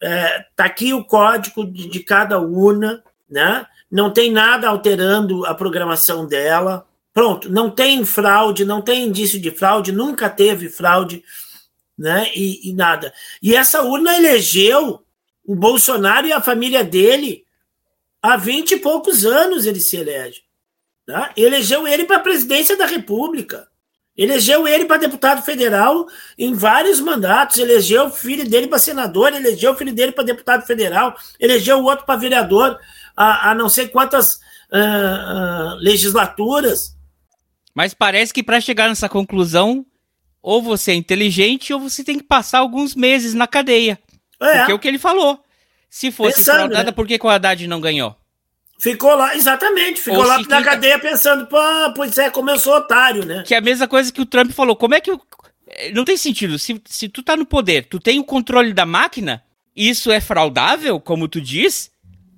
é, 0.00 0.44
tá 0.54 0.66
aqui 0.66 0.94
o 0.94 1.04
código 1.04 1.66
de, 1.66 1.88
de 1.88 1.98
cada 1.98 2.38
urna, 2.38 3.02
né? 3.28 3.66
Não 3.90 4.12
tem 4.12 4.30
nada 4.30 4.68
alterando 4.68 5.46
a 5.46 5.54
programação 5.54 6.26
dela, 6.26 6.86
Pronto, 7.16 7.50
não 7.50 7.70
tem 7.70 8.04
fraude, 8.04 8.62
não 8.62 8.82
tem 8.82 9.06
indício 9.06 9.40
de 9.40 9.50
fraude, 9.50 9.90
nunca 9.90 10.28
teve 10.28 10.68
fraude, 10.68 11.24
né? 11.96 12.30
E, 12.36 12.68
e, 12.68 12.74
nada. 12.74 13.10
E 13.42 13.56
essa 13.56 13.82
urna 13.82 14.14
elegeu 14.14 15.02
o 15.42 15.54
Bolsonaro 15.54 16.26
e 16.26 16.32
a 16.34 16.42
família 16.42 16.84
dele 16.84 17.46
há 18.20 18.36
vinte 18.36 18.72
e 18.72 18.76
poucos 18.76 19.24
anos 19.24 19.64
ele 19.64 19.80
se 19.80 19.96
elege. 19.96 20.42
Tá? 21.06 21.32
Elegeu 21.38 21.88
ele 21.88 22.04
para 22.04 22.16
a 22.16 22.20
presidência 22.20 22.76
da 22.76 22.84
República. 22.84 23.66
Elegeu 24.14 24.68
ele 24.68 24.84
para 24.84 24.98
deputado 24.98 25.42
federal 25.42 26.06
em 26.36 26.52
vários 26.52 27.00
mandatos, 27.00 27.56
elegeu 27.56 28.08
o 28.08 28.10
filho 28.10 28.46
dele 28.46 28.66
para 28.66 28.78
senador, 28.78 29.32
elegeu 29.32 29.72
o 29.72 29.76
filho 29.76 29.94
dele 29.94 30.12
para 30.12 30.24
deputado 30.24 30.66
federal, 30.66 31.16
elegeu 31.40 31.78
o 31.78 31.84
outro 31.84 32.04
para 32.04 32.20
vereador 32.20 32.78
a, 33.16 33.50
a, 33.50 33.54
não 33.54 33.68
sei 33.68 33.88
quantas 33.88 34.34
uh, 34.70 34.76
uh, 34.76 35.74
legislaturas. 35.78 36.94
Mas 37.74 37.94
parece 37.94 38.32
que 38.32 38.42
para 38.42 38.60
chegar 38.60 38.88
nessa 38.88 39.08
conclusão, 39.08 39.84
ou 40.42 40.62
você 40.62 40.92
é 40.92 40.94
inteligente 40.94 41.72
ou 41.74 41.80
você 41.80 42.04
tem 42.04 42.18
que 42.18 42.24
passar 42.24 42.60
alguns 42.60 42.94
meses 42.94 43.34
na 43.34 43.46
cadeia. 43.46 43.98
É. 44.40 44.58
Porque 44.58 44.72
é 44.72 44.74
o 44.74 44.78
que 44.78 44.88
ele 44.88 44.98
falou. 44.98 45.42
Se 45.90 46.12
fosse 46.12 46.38
Pensando, 46.38 46.56
fraudada, 46.56 46.84
né? 46.84 46.92
por 46.92 47.06
que 47.06 47.18
o 47.20 47.28
Haddad 47.28 47.66
não 47.66 47.80
ganhou? 47.80 48.14
Ficou 48.78 49.14
lá, 49.14 49.34
exatamente, 49.34 50.00
ficou 50.00 50.20
ou 50.20 50.26
lá 50.26 50.38
na 50.42 50.62
cadeia 50.62 50.98
pensando, 50.98 51.46
pô, 51.46 51.58
pois 51.94 52.18
é, 52.18 52.28
como 52.28 52.50
eu 52.50 52.58
sou 52.58 52.74
otário, 52.74 53.24
né? 53.24 53.42
Que 53.46 53.54
é 53.54 53.58
a 53.58 53.62
mesma 53.62 53.88
coisa 53.88 54.12
que 54.12 54.20
o 54.20 54.26
Trump 54.26 54.52
falou. 54.52 54.76
Como 54.76 54.94
é 54.94 55.00
que. 55.00 55.10
Eu... 55.10 55.20
Não 55.94 56.04
tem 56.04 56.16
sentido. 56.16 56.58
Se, 56.58 56.80
se 56.84 57.08
tu 57.08 57.22
tá 57.22 57.36
no 57.36 57.46
poder, 57.46 57.86
tu 57.86 57.98
tem 57.98 58.20
o 58.20 58.24
controle 58.24 58.74
da 58.74 58.84
máquina, 58.84 59.42
isso 59.74 60.12
é 60.12 60.20
fraudável, 60.20 61.00
como 61.00 61.26
tu 61.26 61.40
diz, 61.40 61.90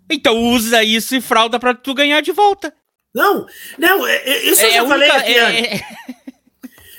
então 0.08 0.36
usa 0.36 0.82
isso 0.82 1.14
e 1.14 1.20
frauda 1.20 1.58
para 1.58 1.74
tu 1.74 1.94
ganhar 1.94 2.20
de 2.20 2.32
volta. 2.32 2.72
Não, 3.14 3.46
não, 3.78 4.06
é, 4.06 4.16
é, 4.16 4.46
isso 4.46 4.62
eu 4.62 4.68
é, 4.68 4.72
já 4.72 4.86
falei 4.86 5.10
única, 5.10 5.18
aqui. 5.18 5.38
É, 5.38 5.74
é, 5.76 5.86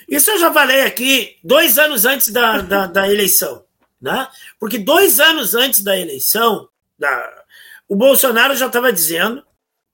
isso 0.07 0.31
eu 0.31 0.39
já 0.39 0.51
falei 0.51 0.81
aqui 0.81 1.37
dois 1.43 1.77
anos 1.77 2.05
antes 2.05 2.29
da, 2.29 2.61
da, 2.61 2.87
da, 2.87 3.11
eleição. 3.11 3.63
Né? 4.01 4.27
Porque 4.59 4.77
dois 4.77 5.19
anos 5.19 5.53
antes 5.53 5.81
da 5.81 5.97
eleição, 5.97 6.67
da, 6.97 7.43
o 7.87 7.95
Bolsonaro 7.95 8.55
já 8.55 8.67
estava 8.67 8.91
dizendo 8.91 9.43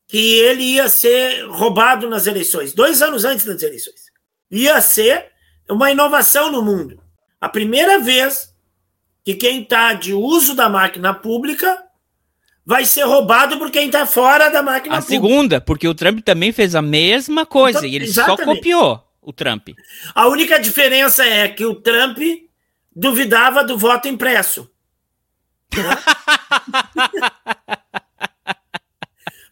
que 0.08 0.40
ele 0.40 0.64
ia 0.64 0.88
ser 0.88 1.46
roubado 1.48 2.10
nas 2.10 2.28
eleições. 2.28 2.74
Dois 2.74 3.02
anos 3.02 3.26
antes 3.26 3.46
das 3.46 3.62
eleições. 3.62 4.06
Ia 4.50 4.80
ser 4.80 5.32
uma 5.70 5.92
inovação 5.92 6.52
no 6.52 6.62
mundo. 6.62 7.02
A 7.42 7.50
primeira 7.50 8.00
vez 8.00 8.54
que 9.24 9.34
quem 9.34 9.64
está 9.64 9.94
de 9.94 10.14
uso 10.14 10.56
da 10.56 10.70
máquina 10.70 11.14
pública 11.14 11.85
vai 12.66 12.86
ser 12.86 13.04
roubado 13.04 13.58
por 13.58 13.70
quem 13.70 13.88
está 13.88 14.06
fora 14.06 14.50
da 14.50 14.64
máquina 14.64 14.98
a 14.98 15.02
pública. 15.02 15.22
Segunda, 15.22 15.62
porque 15.62 15.88
o 15.88 15.94
Trump 15.94 16.22
também 16.22 16.52
fez 16.52 16.76
a 16.76 16.82
mesma 16.82 17.46
coisa 17.46 17.80
então, 17.80 17.90
e 17.90 17.96
ele 17.96 18.06
exatamente. 18.06 18.40
só 18.40 18.46
copiou 18.46 19.04
o 19.22 19.32
Trump. 19.32 19.70
A 20.14 20.28
única 20.28 20.60
diferença 20.60 21.24
é 21.24 21.48
que 21.48 21.66
o 21.66 21.76
Trump 21.76 22.18
duvidava 22.96 23.64
do 23.64 23.78
voto 23.78 24.08
impresso. 24.08 24.70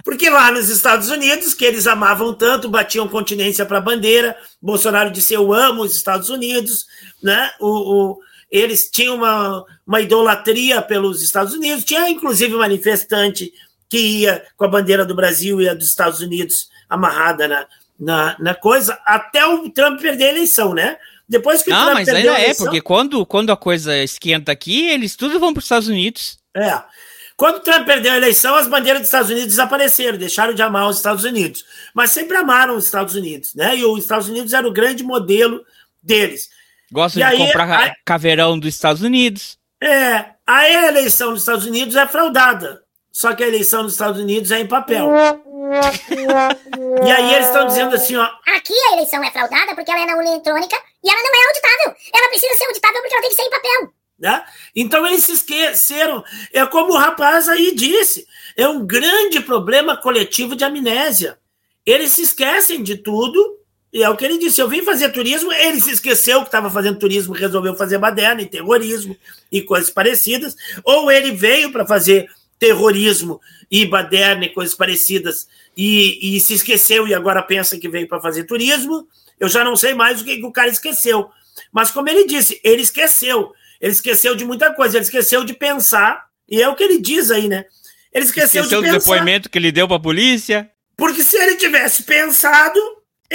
Porque 0.04 0.30
lá 0.30 0.52
nos 0.52 0.70
Estados 0.70 1.10
Unidos, 1.10 1.54
que 1.54 1.64
eles 1.64 1.88
amavam 1.88 2.34
tanto, 2.34 2.70
batiam 2.70 3.08
continência 3.08 3.66
para 3.66 3.78
a 3.78 3.82
bandeira, 3.82 4.38
Bolsonaro 4.62 5.10
disse: 5.10 5.34
Eu 5.34 5.54
amo 5.54 5.82
os 5.82 5.96
Estados 5.96 6.30
Unidos, 6.30 6.86
né? 7.22 7.50
O, 7.60 8.12
o, 8.12 8.20
eles 8.54 8.88
tinham 8.88 9.16
uma, 9.16 9.66
uma 9.86 10.00
idolatria 10.00 10.80
pelos 10.80 11.24
Estados 11.24 11.56
Unidos, 11.56 11.84
tinha 11.84 12.08
inclusive 12.08 12.54
manifestante 12.54 13.52
que 13.90 13.98
ia 13.98 14.46
com 14.56 14.66
a 14.66 14.68
bandeira 14.68 15.04
do 15.04 15.16
Brasil 15.16 15.60
e 15.60 15.68
a 15.68 15.74
dos 15.74 15.90
Estados 15.90 16.20
Unidos 16.20 16.70
amarrada 16.88 17.48
na, 17.48 17.68
na, 18.00 18.36
na 18.40 18.54
coisa, 18.54 19.00
até 19.06 19.44
o 19.44 19.68
Trump 19.72 20.00
perder 20.00 20.26
a 20.26 20.30
eleição, 20.30 20.76
né? 20.76 20.98
Depois 21.28 21.64
que 21.64 21.72
Não, 21.72 21.80
o 21.80 21.82
Trump 21.82 21.94
mas 21.96 22.06
perdeu 22.06 22.32
ainda 22.32 22.38
a 22.38 22.42
é, 22.42 22.44
eleição, 22.44 22.66
porque 22.68 22.82
quando, 22.82 23.26
quando 23.26 23.52
a 23.52 23.58
coisa 23.58 23.98
esquenta 23.98 24.52
aqui, 24.52 24.86
eles 24.88 25.16
tudo 25.16 25.40
vão 25.40 25.52
para 25.52 25.60
os 25.60 25.66
Estados 25.66 25.88
Unidos. 25.88 26.38
É. 26.56 26.80
Quando 27.36 27.56
o 27.56 27.62
Trump 27.62 27.88
perdeu 27.88 28.14
a 28.14 28.18
eleição, 28.18 28.54
as 28.54 28.68
bandeiras 28.68 29.02
dos 29.02 29.08
Estados 29.08 29.32
Unidos 29.32 29.50
desapareceram, 29.50 30.18
deixaram 30.20 30.54
de 30.54 30.62
amar 30.62 30.88
os 30.88 30.98
Estados 30.98 31.24
Unidos. 31.24 31.66
Mas 31.92 32.12
sempre 32.12 32.38
amaram 32.38 32.76
os 32.76 32.86
Estados 32.86 33.16
Unidos, 33.16 33.56
né? 33.56 33.76
E 33.76 33.84
os 33.84 34.04
Estados 34.04 34.30
Unidos 34.30 34.54
era 34.54 34.68
o 34.68 34.72
grande 34.72 35.04
modelo 35.04 35.66
deles. 36.04 36.50
Gostam 36.92 37.22
E 37.22 37.26
de 37.26 37.32
aí, 37.32 37.38
comprar 37.48 37.80
aí- 37.80 37.92
caveirão 38.06 38.58
dos 38.60 38.74
Estados 38.74 39.02
Unidos. 39.02 39.58
É, 39.82 40.26
aí 40.46 40.76
a 40.76 40.88
eleição 40.88 41.32
dos 41.32 41.42
Estados 41.42 41.66
Unidos 41.66 41.96
é 41.96 42.08
fraudada. 42.08 42.82
Só 43.12 43.34
que 43.36 43.44
a 43.44 43.48
eleição 43.48 43.84
dos 43.84 43.94
Estados 43.94 44.20
Unidos 44.20 44.50
é 44.52 44.60
em 44.60 44.68
papel. 44.68 45.10
E 47.06 47.12
aí 47.12 47.34
eles 47.36 47.48
estão 47.48 47.66
dizendo 47.68 47.96
assim, 47.96 48.16
ó, 48.16 48.24
Aqui 48.56 48.74
a 48.90 48.94
eleição 48.94 49.24
é 49.24 49.32
fraudada 49.32 49.76
porque 49.76 49.92
ela 49.92 50.02
é 50.02 50.06
na 50.06 50.16
urna 50.16 50.30
eletrônica 50.32 50.76
e 51.04 51.10
ela 51.10 51.22
não 51.22 51.42
é 51.42 51.48
auditável. 51.48 51.96
Ela 52.14 52.30
precisa 52.30 52.56
ser 52.58 52.66
auditável 52.66 53.02
porque 53.02 53.14
ela 53.14 53.22
tem 53.22 53.30
que 53.30 53.36
ser 53.36 53.44
em 53.44 53.50
papel. 53.50 53.94
né? 54.20 54.44
Então 54.76 55.06
eles 55.06 55.24
se 55.24 55.34
esqueceram. 55.34 56.24
É 56.54 56.66
como 56.66 56.94
o 56.94 56.98
rapaz 56.98 57.48
aí 57.50 57.74
disse, 57.76 58.26
é 58.58 58.68
um 58.68 58.86
grande 58.86 59.40
problema 59.42 59.96
coletivo 59.98 60.56
de 60.56 60.64
amnésia. 60.64 61.38
Eles 61.86 62.12
se 62.14 62.22
esquecem 62.24 62.82
de 62.82 62.98
tudo, 62.98 63.60
e 63.94 64.02
é 64.02 64.10
o 64.10 64.18
que 64.18 64.26
ele 64.26 64.40
disse. 64.40 64.60
Eu 64.60 64.68
vim 64.68 64.82
fazer 64.82 65.10
turismo, 65.10 65.54
ele 65.54 65.80
se 65.80 65.92
esqueceu 65.92 66.40
que 66.42 66.48
estava 66.48 66.70
fazendo 66.72 66.98
turismo, 66.98 67.34
resolveu 67.34 67.76
fazer 67.76 68.00
baderna 68.00 68.42
e 68.42 68.48
terrorismo 68.48 69.16
e 69.52 69.62
coisas 69.62 69.92
parecidas, 69.92 70.56
ou 70.84 71.12
ele 71.12 71.32
veio 71.32 71.72
para 71.72 71.86
fazer 71.86 72.28
terrorismo 72.58 73.40
e 73.70 73.86
baderna 73.86 74.46
e 74.46 74.50
coisas 74.50 74.74
parecidas 74.74 75.48
e, 75.78 76.36
e 76.36 76.40
se 76.40 76.56
esqueceu 76.56 77.08
e 77.08 77.14
agora 77.14 77.44
pensa 77.44 77.78
que 77.78 77.88
veio 77.88 78.08
para 78.08 78.20
fazer 78.20 78.46
turismo. 78.46 79.08
Eu 79.40 79.48
já 79.48 79.64
não 79.64 79.76
sei 79.76 79.94
mais 79.94 80.22
o 80.22 80.26
que, 80.26 80.38
que 80.38 80.46
o 80.46 80.52
cara 80.52 80.70
esqueceu. 80.70 81.30
Mas 81.72 81.92
como 81.92 82.10
ele 82.10 82.26
disse, 82.26 82.60
ele 82.64 82.82
esqueceu. 82.82 83.52
Ele 83.80 83.92
esqueceu 83.92 84.36
de 84.36 84.46
muita 84.46 84.74
coisa, 84.74 84.98
ele 84.98 85.04
esqueceu 85.04 85.44
de 85.44 85.54
pensar, 85.54 86.26
e 86.50 86.62
é 86.62 86.70
o 86.70 86.76
que 86.76 86.84
ele 86.84 87.00
diz 87.00 87.30
aí, 87.30 87.48
né? 87.48 87.66
Ele 88.14 88.26
esqueceu, 88.26 88.64
Esqueceu 88.64 88.82
de 88.82 88.88
do 88.88 88.94
pensar. 88.94 89.12
depoimento 89.12 89.50
que 89.50 89.58
ele 89.58 89.72
deu 89.72 89.88
pra 89.88 90.00
polícia. 90.00 90.70
Porque 90.96 91.24
se 91.24 91.36
ele 91.36 91.56
tivesse 91.56 92.04
pensado, 92.04 92.80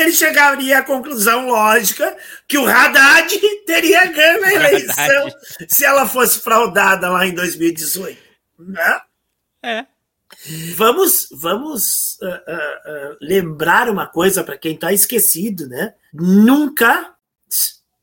ele 0.01 0.13
chegaria 0.13 0.79
à 0.79 0.83
conclusão 0.83 1.47
lógica 1.47 2.17
que 2.47 2.59
o 2.59 2.67
Haddad 2.67 3.39
teria 3.67 4.07
ganho 4.07 4.45
a 4.45 4.53
eleição 4.55 5.31
se 5.69 5.85
ela 5.85 6.07
fosse 6.07 6.41
fraudada 6.41 7.09
lá 7.11 7.27
em 7.27 7.35
2018. 7.35 8.21
Né? 8.59 9.01
É. 9.63 9.87
Vamos, 10.77 11.29
vamos 11.33 12.19
ah, 12.23 12.43
ah, 12.47 12.83
ah, 12.87 13.17
lembrar 13.21 13.89
uma 13.89 14.07
coisa 14.07 14.45
para 14.45 14.59
quem 14.59 14.75
está 14.75 14.93
esquecido, 14.93 15.67
né? 15.67 15.95
Nunca, 16.13 17.15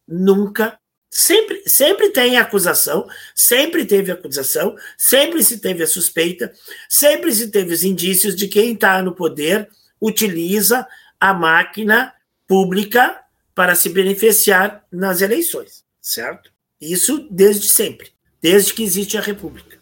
nunca, 0.08 0.78
sempre, 1.10 1.64
sempre 1.66 2.10
tem 2.10 2.38
acusação, 2.38 3.08
sempre 3.34 3.86
teve 3.86 4.12
acusação, 4.12 4.76
sempre 4.98 5.44
se 5.44 5.60
teve 5.60 5.84
a 5.84 5.88
suspeita, 5.88 6.52
sempre 6.90 7.32
se 7.32 7.50
teve 7.50 7.74
os 7.74 7.84
indícios 7.84 8.36
de 8.36 8.48
quem 8.48 8.74
está 8.74 9.02
no 9.02 9.16
poder 9.16 9.70
utiliza 10.02 10.86
a 11.20 11.34
máquina 11.34 12.14
pública 12.48 13.22
para 13.54 13.76
se 13.76 13.90
beneficiar 13.90 14.86
nas 14.92 15.22
eleições, 15.22 15.86
certo? 16.02 16.52
Isso 16.80 17.28
desde 17.32 17.70
sempre, 17.70 18.12
desde 18.42 18.74
que 18.74 18.84
existe 18.84 19.18
a 19.18 19.22
República. 19.22 19.80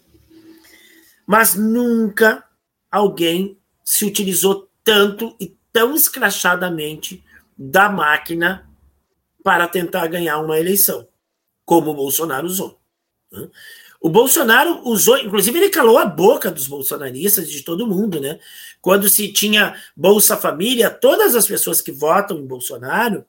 Mas 1.25 1.55
nunca 1.55 2.43
alguém 2.91 3.57
se 3.83 4.05
utilizou 4.05 4.69
tanto 4.83 5.35
e 5.39 5.57
tão 5.71 5.95
escrachadamente 5.95 7.23
da 7.57 7.89
máquina 7.89 8.69
para 9.43 9.67
tentar 9.67 10.07
ganhar 10.07 10.39
uma 10.39 10.59
eleição, 10.59 11.07
como 11.65 11.91
o 11.91 11.95
Bolsonaro 11.95 12.45
usou. 12.45 12.79
O 14.03 14.09
Bolsonaro 14.09 14.81
usou, 14.83 15.17
inclusive 15.17 15.57
ele 15.57 15.69
calou 15.69 15.97
a 15.97 16.05
boca 16.05 16.51
dos 16.51 16.67
bolsonaristas, 16.67 17.49
de 17.49 17.63
todo 17.63 17.87
mundo, 17.87 18.19
né? 18.19 18.37
Quando 18.81 19.07
se 19.07 19.31
tinha 19.31 19.81
Bolsa 19.95 20.35
Família, 20.35 20.89
todas 20.89 21.37
as 21.37 21.47
pessoas 21.47 21.79
que 21.79 21.89
votam 21.89 22.37
em 22.37 22.45
Bolsonaro 22.45 23.25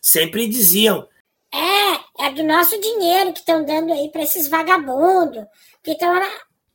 sempre 0.00 0.46
diziam: 0.46 1.08
É, 1.52 2.24
é 2.24 2.32
do 2.32 2.44
nosso 2.44 2.80
dinheiro 2.80 3.32
que 3.32 3.40
estão 3.40 3.64
dando 3.64 3.92
aí 3.92 4.08
para 4.12 4.22
esses 4.22 4.46
vagabundos. 4.46 5.42
Que 5.82 5.90
estão 5.90 6.14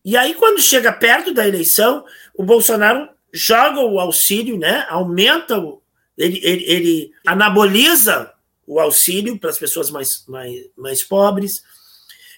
E 0.03 0.17
aí, 0.17 0.33
quando 0.33 0.61
chega 0.61 0.91
perto 0.91 1.33
da 1.33 1.47
eleição, 1.47 2.03
o 2.35 2.43
Bolsonaro 2.43 3.07
joga 3.31 3.79
o 3.79 3.97
auxílio, 3.97 4.59
né? 4.59 4.85
Aumenta 4.89 5.57
o. 5.57 5.81
Ele, 6.17 6.37
ele, 6.43 6.63
ele 6.65 7.11
anaboliza 7.25 8.33
o 8.67 8.77
auxílio 8.77 9.39
para 9.39 9.51
as 9.51 9.57
pessoas 9.57 9.89
mais, 9.89 10.25
mais, 10.27 10.69
mais 10.75 11.01
pobres. 11.01 11.63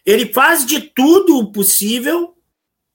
Ele 0.05 0.31
faz 0.33 0.65
de 0.65 0.81
tudo 0.81 1.37
o 1.37 1.51
possível 1.51 2.35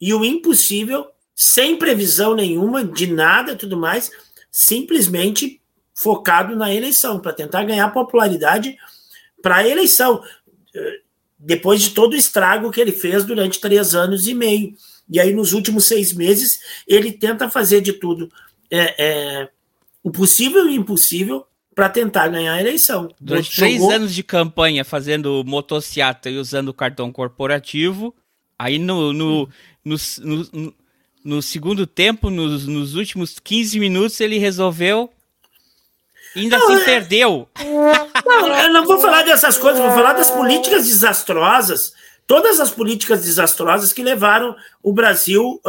e 0.00 0.12
o 0.14 0.24
impossível, 0.24 1.06
sem 1.34 1.76
previsão 1.76 2.34
nenhuma 2.34 2.84
de 2.84 3.06
nada 3.06 3.56
tudo 3.56 3.76
mais, 3.76 4.10
simplesmente 4.50 5.60
focado 5.94 6.54
na 6.54 6.72
eleição, 6.72 7.18
para 7.18 7.32
tentar 7.32 7.64
ganhar 7.64 7.88
popularidade 7.90 8.76
para 9.42 9.56
a 9.56 9.68
eleição 9.68 10.22
depois 11.38 11.80
de 11.80 11.90
todo 11.90 12.14
o 12.14 12.16
estrago 12.16 12.70
que 12.70 12.80
ele 12.80 12.92
fez 12.92 13.24
durante 13.24 13.60
três 13.60 13.94
anos 13.94 14.26
e 14.26 14.34
meio. 14.34 14.74
E 15.08 15.20
aí, 15.20 15.32
nos 15.32 15.52
últimos 15.52 15.86
seis 15.86 16.12
meses, 16.12 16.60
ele 16.86 17.12
tenta 17.12 17.48
fazer 17.48 17.80
de 17.80 17.92
tudo 17.92 18.30
é, 18.70 18.94
é, 18.98 19.48
o 20.02 20.10
possível 20.10 20.68
e 20.68 20.76
o 20.76 20.80
impossível 20.82 21.46
para 21.78 21.88
tentar 21.88 22.26
ganhar 22.26 22.54
a 22.54 22.60
eleição. 22.60 23.08
Durante 23.20 23.54
Jogou- 23.54 23.68
três 23.78 23.94
anos 23.94 24.12
de 24.12 24.24
campanha 24.24 24.84
fazendo 24.84 25.44
motociata 25.46 26.28
e 26.28 26.36
usando 26.36 26.70
o 26.70 26.74
cartão 26.74 27.12
corporativo, 27.12 28.12
aí 28.58 28.80
no, 28.80 29.12
no, 29.12 29.48
no, 29.84 29.96
no, 30.24 30.74
no- 31.24 31.40
segundo 31.40 31.86
tempo, 31.86 32.30
nos, 32.30 32.66
nos 32.66 32.96
últimos 32.96 33.38
15 33.38 33.78
minutos, 33.78 34.20
ele 34.20 34.38
resolveu. 34.38 35.08
Ainda 36.34 36.58
Não, 36.58 36.66
assim 36.72 36.82
é- 36.82 36.84
perdeu. 36.84 37.48
Não, 38.26 38.56
eu 38.60 38.72
não 38.72 38.84
vou 38.84 38.98
falar 39.00 39.22
dessas 39.22 39.56
coisas, 39.56 39.80
vou 39.80 39.92
falar 39.92 40.14
das 40.14 40.32
políticas 40.32 40.84
desastrosas, 40.84 41.92
todas 42.26 42.58
as 42.58 42.72
políticas 42.72 43.20
desastrosas 43.22 43.92
que 43.92 44.02
levaram 44.02 44.56
o 44.82 44.92
Brasil 44.92 45.60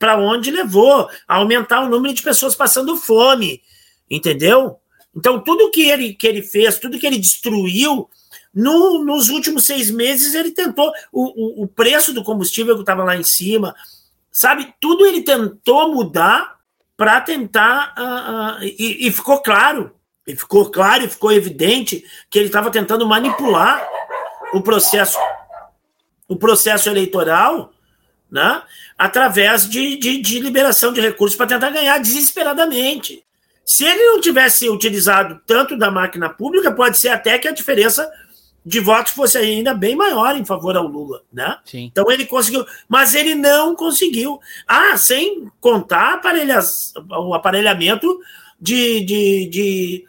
para 0.00 0.18
onde 0.18 0.50
levou, 0.50 1.08
a 1.28 1.36
aumentar 1.36 1.82
o 1.82 1.88
número 1.88 2.12
de 2.12 2.22
pessoas 2.22 2.56
passando 2.56 2.96
fome, 2.96 3.62
entendeu? 4.10 4.80
Então, 5.14 5.40
tudo 5.40 5.70
que 5.70 5.82
ele, 5.82 6.14
que 6.14 6.26
ele 6.26 6.42
fez, 6.42 6.78
tudo 6.78 6.98
que 6.98 7.06
ele 7.06 7.18
destruiu, 7.18 8.08
no- 8.54 9.04
nos 9.04 9.28
últimos 9.28 9.66
seis 9.66 9.90
meses 9.90 10.34
ele 10.34 10.50
tentou, 10.50 10.90
o, 11.12 11.60
o, 11.60 11.64
o 11.64 11.68
preço 11.68 12.12
do 12.12 12.24
combustível 12.24 12.74
que 12.74 12.80
estava 12.82 13.04
lá 13.04 13.16
em 13.16 13.22
cima, 13.22 13.74
sabe? 14.30 14.74
Tudo 14.80 15.04
ele 15.06 15.22
tentou 15.22 15.92
mudar 15.94 16.56
para 16.96 17.20
tentar. 17.20 17.92
ah, 17.96 18.56
ah, 18.58 18.64
e, 18.64 19.06
e 19.06 19.12
ficou 19.12 19.40
claro, 19.42 19.94
e 20.26 20.34
ficou 20.36 20.70
claro 20.70 21.04
e 21.04 21.08
ficou 21.08 21.32
evidente 21.32 22.04
que 22.30 22.38
ele 22.38 22.46
estava 22.46 22.70
tentando 22.70 23.06
manipular 23.06 23.86
o 24.54 24.60
processo, 24.62 25.18
o 26.28 26.36
processo 26.36 26.88
eleitoral, 26.88 27.72
né? 28.30 28.62
Através 28.96 29.68
de, 29.68 29.96
de, 29.96 30.18
de 30.22 30.38
liberação 30.38 30.92
de 30.92 31.00
recursos 31.00 31.36
para 31.36 31.46
tentar 31.48 31.70
ganhar 31.70 31.98
desesperadamente. 31.98 33.22
Se 33.64 33.84
ele 33.84 34.04
não 34.06 34.20
tivesse 34.20 34.68
utilizado 34.68 35.40
tanto 35.46 35.76
da 35.76 35.90
máquina 35.90 36.28
pública, 36.28 36.72
pode 36.72 36.98
ser 36.98 37.08
até 37.08 37.38
que 37.38 37.48
a 37.48 37.52
diferença 37.52 38.08
de 38.64 38.78
votos 38.80 39.12
fosse 39.12 39.36
ainda 39.38 39.74
bem 39.74 39.96
maior 39.96 40.36
em 40.36 40.44
favor 40.44 40.76
ao 40.76 40.86
Lula, 40.86 41.22
né? 41.32 41.58
Sim. 41.64 41.88
Então 41.90 42.10
ele 42.10 42.24
conseguiu, 42.26 42.64
mas 42.88 43.14
ele 43.14 43.34
não 43.34 43.74
conseguiu. 43.74 44.38
Ah, 44.68 44.96
sem 44.96 45.48
contar 45.60 46.14
aparelhas, 46.14 46.92
o 47.10 47.34
aparelhamento 47.34 48.20
de, 48.60 49.00
de, 49.00 49.46
de, 49.48 50.04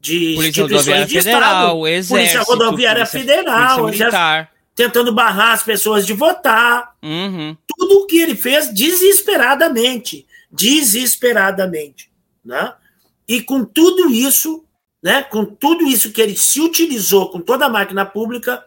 de 0.00 0.34
Polícia 0.34 0.48
instituições 0.62 1.08
de 1.08 1.18
Federal, 1.22 1.40
Estado, 1.64 1.86
Exército, 1.88 2.14
Polícia 2.14 2.42
Rodoviária 2.42 3.06
Polícia- 3.06 3.20
Federal, 3.20 3.78
Polícia 3.80 4.06
Exército, 4.08 4.48
tentando 4.74 5.12
barrar 5.14 5.52
as 5.52 5.62
pessoas 5.62 6.06
de 6.06 6.12
votar. 6.12 6.94
Uhum. 7.02 7.56
Tudo 7.66 8.00
o 8.00 8.06
que 8.06 8.18
ele 8.18 8.34
fez 8.36 8.72
desesperadamente, 8.74 10.26
desesperadamente, 10.50 12.10
né? 12.44 12.74
E 13.28 13.42
com 13.42 13.64
tudo 13.64 14.10
isso, 14.10 14.64
né, 15.02 15.22
com 15.22 15.44
tudo 15.44 15.86
isso 15.86 16.12
que 16.12 16.20
ele 16.20 16.36
se 16.36 16.60
utilizou 16.60 17.30
com 17.30 17.40
toda 17.40 17.66
a 17.66 17.70
máquina 17.70 18.04
pública, 18.04 18.64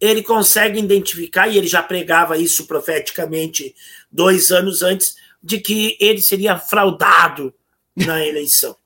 ele 0.00 0.22
consegue 0.22 0.78
identificar, 0.78 1.48
e 1.48 1.58
ele 1.58 1.66
já 1.66 1.82
pregava 1.82 2.36
isso 2.36 2.66
profeticamente 2.66 3.74
dois 4.10 4.50
anos 4.50 4.82
antes, 4.82 5.16
de 5.42 5.58
que 5.58 5.96
ele 6.00 6.20
seria 6.20 6.58
fraudado 6.58 7.52
na 7.96 8.22
eleição. 8.26 8.76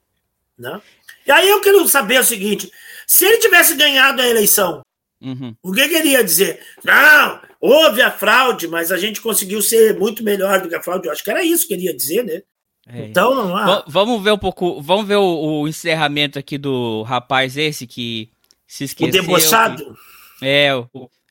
Né? 0.58 0.80
E 1.26 1.30
aí 1.30 1.48
eu 1.48 1.60
quero 1.60 1.86
saber 1.88 2.20
o 2.20 2.24
seguinte: 2.24 2.70
se 3.06 3.24
ele 3.24 3.38
tivesse 3.38 3.74
ganhado 3.74 4.22
a 4.22 4.28
eleição, 4.28 4.82
Uhum. 5.24 5.54
o 5.62 5.70
que, 5.70 5.88
que 5.88 5.94
ele 5.94 6.08
ia 6.08 6.24
dizer? 6.24 6.60
Não, 6.82 7.40
Houve 7.62 8.02
a 8.02 8.10
fraude, 8.10 8.66
mas 8.66 8.90
a 8.90 8.98
gente 8.98 9.20
conseguiu 9.20 9.62
ser 9.62 9.96
muito 9.96 10.24
melhor 10.24 10.60
do 10.60 10.68
que 10.68 10.74
a 10.74 10.82
fraude. 10.82 11.06
Eu 11.06 11.12
acho 11.12 11.22
que 11.22 11.30
era 11.30 11.44
isso 11.44 11.68
que 11.68 11.72
ele 11.72 11.84
ia 11.84 11.96
dizer, 11.96 12.24
né? 12.24 12.42
É. 12.87 13.07
Então, 13.07 13.57
ah, 13.57 13.85
vamos 13.87 14.22
ver 14.22 14.33
um 14.33 14.39
pouco. 14.39 14.80
Vamos 14.83 15.07
ver 15.07 15.16
o, 15.16 15.61
o, 15.61 15.68
encerramento 15.68 16.39
aqui 16.39 16.59
do 16.59 17.03
rapaz 17.03 17.57
esse 17.57 17.87
que 17.87 18.28
se 18.66 18.85
esqueceu. 18.85 19.22
O 19.22 19.26
debochado. 19.26 19.97
Que, 20.39 20.47
é, 20.47 20.74
o, 20.74 20.89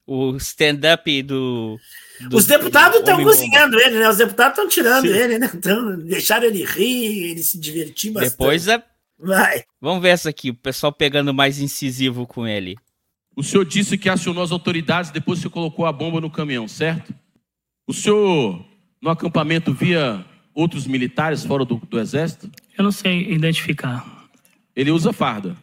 o 0.08 0.38
stand-up 0.38 1.24
do, 1.24 1.78
do, 2.30 2.38
Os 2.38 2.46
deputados 2.46 3.00
estão 3.00 3.22
cozinhando 3.22 3.80
ele, 3.80 4.00
né? 4.00 4.10
Os 4.10 4.18
deputados 4.18 4.58
estão 4.58 4.70
tirando 4.70 5.08
Sim. 5.08 5.14
ele, 5.14 5.40
né? 5.40 5.52
Então, 5.54 5.98
deixaram 6.00 6.48
ele 6.48 6.64
rir, 6.64 7.32
ele 7.32 7.44
se 7.44 7.60
divertir 7.60 8.12
bastante. 8.12 8.32
Depois 8.32 8.68
é. 8.68 8.82
Vai. 9.20 9.64
Vamos 9.80 10.02
ver 10.02 10.10
essa 10.10 10.30
aqui, 10.30 10.50
o 10.50 10.56
pessoal 10.56 10.92
pegando 10.92 11.34
mais 11.34 11.60
incisivo 11.60 12.26
com 12.26 12.48
ele. 12.48 12.76
O 13.36 13.44
senhor 13.44 13.64
disse 13.64 13.98
que 13.98 14.10
acionou 14.10 14.44
as 14.44 14.52
autoridades 14.52 15.12
depois 15.12 15.40
que 15.40 15.44
você 15.44 15.50
colocou 15.50 15.86
a 15.86 15.92
bomba 15.92 16.20
no 16.20 16.30
caminhão, 16.30 16.68
certo? 16.68 17.14
O 17.88 17.94
senhor, 17.94 18.66
no 19.02 19.10
acampamento, 19.10 19.74
via 19.74 20.26
outros 20.54 20.88
militares 20.88 21.44
fora 21.44 21.66
do, 21.66 21.76
do 21.90 22.00
exército? 22.00 22.50
Eu 22.78 22.84
não 22.84 22.92
sei 22.92 23.32
identificar. 23.32 24.06
Ele 24.76 24.92
usa 24.92 25.14
farda. 25.14 25.56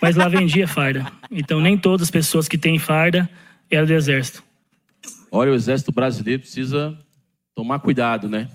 Mas 0.00 0.16
lá 0.16 0.28
vendia 0.28 0.68
farda. 0.68 1.06
Então 1.30 1.60
nem 1.60 1.76
todas 1.76 2.06
as 2.06 2.10
pessoas 2.10 2.48
que 2.48 2.58
têm 2.58 2.78
farda 2.78 3.28
eram 3.70 3.86
do 3.86 3.92
exército. 3.92 4.42
Olha, 5.30 5.50
o 5.50 5.54
exército 5.54 5.90
brasileiro 5.92 6.42
precisa 6.42 6.98
tomar 7.54 7.78
cuidado, 7.78 8.28
né? 8.28 8.48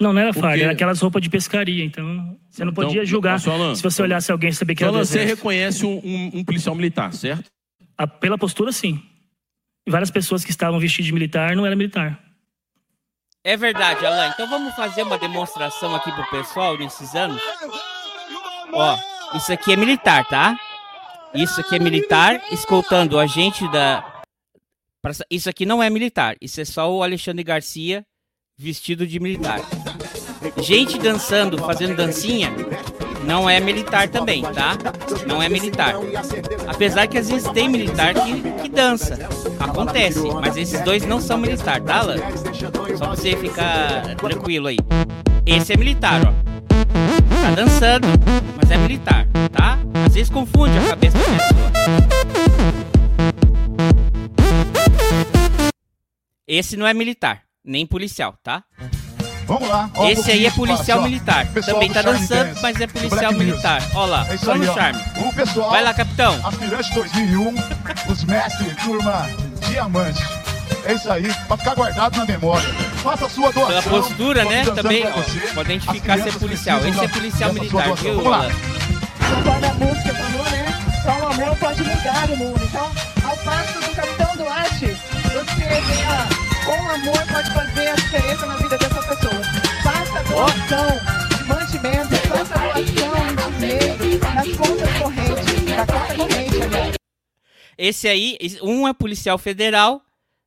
Não, 0.00 0.12
não 0.12 0.20
era 0.20 0.32
farda, 0.32 0.62
era 0.62 0.72
aquelas 0.72 1.00
roupas 1.00 1.22
de 1.22 1.28
pescaria. 1.28 1.84
Então, 1.84 2.36
você 2.48 2.64
não 2.64 2.72
então, 2.72 2.84
podia 2.84 3.04
julgar 3.04 3.40
Alan, 3.48 3.74
se 3.74 3.82
você 3.82 4.02
olhasse 4.02 4.30
alguém 4.30 4.50
e 4.50 4.54
saber 4.54 4.74
que 4.74 4.82
era 4.84 4.92
do 4.92 4.98
exército. 4.98 5.28
você 5.28 5.34
reconhece 5.34 5.84
um, 5.84 6.00
um, 6.04 6.30
um 6.34 6.44
policial 6.44 6.74
militar, 6.74 7.12
certo? 7.12 7.44
A, 7.96 8.06
pela 8.06 8.38
postura, 8.38 8.70
sim. 8.70 9.02
Várias 9.88 10.10
pessoas 10.10 10.44
que 10.44 10.50
estavam 10.50 10.78
vestidas 10.78 11.06
de 11.06 11.12
militar 11.12 11.56
não 11.56 11.66
eram 11.66 11.76
militar. 11.76 12.27
É 13.44 13.56
verdade, 13.56 14.04
Alain. 14.04 14.30
Então 14.30 14.48
vamos 14.48 14.74
fazer 14.74 15.02
uma 15.02 15.18
demonstração 15.18 15.94
aqui 15.94 16.12
pro 16.12 16.30
pessoal 16.30 16.76
nesses 16.76 17.14
anos. 17.14 17.40
Ó, 18.72 18.98
isso 19.34 19.52
aqui 19.52 19.72
é 19.72 19.76
militar, 19.76 20.26
tá? 20.28 20.58
Isso 21.34 21.60
aqui 21.60 21.76
é 21.76 21.78
militar 21.78 22.42
escoltando 22.50 23.16
o 23.16 23.18
agente 23.18 23.66
da. 23.70 24.22
Isso 25.30 25.48
aqui 25.48 25.64
não 25.64 25.82
é 25.82 25.88
militar. 25.88 26.36
Isso 26.40 26.60
é 26.60 26.64
só 26.64 26.90
o 26.90 27.02
Alexandre 27.02 27.44
Garcia 27.44 28.04
vestido 28.56 29.06
de 29.06 29.20
militar. 29.20 29.60
Gente 30.60 30.98
dançando, 30.98 31.58
fazendo 31.58 31.96
dancinha, 31.96 32.50
não 33.24 33.48
é 33.48 33.60
militar 33.60 34.08
também, 34.08 34.42
tá? 34.42 34.76
Não 35.26 35.42
é 35.42 35.48
militar. 35.48 35.94
Apesar 36.66 37.06
que 37.06 37.18
às 37.18 37.28
vezes 37.28 37.48
tem 37.52 37.68
militar 37.68 38.14
que, 38.14 38.42
que 38.62 38.68
dança. 38.68 39.18
Acontece. 39.58 40.22
Mas 40.40 40.56
esses 40.56 40.80
dois 40.82 41.04
não 41.06 41.20
são 41.20 41.38
militar, 41.38 41.80
tá, 41.80 41.98
Alan? 41.98 42.16
Só 42.96 43.06
pra 43.06 43.16
você 43.16 43.36
ficar 43.36 44.16
tranquilo 44.16 44.68
aí. 44.68 44.78
Esse 45.46 45.72
é 45.72 45.76
militar, 45.76 46.20
ó. 46.26 46.32
Tá 47.42 47.54
dançando, 47.54 48.06
mas 48.56 48.70
é 48.70 48.76
militar, 48.76 49.26
tá? 49.52 49.78
Às 50.06 50.14
vezes 50.14 50.30
confunde 50.30 50.76
a 50.78 50.88
cabeça 50.88 51.18
da 51.18 51.24
pessoa. 51.24 51.68
Esse 56.46 56.76
não 56.76 56.86
é 56.86 56.94
militar, 56.94 57.42
nem 57.64 57.86
policial, 57.86 58.34
tá? 58.42 58.64
Vamos 59.48 59.66
lá. 59.66 59.88
Ó, 59.94 60.06
Esse 60.06 60.30
um 60.30 60.34
aí 60.34 60.46
é 60.46 60.50
policial 60.50 61.02
militar. 61.02 61.46
Também 61.64 61.90
tá 61.90 62.02
dançando, 62.02 62.48
Dance, 62.48 62.62
mas 62.62 62.78
é 62.78 62.86
policial 62.86 63.32
militar. 63.32 63.82
Olha 63.94 64.10
lá, 64.10 64.26
é 64.28 64.36
só 64.36 64.54
no 64.54 64.64
charme. 64.66 65.02
O 65.16 65.32
pessoal, 65.32 65.70
Vai 65.70 65.82
lá, 65.82 65.94
capitão. 65.94 66.38
Aspirante 66.46 66.92
2001, 66.92 67.54
os 68.12 68.24
mestres, 68.24 68.76
turma 68.84 69.26
diamante. 69.66 70.22
É 70.84 70.92
isso 70.92 71.10
aí, 71.10 71.32
pra 71.46 71.56
ficar 71.56 71.74
guardado 71.74 72.18
na 72.18 72.26
memória. 72.26 72.68
Faça 73.02 73.24
a 73.24 73.28
sua 73.30 73.50
doação. 73.50 73.82
Pela 73.82 73.82
postura, 73.82 74.44
né? 74.44 74.64
Também 74.66 75.06
pode 75.54 75.72
identificar 75.72 76.18
se 76.18 76.28
é 76.28 76.32
policial. 76.32 76.86
Esse 76.86 77.04
é 77.04 77.08
policial 77.08 77.52
militar, 77.54 77.94
viu, 77.94 78.16
Vamos 78.16 78.30
lá. 78.30 78.50
Conforme 79.18 79.66
a 79.66 79.74
música 79.74 80.14
falou, 80.14 80.50
né? 80.50 80.74
Só 81.02 81.10
o 81.10 81.32
amor 81.32 81.56
pode 81.56 81.82
mudar 81.82 82.30
o 82.30 82.36
mundo. 82.36 82.60
Então, 82.62 82.90
ao 83.24 83.36
passo 83.38 83.77
Esse 97.78 98.08
aí, 98.08 98.36
um 98.60 98.88
é 98.88 98.92
policial 98.92 99.38
federal, 99.38 100.02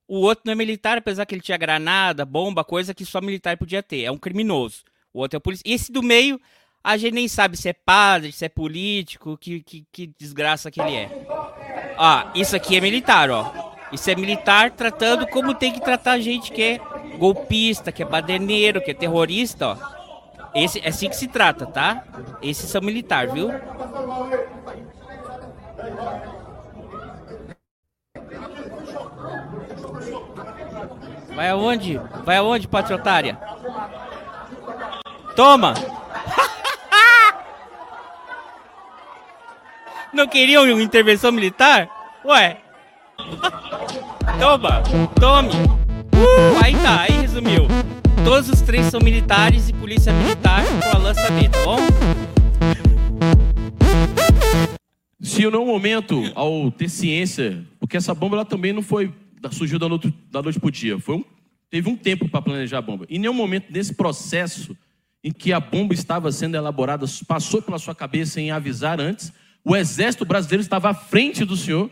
o 0.05 0.19
outro 0.19 0.43
não 0.45 0.51
é 0.51 0.55
militar, 0.55 0.97
apesar 0.97 1.25
que 1.25 1.33
ele 1.33 1.41
tinha 1.41 1.57
granada, 1.57 2.25
bomba, 2.25 2.65
coisa 2.65 2.93
que 2.93 3.05
só 3.05 3.21
militar 3.21 3.55
podia 3.55 3.81
ter. 3.81 4.03
É 4.03 4.11
um 4.11 4.17
criminoso. 4.17 4.83
O 5.13 5.19
outro 5.19 5.37
é 5.37 5.39
policial. 5.39 5.73
Esse 5.73 5.89
do 5.89 6.03
meio, 6.03 6.39
a 6.83 6.97
gente 6.97 7.13
nem 7.13 7.29
sabe 7.29 7.55
se 7.55 7.69
é 7.69 7.73
padre, 7.73 8.33
se 8.33 8.43
é 8.43 8.49
político, 8.49 9.37
que, 9.37 9.61
que, 9.61 9.85
que 9.89 10.07
desgraça 10.19 10.69
que 10.69 10.81
ele 10.81 10.95
é. 10.95 11.09
Ah, 11.97 12.29
isso 12.35 12.53
aqui 12.57 12.75
é 12.75 12.81
militar, 12.81 13.29
ó. 13.29 13.71
Isso 13.93 14.09
é 14.09 14.15
militar 14.15 14.71
tratando 14.71 15.25
como 15.27 15.53
tem 15.53 15.71
que 15.71 15.79
tratar 15.79 16.19
gente 16.19 16.51
que 16.51 16.61
é 16.61 16.81
golpista, 17.17 17.91
que 17.91 18.03
é 18.03 18.05
baderneiro, 18.05 18.81
que 18.81 18.91
é 18.91 18.93
terrorista, 18.93 19.69
ó. 19.69 20.01
Esse, 20.53 20.79
é 20.79 20.89
assim 20.89 21.07
que 21.07 21.15
se 21.15 21.29
trata, 21.29 21.65
tá? 21.65 22.03
Esses 22.41 22.69
são 22.69 22.81
militar, 22.81 23.29
viu? 23.29 23.49
Vai 31.35 31.49
aonde? 31.49 31.99
Vai 32.23 32.37
aonde, 32.37 32.67
patriotária? 32.67 33.37
Toma! 35.35 35.73
Não 40.13 40.27
queriam 40.27 40.67
intervenção 40.79 41.31
militar? 41.31 41.89
Ué, 42.25 42.57
Toma, 44.39 44.81
tome. 45.19 45.49
Uh, 45.49 46.63
aí 46.63 46.73
tá, 46.75 47.01
aí 47.01 47.11
resumiu. 47.21 47.67
Todos 48.23 48.49
os 48.49 48.61
três 48.61 48.87
são 48.87 48.99
militares 48.99 49.69
e 49.69 49.73
polícia 49.73 50.13
militar 50.13 50.63
com 50.65 50.97
a 50.97 50.99
lança 50.99 51.29
B, 51.31 51.49
tá 51.49 51.63
bom? 51.63 51.77
Se 55.21 55.45
no 55.49 55.65
momento, 55.65 56.21
ao 56.35 56.71
ter 56.71 56.89
ciência, 56.89 57.63
porque 57.79 57.97
essa 57.97 58.13
bomba 58.13 58.37
ela 58.37 58.45
também 58.45 58.73
não 58.73 58.81
foi 58.81 59.13
surgiu 59.49 59.79
da 59.79 59.87
noite, 59.87 60.13
da 60.29 60.41
noite 60.41 60.59
pro 60.59 60.69
dia, 60.69 60.99
foi 60.99 61.15
um, 61.15 61.23
teve 61.69 61.89
um 61.89 61.95
tempo 61.95 62.27
para 62.27 62.41
planejar 62.41 62.79
a 62.79 62.81
bomba. 62.81 63.05
E 63.09 63.15
em 63.15 63.19
nenhum 63.19 63.33
momento 63.33 63.71
nesse 63.71 63.93
processo 63.93 64.77
em 65.23 65.31
que 65.31 65.53
a 65.53 65.59
bomba 65.59 65.93
estava 65.93 66.31
sendo 66.31 66.55
elaborada 66.55 67.05
passou 67.27 67.61
pela 67.61 67.79
sua 67.79 67.95
cabeça 67.95 68.41
em 68.41 68.51
avisar 68.51 68.99
antes, 68.99 69.31
o 69.63 69.75
exército 69.75 70.25
brasileiro 70.25 70.61
estava 70.61 70.89
à 70.89 70.93
frente 70.93 71.45
do 71.45 71.55
senhor 71.55 71.89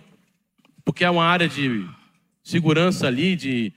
porque 0.83 1.03
é 1.03 1.09
uma 1.09 1.23
área 1.23 1.47
de 1.47 1.85
segurança 2.43 3.05
ali, 3.05 3.35
de, 3.35 3.71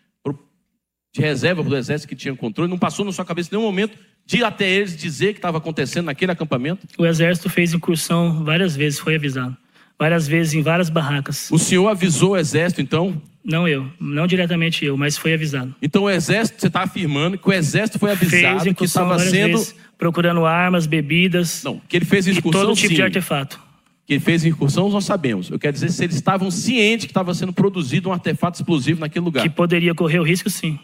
de 1.13 1.21
reserva 1.21 1.63
do 1.63 1.77
exército 1.77 2.09
que 2.09 2.17
tinha 2.17 2.35
controle. 2.35 2.71
Não 2.71 2.79
passou 2.79 3.05
na 3.05 3.13
sua 3.13 3.25
cabeça 3.25 3.51
em 3.51 3.59
nenhum 3.59 3.67
momento 3.67 3.99
de 4.25 4.39
ir 4.39 4.45
até 4.45 4.71
eles 4.71 4.97
dizer 4.97 5.31
o 5.31 5.33
que 5.35 5.39
estava 5.39 5.59
acontecendo 5.59 6.07
naquele 6.07 6.33
acampamento? 6.33 6.87
O 6.99 7.05
exército 7.05 7.51
fez 7.51 7.75
incursão 7.75 8.43
várias 8.45 8.75
vezes, 8.75 8.99
foi 8.99 9.17
avisado. 9.17 9.55
Várias 9.99 10.27
vezes 10.27 10.55
em 10.55 10.63
várias 10.63 10.89
barracas. 10.89 11.51
O 11.51 11.59
senhor 11.59 11.87
avisou 11.89 12.31
o 12.31 12.37
exército, 12.37 12.81
então? 12.81 13.21
Não 13.45 13.67
eu, 13.67 13.91
não 14.01 14.27
diretamente 14.27 14.85
eu, 14.85 14.97
mas 14.97 15.19
foi 15.19 15.35
avisado. 15.35 15.75
Então 15.83 16.05
o 16.05 16.11
exército, 16.11 16.61
você 16.61 16.69
está 16.69 16.83
afirmando 16.83 17.37
que 17.37 17.49
o 17.49 17.53
exército 17.53 17.99
foi 17.99 18.13
avisado 18.13 18.63
fez 18.63 18.77
que 18.77 18.85
estava 18.85 19.19
sendo 19.19 19.59
vezes, 19.59 19.75
procurando 19.99 20.47
armas, 20.47 20.87
bebidas. 20.87 21.63
Não, 21.65 21.81
que 21.89 21.97
ele 21.97 22.05
fez 22.05 22.29
incursão. 22.29 22.63
E 22.63 22.67
todo 22.67 22.77
tipo 22.77 22.91
sim. 22.91 22.95
de 22.95 23.03
artefato 23.03 23.61
que 24.07 24.15
ele 24.15 24.21
fez 24.21 24.45
incursão, 24.45 24.89
nós 24.89 25.05
sabemos. 25.05 25.49
Eu 25.51 25.59
quero 25.59 25.73
dizer 25.73 25.91
se 25.91 26.05
eles 26.05 26.17
estavam 26.17 26.51
cientes 26.51 27.07
que 27.07 27.11
estava 27.11 27.33
sendo 27.35 27.53
produzido 27.53 28.09
um 28.09 28.13
artefato 28.13 28.59
explosivo 28.59 29.01
naquele 29.01 29.25
lugar. 29.25 29.43
Que 29.43 29.51
poderia 29.51 29.95
correr 29.95 30.19
o 30.19 30.25
risco, 30.25 30.51
sim. 30.51 30.79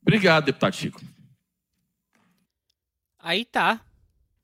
Obrigado, 0.00 0.46
deputado 0.46 0.74
Chico. 0.74 1.00
Aí 3.18 3.44
tá. 3.44 3.80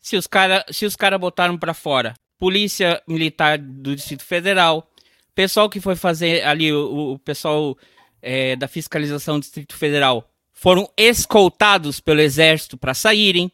Se 0.00 0.16
os 0.16 0.26
caras 0.26 0.64
os 0.82 0.96
cara 0.96 1.18
botaram 1.18 1.56
para 1.56 1.74
fora, 1.74 2.14
Polícia 2.38 3.02
Militar 3.08 3.58
do 3.58 3.96
Distrito 3.96 4.24
Federal, 4.24 4.88
pessoal 5.36 5.70
que 5.70 5.80
foi 5.80 5.94
fazer 5.94 6.42
ali, 6.44 6.72
o, 6.72 7.12
o 7.12 7.18
pessoal 7.20 7.78
é, 8.20 8.56
da 8.56 8.66
fiscalização 8.66 9.38
do 9.38 9.42
Distrito 9.42 9.76
Federal, 9.76 10.28
foram 10.52 10.90
escoltados 10.96 12.00
pelo 12.00 12.20
Exército 12.20 12.76
para 12.76 12.94
saírem. 12.94 13.52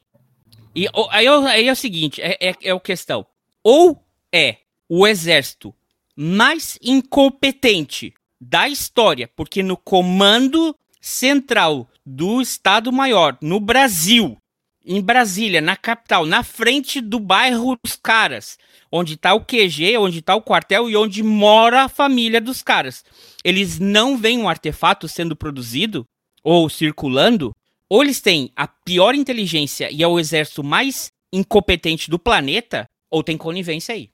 E 0.74 0.87
aí, 1.11 1.26
aí 1.26 1.68
é 1.68 1.72
o 1.72 1.76
seguinte, 1.76 2.22
é, 2.22 2.39
é, 2.41 2.55
é 2.62 2.70
a 2.70 2.80
questão 2.80 3.26
ou 3.62 4.03
é 4.33 4.59
o 4.89 5.07
exército 5.07 5.74
mais 6.16 6.78
incompetente 6.83 8.14
da 8.41 8.68
história, 8.68 9.28
porque 9.37 9.62
no 9.62 9.76
comando 9.76 10.76
central 11.01 11.89
do 12.05 12.41
Estado-Maior 12.41 13.37
no 13.41 13.61
Brasil, 13.61 14.37
em 14.85 15.01
Brasília, 15.01 15.61
na 15.61 15.76
capital, 15.76 16.26
na 16.26 16.43
frente 16.43 17.01
do 17.01 17.18
bairro 17.18 17.76
dos 17.83 17.97
caras, 17.97 18.59
onde 18.91 19.16
tá 19.16 19.33
o 19.35 19.45
QG, 19.45 19.97
onde 19.97 20.20
tá 20.20 20.35
o 20.35 20.43
quartel 20.43 20.91
e 20.91 20.97
onde 20.97 21.22
mora 21.22 21.83
a 21.83 21.89
família 21.89 22.41
dos 22.41 22.62
caras. 22.62 23.05
Eles 23.45 23.78
não 23.78 24.16
veem 24.16 24.39
um 24.39 24.49
artefato 24.49 25.09
sendo 25.09 25.37
produzido 25.37 26.05
ou 26.43 26.68
circulando, 26.68 27.55
ou 27.89 28.03
eles 28.03 28.20
têm 28.20 28.51
a 28.57 28.66
pior 28.66 29.14
inteligência 29.14 29.91
e 29.91 30.03
é 30.03 30.07
o 30.07 30.18
exército 30.18 30.64
mais 30.64 31.11
incompetente 31.33 32.11
do 32.11 32.18
planeta, 32.18 32.85
ou 33.11 33.22
tem 33.22 33.37
conivência 33.37 33.95
aí. 33.95 34.11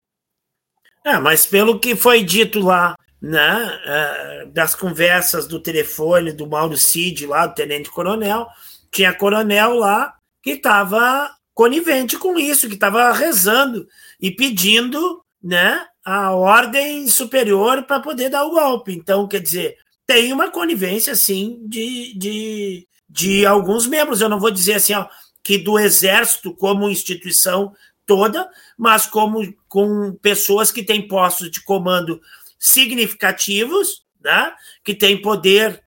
É, 1.04 1.18
mas 1.18 1.46
pelo 1.46 1.78
que 1.78 1.96
foi 1.96 2.22
dito 2.22 2.60
lá, 2.60 2.94
né, 3.20 3.80
é, 3.84 4.46
das 4.46 4.74
conversas 4.74 5.48
do 5.48 5.58
telefone 5.58 6.32
do 6.32 6.46
Mauro 6.46 6.76
Cid 6.76 7.26
lá, 7.26 7.46
do 7.46 7.54
tenente 7.54 7.90
coronel, 7.90 8.46
tinha 8.92 9.14
coronel 9.14 9.74
lá 9.74 10.17
que 10.48 10.54
estava 10.54 11.30
conivente 11.52 12.16
com 12.16 12.38
isso, 12.38 12.68
que 12.68 12.74
estava 12.74 13.12
rezando 13.12 13.86
e 14.18 14.30
pedindo, 14.30 15.22
né, 15.42 15.84
a 16.02 16.32
ordem 16.32 17.06
superior 17.06 17.82
para 17.82 18.00
poder 18.00 18.30
dar 18.30 18.44
o 18.44 18.50
golpe. 18.50 18.92
Então, 18.92 19.28
quer 19.28 19.40
dizer, 19.40 19.76
tem 20.06 20.32
uma 20.32 20.50
conivência, 20.50 21.14
sim, 21.14 21.60
de, 21.66 22.16
de, 22.16 22.88
de 23.08 23.44
alguns 23.44 23.86
membros. 23.86 24.20
Eu 24.20 24.28
não 24.28 24.40
vou 24.40 24.50
dizer 24.50 24.74
assim, 24.74 24.94
ó, 24.94 25.06
que 25.42 25.58
do 25.58 25.78
exército 25.78 26.54
como 26.54 26.88
instituição 26.88 27.74
toda, 28.06 28.48
mas 28.76 29.04
como 29.04 29.52
com 29.68 30.14
pessoas 30.22 30.72
que 30.72 30.82
têm 30.82 31.06
postos 31.06 31.50
de 31.50 31.62
comando 31.62 32.20
significativos, 32.58 34.02
né, 34.22 34.54
que 34.82 34.94
têm 34.94 35.20
poder 35.20 35.82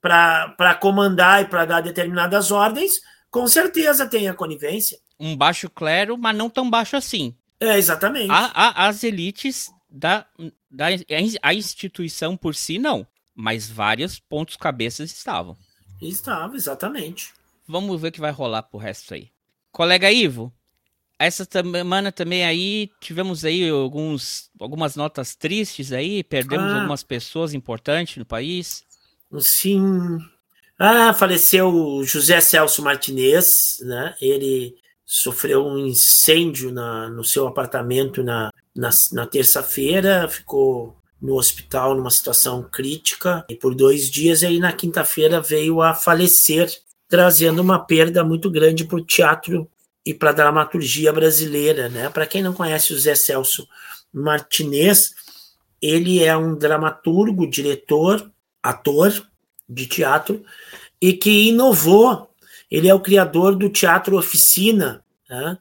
para 0.00 0.74
comandar 0.80 1.42
e 1.42 1.46
para 1.46 1.64
dar 1.64 1.80
determinadas 1.80 2.52
ordens, 2.52 3.00
com 3.36 3.46
certeza 3.46 4.08
tem 4.08 4.28
a 4.28 4.34
conivência. 4.34 4.98
Um 5.20 5.36
baixo 5.36 5.68
clero, 5.68 6.16
mas 6.16 6.34
não 6.34 6.48
tão 6.48 6.70
baixo 6.70 6.96
assim. 6.96 7.36
É, 7.60 7.76
exatamente. 7.76 8.30
A, 8.30 8.46
a, 8.46 8.88
as 8.88 9.04
elites 9.04 9.70
da, 9.90 10.26
da 10.70 10.86
a 11.42 11.52
instituição 11.52 12.34
por 12.34 12.54
si, 12.54 12.78
não. 12.78 13.06
Mas 13.34 13.68
vários 13.68 14.18
pontos 14.18 14.56
cabeças 14.56 15.12
estavam. 15.12 15.54
Estava, 16.00 16.56
exatamente. 16.56 17.34
Vamos 17.68 18.00
ver 18.00 18.08
o 18.08 18.12
que 18.12 18.22
vai 18.22 18.30
rolar 18.32 18.62
pro 18.62 18.78
resto 18.78 19.12
aí. 19.12 19.28
Colega 19.70 20.10
Ivo, 20.10 20.50
essa 21.18 21.44
semana 21.44 22.10
também 22.10 22.42
aí 22.42 22.90
tivemos 22.98 23.44
aí 23.44 23.68
alguns, 23.68 24.50
algumas 24.58 24.96
notas 24.96 25.36
tristes 25.36 25.92
aí, 25.92 26.24
perdemos 26.24 26.72
ah, 26.72 26.76
algumas 26.76 27.02
pessoas 27.02 27.52
importantes 27.52 28.16
no 28.16 28.24
país. 28.24 28.82
Sim. 29.38 30.20
Ah, 30.78 31.14
faleceu 31.14 32.02
José 32.04 32.38
Celso 32.40 32.82
Martinez, 32.82 33.78
né? 33.80 34.14
Ele 34.20 34.76
sofreu 35.06 35.64
um 35.64 35.86
incêndio 35.86 36.70
na, 36.70 37.08
no 37.08 37.24
seu 37.24 37.46
apartamento 37.46 38.22
na, 38.22 38.50
na, 38.74 38.90
na 39.12 39.26
terça-feira, 39.26 40.28
ficou 40.28 40.96
no 41.20 41.36
hospital 41.36 41.94
numa 41.94 42.10
situação 42.10 42.62
crítica 42.62 43.44
e 43.48 43.54
por 43.56 43.74
dois 43.74 44.10
dias 44.10 44.42
aí 44.42 44.58
na 44.58 44.70
quinta-feira 44.70 45.40
veio 45.40 45.80
a 45.80 45.94
falecer, 45.94 46.70
trazendo 47.08 47.62
uma 47.62 47.78
perda 47.78 48.22
muito 48.22 48.50
grande 48.50 48.84
para 48.84 48.96
o 48.98 49.04
teatro 49.04 49.70
e 50.04 50.12
para 50.12 50.28
a 50.28 50.34
dramaturgia 50.34 51.10
brasileira, 51.10 51.88
né? 51.88 52.10
Para 52.10 52.26
quem 52.26 52.42
não 52.42 52.52
conhece 52.52 52.92
o 52.92 52.98
Zé 52.98 53.14
Celso 53.14 53.66
Martinez, 54.12 55.14
ele 55.80 56.22
é 56.22 56.36
um 56.36 56.54
dramaturgo, 56.54 57.48
diretor, 57.48 58.30
ator 58.62 59.26
de 59.68 59.86
teatro 59.86 60.44
e 61.00 61.12
que 61.12 61.48
inovou. 61.48 62.30
Ele 62.70 62.88
é 62.88 62.94
o 62.94 63.00
criador 63.00 63.54
do 63.54 63.68
Teatro 63.68 64.16
Oficina. 64.16 65.04
Né? 65.28 65.58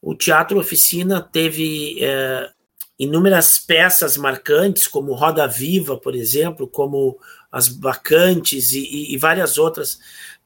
O 0.00 0.14
Teatro 0.14 0.58
Oficina 0.58 1.20
teve 1.20 1.98
é, 2.02 2.50
inúmeras 2.98 3.58
peças 3.58 4.16
marcantes, 4.16 4.86
como 4.86 5.14
Roda 5.14 5.46
Viva, 5.46 5.96
por 5.98 6.14
exemplo, 6.14 6.66
como 6.66 7.18
As 7.52 7.68
Bacantes 7.68 8.72
e, 8.72 8.80
e, 8.80 9.14
e 9.14 9.18
várias 9.18 9.58
outras 9.58 9.98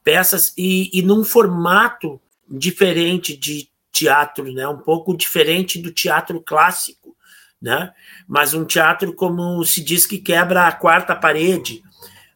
peças, 0.03 0.53
e, 0.57 0.89
e 0.93 1.01
num 1.01 1.23
formato 1.23 2.19
diferente 2.49 3.37
de 3.37 3.69
teatro, 3.91 4.51
né? 4.51 4.67
um 4.67 4.77
pouco 4.77 5.15
diferente 5.15 5.79
do 5.79 5.91
teatro 5.91 6.41
clássico, 6.41 7.15
né? 7.61 7.93
mas 8.27 8.53
um 8.53 8.65
teatro 8.65 9.13
como 9.13 9.63
se 9.63 9.81
diz 9.81 10.05
que 10.05 10.17
quebra 10.17 10.67
a 10.67 10.71
quarta 10.71 11.15
parede, 11.15 11.83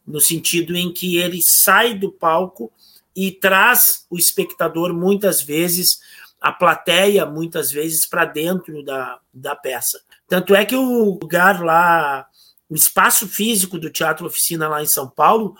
no 0.06 0.20
sentido 0.20 0.76
em 0.76 0.92
que 0.94 1.18
ele 1.18 1.42
sai 1.42 1.94
do 1.94 2.12
palco 2.12 2.72
e 3.16 3.32
traz 3.32 4.06
o 4.10 4.18
espectador 4.18 4.94
muitas 4.94 5.42
vezes, 5.42 6.00
a 6.40 6.52
plateia 6.52 7.26
muitas 7.26 7.72
vezes 7.72 8.06
para 8.06 8.26
dentro 8.26 8.84
da, 8.84 9.20
da 9.34 9.56
peça. 9.56 10.00
Tanto 10.28 10.54
é 10.54 10.66
que 10.66 10.76
o 10.76 11.18
lugar 11.20 11.64
lá, 11.64 12.28
o 12.70 12.76
espaço 12.76 13.28
físico 13.28 13.80
do 13.80 13.90
Teatro 13.90 14.28
Oficina 14.28 14.68
lá 14.68 14.84
em 14.84 14.88
São 14.88 15.10
Paulo, 15.10 15.56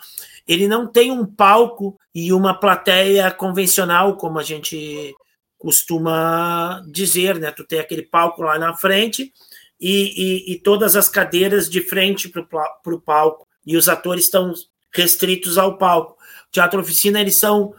ele 0.46 0.68
não 0.68 0.86
tem 0.86 1.10
um 1.10 1.26
palco 1.26 1.98
e 2.14 2.32
uma 2.32 2.54
plateia 2.54 3.30
convencional, 3.30 4.16
como 4.16 4.38
a 4.38 4.42
gente 4.42 5.14
costuma 5.58 6.82
dizer, 6.86 7.38
né? 7.38 7.50
Tu 7.50 7.64
tem 7.64 7.80
aquele 7.80 8.02
palco 8.02 8.42
lá 8.42 8.58
na 8.58 8.74
frente 8.76 9.32
e, 9.80 10.50
e, 10.50 10.52
e 10.52 10.58
todas 10.60 10.94
as 10.94 11.08
cadeiras 11.08 11.68
de 11.68 11.80
frente 11.80 12.28
para 12.28 12.94
o 12.94 13.00
palco 13.00 13.46
e 13.66 13.76
os 13.76 13.88
atores 13.88 14.24
estão 14.24 14.52
restritos 14.92 15.58
ao 15.58 15.76
palco. 15.76 16.16
Teatro 16.50 16.80
Oficina, 16.80 17.20
eles 17.20 17.38
são 17.38 17.74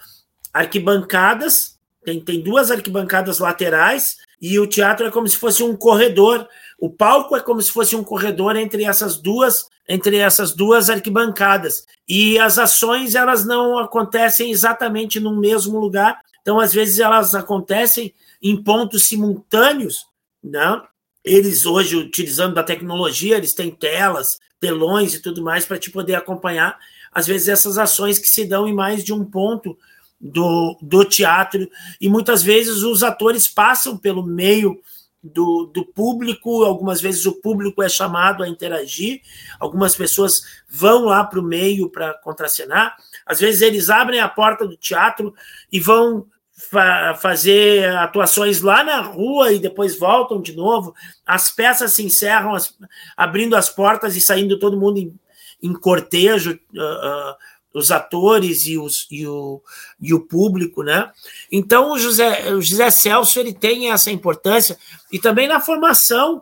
arquibancadas, 0.54 1.78
tem, 2.04 2.20
tem 2.20 2.42
duas 2.42 2.70
arquibancadas 2.70 3.40
laterais, 3.40 4.18
e 4.42 4.60
o 4.60 4.68
teatro 4.68 5.08
é 5.08 5.12
como 5.12 5.28
se 5.28 5.38
fosse 5.38 5.64
um 5.64 5.76
corredor. 5.76 6.48
O 6.80 6.90
palco 6.90 7.36
é 7.36 7.40
como 7.40 7.62
se 7.62 7.72
fosse 7.72 7.96
um 7.96 8.04
corredor 8.04 8.56
entre 8.56 8.84
essas 8.84 9.18
duas 9.18 9.66
entre 9.88 10.18
essas 10.18 10.54
duas 10.54 10.90
arquibancadas. 10.90 11.86
E 12.08 12.38
as 12.40 12.60
ações 12.60 13.16
elas 13.16 13.46
não 13.46 13.78
acontecem 13.78 14.52
exatamente 14.52 15.20
no 15.20 15.36
mesmo 15.40 15.80
lugar. 15.80 16.20
Então, 16.42 16.60
às 16.60 16.74
vezes, 16.74 17.00
elas 17.00 17.34
acontecem 17.34 18.14
em 18.42 18.62
pontos 18.62 19.04
simultâneos, 19.08 20.06
né? 20.44 20.82
Eles 21.28 21.66
hoje, 21.66 21.96
utilizando 21.96 22.56
da 22.56 22.64
tecnologia, 22.64 23.38
eles 23.38 23.54
têm 23.54 23.70
telas, 23.70 24.40
telões 24.60 25.14
e 25.14 25.22
tudo 25.22 25.44
mais 25.44 25.66
para 25.66 25.78
te 25.78 25.92
poder 25.92 26.16
acompanhar, 26.16 26.78
às 27.12 27.28
vezes, 27.28 27.48
essas 27.48 27.78
ações 27.78 28.18
que 28.18 28.28
se 28.28 28.46
dão 28.46 28.68
em 28.68 28.74
mais 28.74 29.04
de 29.04 29.14
um 29.14 29.26
ponto 29.26 29.78
do, 30.20 30.78
do 30.82 31.04
teatro. 31.04 31.70
E 32.00 32.08
muitas 32.08 32.44
vezes 32.44 32.84
os 32.84 33.04
atores 33.04 33.48
passam 33.48 33.98
pelo 33.98 34.24
meio 34.24 34.80
do, 35.22 35.66
do 35.66 35.84
público, 35.86 36.64
algumas 36.64 37.02
vezes 37.02 37.26
o 37.26 37.34
público 37.34 37.84
é 37.84 37.90
chamado 37.90 38.44
a 38.44 38.48
interagir, 38.48 39.22
algumas 39.60 39.96
pessoas 39.96 40.42
vão 40.70 41.06
lá 41.06 41.24
para 41.24 41.40
o 41.40 41.44
meio 41.44 41.90
para 41.90 42.14
contracenar, 42.14 42.96
às 43.26 43.40
vezes 43.40 43.62
eles 43.62 43.90
abrem 43.90 44.20
a 44.20 44.30
porta 44.30 44.66
do 44.66 44.78
teatro 44.78 45.34
e 45.72 45.80
vão 45.80 46.26
fa 46.58 47.14
fazer 47.14 47.88
atuações 47.97 48.62
lá 48.62 48.84
na 48.84 48.99
rua 48.99 49.53
e 49.53 49.60
depois 49.60 49.97
voltam 49.97 50.41
de 50.41 50.55
novo. 50.55 50.93
As 51.26 51.51
peças 51.51 51.93
se 51.93 52.03
encerram 52.03 52.55
as, 52.55 52.76
abrindo 53.16 53.55
as 53.55 53.70
portas 53.70 54.16
e 54.16 54.22
saindo 54.22 54.58
todo 54.58 54.80
mundo 54.80 54.97
em, 54.97 55.14
em 55.62 55.74
cortejo, 55.74 56.60
uh, 56.74 56.82
uh, 56.82 57.36
os 57.74 57.91
atores 57.91 58.66
e, 58.66 58.78
os, 58.78 59.08
e, 59.12 59.28
o, 59.28 59.62
e 60.01 60.14
o 60.14 60.20
público, 60.20 60.82
né? 60.82 61.12
Então 61.51 61.91
o 61.91 61.99
José, 61.99 62.51
o 62.51 62.62
José 62.62 62.89
Celso 62.89 63.39
ele 63.39 63.53
tem 63.53 63.91
essa 63.91 64.10
importância 64.10 64.78
e 65.12 65.20
também 65.20 65.47
na 65.47 65.62
formação 65.62 66.41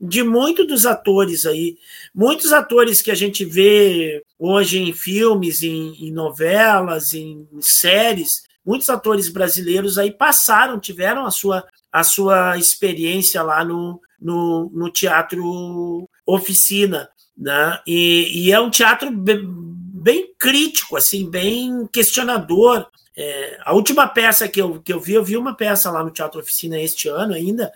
de 0.00 0.24
muitos 0.24 0.66
dos 0.66 0.84
atores 0.84 1.46
aí. 1.46 1.78
Muitos 2.12 2.52
atores 2.52 3.00
que 3.00 3.12
a 3.12 3.14
gente 3.14 3.44
vê 3.44 4.24
hoje 4.36 4.80
em 4.80 4.92
filmes, 4.92 5.62
em, 5.62 5.94
em 6.04 6.10
novelas, 6.10 7.14
em, 7.14 7.46
em 7.52 7.62
séries, 7.62 8.42
muitos 8.64 8.88
atores 8.88 9.28
brasileiros 9.28 9.98
aí 9.98 10.10
passaram, 10.10 10.78
tiveram 10.78 11.26
a 11.26 11.30
sua, 11.30 11.64
a 11.90 12.02
sua 12.02 12.56
experiência 12.56 13.42
lá 13.42 13.64
no, 13.64 14.00
no, 14.20 14.70
no 14.72 14.90
teatro 14.90 16.08
oficina, 16.26 17.08
né? 17.36 17.80
E, 17.86 18.46
e 18.46 18.52
é 18.52 18.60
um 18.60 18.70
teatro 18.70 19.10
bem, 19.10 19.40
bem, 19.44 20.34
crítico, 20.38 20.96
assim, 20.96 21.28
bem 21.28 21.86
questionador. 21.92 22.88
É, 23.16 23.58
a 23.64 23.74
última 23.74 24.06
peça 24.06 24.48
que 24.48 24.60
eu, 24.60 24.80
que 24.80 24.92
eu 24.92 25.00
vi, 25.00 25.14
eu 25.14 25.24
vi 25.24 25.36
uma 25.36 25.54
peça 25.54 25.90
lá 25.90 26.02
no 26.02 26.10
Teatro 26.10 26.40
Oficina 26.40 26.80
este 26.80 27.08
ano 27.08 27.34
ainda, 27.34 27.70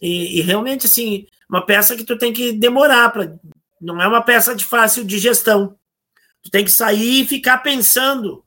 e, 0.00 0.38
e 0.38 0.40
realmente, 0.40 0.86
assim, 0.86 1.26
uma 1.48 1.64
peça 1.64 1.96
que 1.96 2.04
tu 2.04 2.16
tem 2.16 2.32
que 2.32 2.52
demorar 2.52 3.10
para. 3.10 3.36
Não 3.80 4.00
é 4.00 4.06
uma 4.06 4.22
peça 4.22 4.54
de 4.54 4.64
fácil 4.64 5.04
digestão. 5.04 5.76
Tu 6.42 6.50
tem 6.50 6.64
que 6.64 6.70
sair 6.70 7.22
e 7.22 7.26
ficar 7.26 7.58
pensando 7.58 8.44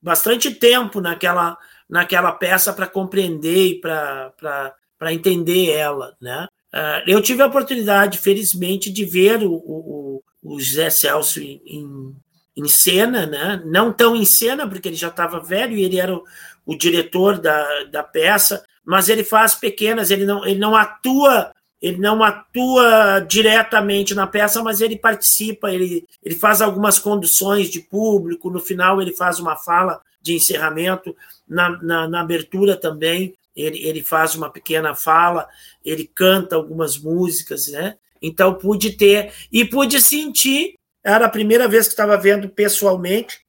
bastante 0.00 0.50
tempo 0.50 1.00
naquela, 1.00 1.56
naquela 1.88 2.32
peça 2.32 2.72
para 2.72 2.86
compreender 2.86 3.66
e 3.68 3.80
para 3.80 5.12
entender 5.12 5.70
ela, 5.70 6.16
né? 6.20 6.46
Uh, 6.72 7.00
eu 7.06 7.22
tive 7.22 7.42
a 7.42 7.46
oportunidade, 7.46 8.18
felizmente, 8.18 8.92
de 8.92 9.04
ver 9.04 9.42
o, 9.42 9.52
o, 9.52 10.22
o 10.42 10.60
José 10.60 10.90
Celso 10.90 11.40
em, 11.40 12.14
em 12.56 12.68
cena, 12.68 13.26
né? 13.26 13.62
Não 13.64 13.92
tão 13.92 14.14
em 14.14 14.24
cena, 14.24 14.68
porque 14.68 14.88
ele 14.88 14.96
já 14.96 15.08
estava 15.08 15.40
velho 15.40 15.76
e 15.76 15.82
ele 15.82 15.98
era 15.98 16.14
o, 16.14 16.22
o, 16.66 16.76
diretor 16.76 17.38
da, 17.38 17.84
da 17.84 18.02
peça, 18.02 18.64
mas 18.84 19.08
ele 19.08 19.24
faz 19.24 19.54
pequenas, 19.54 20.10
ele 20.10 20.26
não, 20.26 20.44
ele 20.44 20.58
não 20.58 20.76
atua 20.76 21.52
ele 21.80 21.98
não 21.98 22.22
atua 22.22 23.20
diretamente 23.20 24.14
na 24.14 24.26
peça, 24.26 24.62
mas 24.62 24.80
ele 24.80 24.96
participa, 24.96 25.72
ele, 25.72 26.06
ele 26.22 26.34
faz 26.34 26.60
algumas 26.60 26.98
conduções 26.98 27.70
de 27.70 27.80
público, 27.80 28.50
no 28.50 28.60
final 28.60 29.00
ele 29.00 29.12
faz 29.12 29.38
uma 29.38 29.56
fala 29.56 30.00
de 30.20 30.34
encerramento, 30.34 31.14
na, 31.48 31.70
na, 31.82 32.08
na 32.08 32.20
abertura 32.20 32.76
também 32.76 33.34
ele, 33.58 33.84
ele 33.84 34.02
faz 34.02 34.34
uma 34.34 34.48
pequena 34.48 34.94
fala, 34.94 35.48
ele 35.84 36.08
canta 36.14 36.54
algumas 36.54 36.96
músicas, 36.96 37.66
né? 37.68 37.96
Então 38.22 38.54
pude 38.54 38.92
ter 38.92 39.32
e 39.52 39.64
pude 39.64 40.00
sentir, 40.00 40.74
era 41.04 41.26
a 41.26 41.30
primeira 41.30 41.66
vez 41.66 41.86
que 41.86 41.92
estava 41.92 42.16
vendo 42.16 42.48
pessoalmente, 42.48 43.40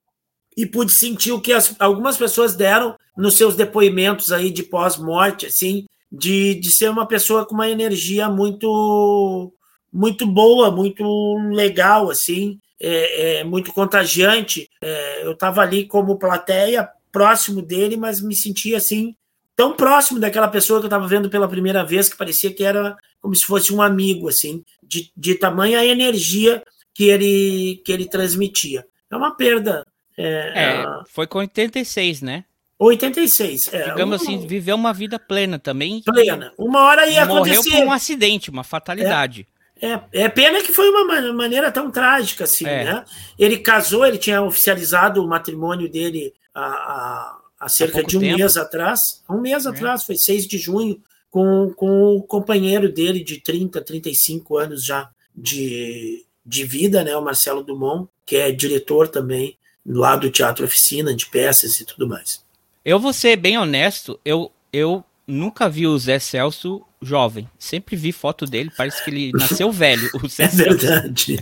e 0.57 0.65
pude 0.65 0.91
sentir 0.91 1.31
o 1.31 1.39
que 1.39 1.53
as, 1.53 1.73
algumas 1.79 2.17
pessoas 2.17 2.55
deram 2.55 2.97
nos 3.15 3.37
seus 3.37 3.55
depoimentos 3.55 4.31
aí 4.31 4.49
de 4.49 4.63
pós-morte, 4.63 5.45
assim, 5.45 5.85
de, 6.11 6.55
de 6.55 6.71
ser 6.71 6.89
uma 6.89 7.07
pessoa 7.07 7.45
com 7.45 7.53
uma 7.53 7.69
energia 7.69 8.29
muito 8.29 9.53
muito 9.91 10.27
boa, 10.27 10.69
muito 10.69 11.03
legal, 11.51 12.11
assim, 12.11 12.59
é, 12.79 13.39
é 13.39 13.43
muito 13.43 13.73
contagiante. 13.73 14.69
É, 14.81 15.25
eu 15.25 15.31
estava 15.31 15.61
ali 15.61 15.87
como 15.87 16.19
plateia, 16.19 16.87
próximo 17.11 17.61
dele, 17.61 17.97
mas 17.97 18.21
me 18.21 18.35
sentia 18.35 18.77
assim 18.77 19.15
tão 19.59 19.75
próximo 19.75 20.21
daquela 20.21 20.47
pessoa 20.47 20.79
que 20.79 20.85
eu 20.85 20.87
estava 20.87 21.05
vendo 21.05 21.29
pela 21.29 21.45
primeira 21.45 21.83
vez 21.83 22.07
que 22.07 22.15
parecia 22.15 22.53
que 22.53 22.63
era 22.63 22.95
como 23.19 23.35
se 23.35 23.43
fosse 23.43 23.73
um 23.73 23.81
amigo, 23.81 24.29
assim, 24.29 24.63
de, 24.81 25.11
de 25.17 25.35
tamanha 25.35 25.83
energia 25.83 26.63
que 26.93 27.09
ele 27.09 27.81
que 27.83 27.91
ele 27.91 28.05
transmitia. 28.07 28.85
É 29.11 29.17
uma 29.17 29.35
perda. 29.35 29.85
É, 30.17 30.53
é 30.55 30.85
foi 31.09 31.27
com 31.27 31.39
86, 31.39 32.21
né? 32.21 32.45
86. 32.79 33.73
É, 33.73 33.89
Digamos 33.89 34.21
assim, 34.21 34.47
viveu 34.47 34.75
uma 34.75 34.93
vida 34.93 35.19
plena 35.19 35.59
também. 35.59 36.01
Plena. 36.01 36.53
Uma 36.57 36.83
hora 36.83 37.05
ia 37.07 37.25
morreu 37.25 37.43
acontecer. 37.43 37.69
Morreu 37.69 37.81
por 37.81 37.87
um 37.89 37.91
acidente, 37.91 38.49
uma 38.49 38.63
fatalidade. 38.63 39.45
É, 39.81 39.91
é, 39.91 40.01
é, 40.13 40.29
pena 40.29 40.61
que 40.61 40.71
foi 40.71 40.89
uma 40.89 41.33
maneira 41.33 41.71
tão 41.71 41.91
trágica 41.91 42.45
assim, 42.45 42.65
é. 42.65 42.85
né? 42.85 43.05
Ele 43.37 43.57
casou, 43.57 44.05
ele 44.05 44.17
tinha 44.17 44.41
oficializado 44.41 45.23
o 45.23 45.27
matrimônio 45.27 45.89
dele 45.89 46.33
há, 46.53 46.65
há, 46.65 47.37
há 47.59 47.69
cerca 47.69 48.01
de 48.01 48.17
um 48.17 48.21
tempo. 48.21 48.37
mês 48.37 48.55
atrás. 48.55 49.23
Um 49.29 49.41
mês 49.41 49.65
é. 49.65 49.69
atrás, 49.69 50.03
foi 50.03 50.15
6 50.15 50.47
de 50.47 50.57
junho, 50.57 51.01
com, 51.29 51.73
com 51.75 52.15
o 52.15 52.23
companheiro 52.23 52.91
dele 52.91 53.23
de 53.23 53.41
30, 53.41 53.81
35 53.81 54.57
anos 54.57 54.85
já 54.85 55.09
de, 55.35 56.25
de 56.45 56.63
vida, 56.63 57.03
né? 57.03 57.15
O 57.15 57.23
Marcelo 57.23 57.63
Dumont, 57.63 58.09
que 58.25 58.37
é 58.37 58.51
diretor 58.51 59.09
também 59.09 59.57
lá 59.85 60.15
do 60.15 60.29
Teatro 60.29 60.65
Oficina, 60.65 61.13
de 61.13 61.25
peças 61.25 61.79
e 61.79 61.85
tudo 61.85 62.07
mais. 62.07 62.43
Eu 62.83 62.99
vou 62.99 63.13
ser 63.13 63.35
bem 63.35 63.57
honesto, 63.57 64.19
eu, 64.23 64.51
eu 64.71 65.03
nunca 65.27 65.69
vi 65.69 65.85
o 65.85 65.97
Zé 65.97 66.19
Celso 66.19 66.81
jovem. 67.01 67.49
Sempre 67.57 67.95
vi 67.95 68.11
foto 68.11 68.45
dele, 68.45 68.71
parece 68.75 69.03
que 69.03 69.09
ele 69.09 69.31
nasceu 69.37 69.71
velho. 69.71 70.09
O 70.21 70.27
Zé 70.27 70.43
é 70.43 70.47
verdade. 70.47 71.37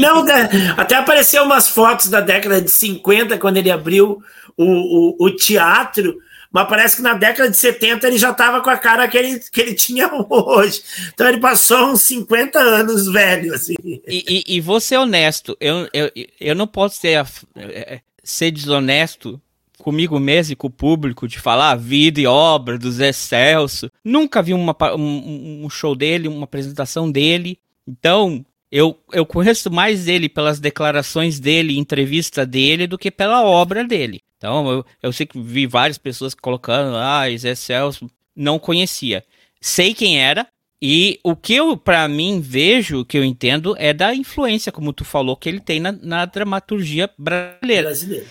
Não, 0.00 0.24
né, 0.24 0.48
até 0.76 0.96
apareceu 0.96 1.44
umas 1.44 1.68
fotos 1.68 2.08
da 2.08 2.20
década 2.20 2.60
de 2.60 2.70
50, 2.70 3.38
quando 3.38 3.56
ele 3.56 3.70
abriu 3.70 4.22
o, 4.56 4.64
o, 4.64 5.26
o 5.26 5.36
teatro, 5.36 6.18
mas 6.50 6.68
parece 6.68 6.96
que 6.96 7.02
na 7.02 7.14
década 7.14 7.50
de 7.50 7.56
70 7.56 8.06
ele 8.06 8.18
já 8.18 8.30
estava 8.30 8.60
com 8.60 8.70
a 8.70 8.76
cara 8.76 9.08
que 9.08 9.16
ele, 9.16 9.40
que 9.40 9.60
ele 9.60 9.74
tinha 9.74 10.10
hoje. 10.28 10.82
Então 11.12 11.28
ele 11.28 11.38
passou 11.40 11.92
uns 11.92 12.02
50 12.02 12.58
anos 12.58 13.10
velho, 13.10 13.54
assim. 13.54 13.74
E, 13.84 14.02
e, 14.46 14.56
e 14.56 14.60
vou 14.60 14.80
ser 14.80 14.98
honesto, 14.98 15.56
eu, 15.60 15.88
eu, 15.92 16.10
eu 16.40 16.54
não 16.54 16.66
posso 16.66 17.00
ser, 17.00 17.24
é, 17.56 18.00
ser 18.22 18.50
desonesto 18.50 19.40
comigo 19.82 20.18
mesmo 20.20 20.52
e 20.52 20.56
com 20.56 20.68
o 20.68 20.70
público 20.70 21.26
de 21.26 21.40
falar 21.40 21.72
a 21.72 21.76
vida 21.76 22.20
e 22.20 22.26
obra 22.26 22.78
do 22.78 22.90
Zé 22.90 23.12
Celso. 23.12 23.90
Nunca 24.04 24.40
vi 24.40 24.54
uma, 24.54 24.74
um, 24.96 25.64
um 25.64 25.68
show 25.68 25.96
dele, 25.96 26.28
uma 26.28 26.44
apresentação 26.44 27.10
dele. 27.10 27.58
Então, 27.86 28.46
eu, 28.70 28.96
eu 29.12 29.26
conheço 29.26 29.70
mais 29.70 30.04
dele 30.04 30.28
pelas 30.28 30.60
declarações 30.60 31.40
dele, 31.40 31.76
entrevista 31.76 32.46
dele, 32.46 32.86
do 32.86 32.96
que 32.96 33.10
pela 33.10 33.44
obra 33.44 33.84
dele. 33.84 34.22
Então, 34.38 34.70
eu, 34.70 34.86
eu 35.02 35.12
sei 35.12 35.26
que 35.26 35.40
vi 35.40 35.66
várias 35.66 35.98
pessoas 35.98 36.32
colocando, 36.32 36.96
ah, 36.96 37.24
Zé 37.36 37.54
Celso, 37.54 38.08
não 38.34 38.58
conhecia. 38.58 39.24
Sei 39.60 39.94
quem 39.94 40.20
era, 40.20 40.46
e 40.80 41.20
o 41.22 41.36
que 41.36 41.54
eu, 41.54 41.76
para 41.76 42.08
mim, 42.08 42.40
vejo, 42.40 43.04
que 43.04 43.18
eu 43.18 43.24
entendo, 43.24 43.74
é 43.78 43.92
da 43.92 44.14
influência, 44.14 44.72
como 44.72 44.92
tu 44.92 45.04
falou, 45.04 45.36
que 45.36 45.48
ele 45.48 45.60
tem 45.60 45.78
na, 45.78 45.92
na 45.92 46.24
dramaturgia 46.24 47.10
brasileira. 47.18 47.88
brasileira. 47.88 48.26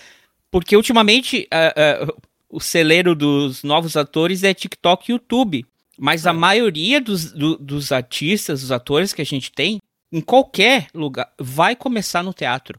Porque 0.52 0.76
ultimamente 0.76 1.48
uh, 1.50 2.12
uh, 2.12 2.22
o 2.50 2.60
celeiro 2.60 3.16
dos 3.16 3.64
novos 3.64 3.96
atores 3.96 4.44
é 4.44 4.52
TikTok 4.52 5.10
e 5.10 5.12
YouTube. 5.12 5.66
Mas 5.98 6.26
a 6.26 6.30
é. 6.30 6.34
maioria 6.34 7.00
dos, 7.00 7.32
do, 7.32 7.56
dos 7.56 7.90
artistas, 7.90 8.60
dos 8.60 8.70
atores 8.70 9.14
que 9.14 9.22
a 9.22 9.26
gente 9.26 9.50
tem, 9.50 9.80
em 10.12 10.20
qualquer 10.20 10.88
lugar, 10.94 11.32
vai 11.40 11.74
começar 11.74 12.22
no 12.22 12.34
teatro. 12.34 12.78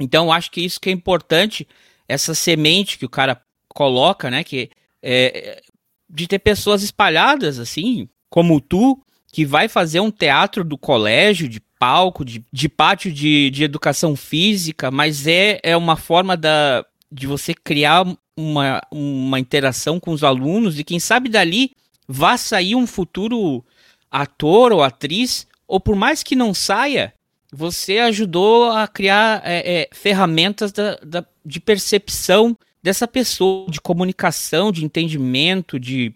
Então 0.00 0.32
acho 0.32 0.50
que 0.50 0.60
isso 0.60 0.80
que 0.80 0.90
é 0.90 0.92
importante, 0.92 1.66
essa 2.08 2.34
semente 2.34 2.98
que 2.98 3.06
o 3.06 3.10
cara 3.10 3.40
coloca, 3.68 4.28
né? 4.28 4.42
Que 4.42 4.68
é, 5.00 5.62
de 6.10 6.26
ter 6.26 6.40
pessoas 6.40 6.82
espalhadas, 6.82 7.60
assim, 7.60 8.08
como 8.28 8.60
tu, 8.60 9.00
que 9.32 9.46
vai 9.46 9.68
fazer 9.68 10.00
um 10.00 10.10
teatro 10.10 10.64
do 10.64 10.76
colégio, 10.76 11.48
de 11.48 11.60
palco, 11.78 12.24
de, 12.24 12.44
de 12.52 12.68
pátio 12.68 13.12
de, 13.12 13.48
de 13.50 13.64
educação 13.64 14.16
física, 14.16 14.90
mas 14.90 15.26
é, 15.26 15.60
é 15.62 15.76
uma 15.76 15.96
forma 15.96 16.36
da, 16.36 16.84
de 17.12 17.26
você 17.26 17.52
criar 17.52 18.06
uma, 18.36 18.80
uma 18.90 19.38
interação 19.38 20.00
com 20.00 20.10
os 20.12 20.24
alunos 20.24 20.78
e 20.78 20.84
quem 20.84 20.98
sabe 20.98 21.28
dali 21.28 21.72
vá 22.08 22.36
sair 22.36 22.74
um 22.74 22.86
futuro 22.86 23.64
ator 24.10 24.72
ou 24.72 24.82
atriz, 24.82 25.46
ou 25.66 25.78
por 25.78 25.94
mais 25.94 26.22
que 26.22 26.34
não 26.34 26.52
saia, 26.54 27.14
você 27.52 27.98
ajudou 27.98 28.70
a 28.70 28.88
criar 28.88 29.42
é, 29.44 29.82
é, 29.82 29.88
ferramentas 29.92 30.72
da, 30.72 30.96
da, 30.96 31.24
de 31.44 31.60
percepção 31.60 32.56
dessa 32.82 33.06
pessoa, 33.06 33.70
de 33.70 33.80
comunicação, 33.80 34.72
de 34.72 34.84
entendimento, 34.84 35.78
de, 35.78 36.14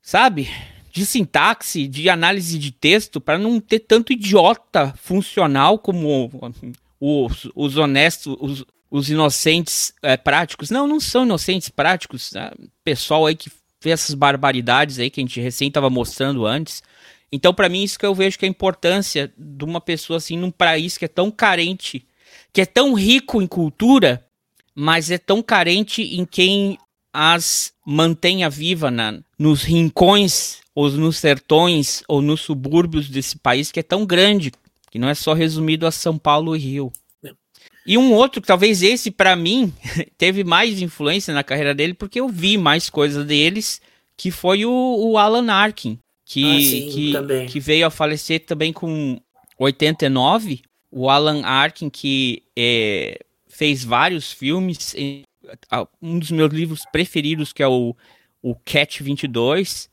sabe, 0.00 0.48
de 0.92 1.04
sintaxe, 1.04 1.88
de 1.88 2.08
análise 2.08 2.58
de 2.58 2.70
texto, 2.70 3.20
para 3.20 3.38
não 3.38 3.58
ter 3.58 3.80
tanto 3.80 4.12
idiota 4.12 4.94
funcional 4.96 5.78
como 5.78 6.30
os, 7.00 7.50
os 7.54 7.76
honestos, 7.76 8.36
os, 8.40 8.64
os 8.94 9.10
inocentes 9.10 9.92
é, 10.04 10.16
práticos. 10.16 10.70
Não, 10.70 10.86
não 10.86 11.00
são 11.00 11.24
inocentes 11.24 11.68
práticos. 11.68 12.30
Né? 12.30 12.48
Pessoal 12.84 13.26
aí 13.26 13.34
que 13.34 13.50
fez 13.80 13.94
essas 13.94 14.14
barbaridades 14.14 15.00
aí 15.00 15.10
que 15.10 15.20
a 15.20 15.24
gente 15.24 15.40
recém 15.40 15.66
estava 15.66 15.90
mostrando 15.90 16.46
antes. 16.46 16.80
Então, 17.32 17.52
para 17.52 17.68
mim, 17.68 17.82
isso 17.82 17.98
que 17.98 18.06
eu 18.06 18.14
vejo 18.14 18.38
que 18.38 18.44
é 18.44 18.48
a 18.48 18.50
importância 18.50 19.32
de 19.36 19.64
uma 19.64 19.80
pessoa 19.80 20.18
assim 20.18 20.38
num 20.38 20.50
país 20.52 20.96
que 20.96 21.04
é 21.04 21.08
tão 21.08 21.28
carente, 21.28 22.06
que 22.52 22.60
é 22.60 22.64
tão 22.64 22.94
rico 22.94 23.42
em 23.42 23.48
cultura, 23.48 24.24
mas 24.72 25.10
é 25.10 25.18
tão 25.18 25.42
carente 25.42 26.00
em 26.00 26.24
quem 26.24 26.78
as 27.12 27.72
mantenha 27.84 28.48
viva 28.48 28.92
na, 28.92 29.18
nos 29.36 29.64
rincões, 29.64 30.60
ou 30.72 30.88
nos 30.90 31.16
sertões, 31.16 32.04
ou 32.06 32.22
nos 32.22 32.42
subúrbios 32.42 33.08
desse 33.08 33.36
país 33.38 33.72
que 33.72 33.80
é 33.80 33.82
tão 33.82 34.06
grande, 34.06 34.52
que 34.88 35.00
não 35.00 35.08
é 35.08 35.14
só 35.14 35.32
resumido 35.32 35.84
a 35.84 35.90
São 35.90 36.16
Paulo 36.16 36.54
e 36.54 36.60
Rio. 36.60 36.92
E 37.86 37.98
um 37.98 38.12
outro, 38.12 38.40
talvez 38.40 38.82
esse 38.82 39.10
para 39.10 39.36
mim 39.36 39.72
teve 40.16 40.42
mais 40.42 40.80
influência 40.80 41.34
na 41.34 41.44
carreira 41.44 41.74
dele 41.74 41.94
porque 41.94 42.20
eu 42.20 42.28
vi 42.28 42.56
mais 42.56 42.88
coisas 42.88 43.26
deles, 43.26 43.80
que 44.16 44.30
foi 44.30 44.64
o, 44.64 44.70
o 44.70 45.18
Alan 45.18 45.52
Arkin, 45.52 45.98
que, 46.24 46.44
ah, 46.44 46.60
sim, 46.60 46.90
que, 46.90 47.46
que, 47.52 47.60
veio 47.60 47.86
a 47.86 47.90
falecer 47.90 48.40
também 48.40 48.72
com 48.72 49.20
89. 49.58 50.62
O 50.90 51.10
Alan 51.10 51.42
Arkin, 51.44 51.90
que 51.90 52.42
é, 52.56 53.18
fez 53.48 53.84
vários 53.84 54.32
filmes, 54.32 54.94
um 56.00 56.18
dos 56.18 56.30
meus 56.30 56.52
livros 56.52 56.82
preferidos, 56.90 57.52
que 57.52 57.62
é 57.62 57.68
o, 57.68 57.94
o 58.40 58.54
Cat 58.54 59.02
22, 59.02 59.90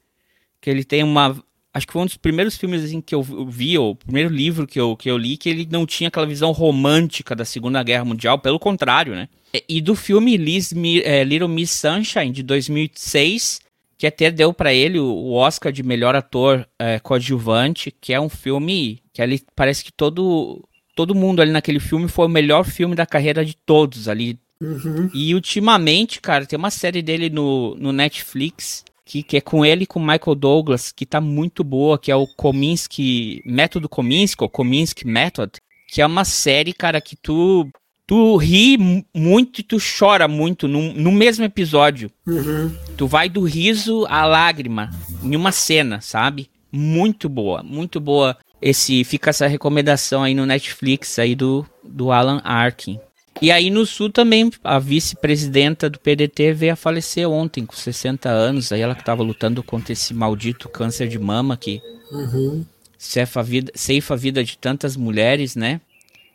que 0.62 0.70
ele 0.70 0.84
tem 0.84 1.04
uma 1.04 1.44
acho 1.74 1.88
que 1.88 1.94
foi 1.94 2.02
um 2.02 2.06
dos 2.06 2.18
primeiros 2.18 2.58
filmes 2.58 2.84
assim, 2.84 3.02
que 3.02 3.16
eu 3.16 3.24
vi, 3.24 3.78
o 3.78 3.96
primeiro 3.96 4.30
livro 4.30 4.68
que 4.68 4.80
eu, 4.80 4.96
que 4.96 5.10
eu 5.10 5.18
li, 5.18 5.38
que 5.38 5.50
ele 5.50 5.68
não 5.72 5.86
tinha 5.86 6.10
aquela 6.10 6.26
visão 6.26 6.52
romântica 6.52 7.36
da 7.36 7.46
Segunda 7.46 7.82
Guerra 7.82 8.06
Mundial, 8.06 8.40
pelo 8.40 8.60
contrário, 8.60 9.16
né? 9.16 9.30
E 9.68 9.82
do 9.82 9.96
filme 9.96 10.38
Liz, 10.38 10.74
é, 11.04 11.24
Little 11.24 11.48
Miss 11.48 11.72
Sunshine, 11.72 12.32
de 12.32 12.44
2006, 12.44 13.60
que 13.98 14.08
até 14.08 14.32
deu 14.32 14.54
para 14.54 14.74
ele 14.74 15.00
o 15.00 15.34
Oscar 15.34 15.72
de 15.72 15.84
melhor 15.84 16.16
ator 16.16 16.68
é, 16.80 17.00
coadjuvante, 17.00 17.94
que 18.00 18.14
é 18.14 18.20
um 18.20 18.30
filme 18.30 19.02
que 19.14 19.22
ali 19.22 19.42
parece 19.56 19.84
que 19.84 19.92
todo, 19.92 20.64
todo 20.96 21.16
mundo 21.16 21.42
ali 21.42 21.52
naquele 21.52 21.80
filme 21.80 22.08
foi 22.08 22.26
o 22.26 22.30
melhor 22.30 22.64
filme 22.64 22.96
da 22.96 23.06
carreira 23.06 23.46
de 23.46 23.56
todos 23.56 24.08
ali. 24.08 24.40
Uhum. 24.62 25.10
E 25.14 25.34
ultimamente, 25.34 26.22
cara, 26.22 26.46
tem 26.46 26.58
uma 26.58 26.70
série 26.70 27.02
dele 27.02 27.30
no, 27.30 27.76
no 27.76 27.92
Netflix 27.92 28.84
que, 29.12 29.22
que 29.24 29.36
é 29.38 29.42
com 29.42 29.66
ele 29.66 29.84
e 29.84 29.88
com 29.88 30.00
Michael 30.00 30.36
Douglas, 30.36 30.90
que 30.94 31.06
tá 31.06 31.20
muito 31.20 31.66
boa, 31.66 32.00
que 32.00 32.10
é 32.10 32.16
o 32.16 32.26
Kominsky, 32.26 33.42
Método 33.46 33.90
Kominsky, 33.90 34.42
ou 34.42 34.50
Kominsky 34.50 35.06
Method, 35.06 35.52
que 35.90 36.02
é 36.02 36.06
uma 36.06 36.24
série, 36.24 36.72
cara, 36.74 37.02
que 37.02 37.18
tu 37.18 37.68
tu 38.08 38.36
ri 38.38 38.78
mu- 38.78 39.04
muito 39.14 39.60
e 39.60 39.64
tu 39.64 39.78
chora 39.80 40.28
muito 40.28 40.68
no, 40.68 40.94
no 40.94 41.12
mesmo 41.12 41.44
episódio. 41.46 42.10
Uhum. 42.26 42.74
Tu 42.98 43.06
vai 43.08 43.28
do 43.28 43.42
riso 43.44 44.06
à 44.10 44.26
lágrima 44.26 44.90
em 45.24 45.36
uma 45.36 45.52
cena, 45.52 46.00
sabe? 46.02 46.50
Muito 46.72 47.28
boa, 47.28 47.62
muito 47.64 48.00
boa. 48.00 48.38
Esse 48.62 49.04
fica 49.04 49.30
essa 49.30 49.48
recomendação 49.48 50.24
aí 50.24 50.34
no 50.34 50.46
Netflix 50.46 51.20
aí 51.20 51.36
do, 51.36 51.66
do 51.84 52.12
Alan 52.12 52.42
Arkin. 52.44 52.98
E 53.40 53.52
aí 53.52 53.70
no 53.70 53.86
sul 53.86 54.10
também 54.10 54.52
a 54.64 54.80
vice-presidenta 54.80 55.90
do 55.90 56.00
PDT 56.00 56.54
veio 56.54 56.74
a 56.74 56.76
falecer 56.76 57.30
ontem 57.30 57.66
com 57.66 57.76
60 57.76 58.30
anos, 58.30 58.72
aí 58.72 58.82
ela 58.82 58.96
que 58.96 59.04
tava 59.04 59.24
lutando 59.24 59.64
contra 59.64 59.94
esse 59.94 60.14
maldito 60.14 60.68
câncer 60.70 61.08
de 61.08 61.20
mama 61.20 61.56
que 61.58 61.82
Uhum. 62.12 62.66
ceifa 62.98 63.40
a 63.40 63.44
vida, 63.44 63.72
ceifa 63.74 64.14
a 64.14 64.18
vida 64.18 64.44
de 64.44 64.58
tantas 64.58 64.98
mulheres, 64.98 65.56
né? 65.56 65.80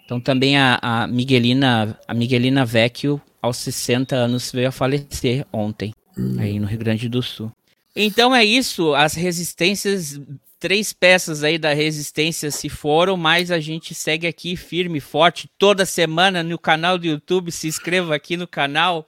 Então 0.05 0.21
também 0.21 0.57
a, 0.57 0.79
a 0.81 1.07
Miguelina, 1.07 1.99
a 2.07 2.15
Miguelina 2.15 2.65
Vecchio, 2.65 3.21
aos 3.43 3.59
60 3.59 4.17
anos, 4.17 4.51
veio 4.53 4.69
a 4.69 4.73
falecer 4.73 5.45
ontem, 5.53 5.93
aí 6.39 6.59
no 6.59 6.67
Rio 6.67 6.79
Grande 6.79 7.09
do 7.09 7.23
Sul. 7.23 7.53
Então 7.95 8.35
é 8.35 8.45
isso, 8.45 8.95
as 8.95 9.15
resistências, 9.15 10.21
três 10.67 10.93
peças 10.93 11.45
aí 11.45 11.59
da 11.59 11.73
resistência 11.73 12.51
se 12.51 12.69
foram, 12.69 13.17
mas 13.17 13.53
a 13.53 13.61
gente 13.61 13.95
segue 13.95 14.27
aqui 14.27 14.57
firme 14.57 14.99
e 14.99 15.01
forte 15.01 15.49
toda 15.57 15.87
semana 15.87 16.43
no 16.43 16.59
canal 16.59 16.99
do 16.99 17.07
YouTube, 17.07 17.53
se 17.53 17.69
inscreva 17.69 18.17
aqui 18.17 18.37
no 18.37 18.49
canal, 18.49 19.07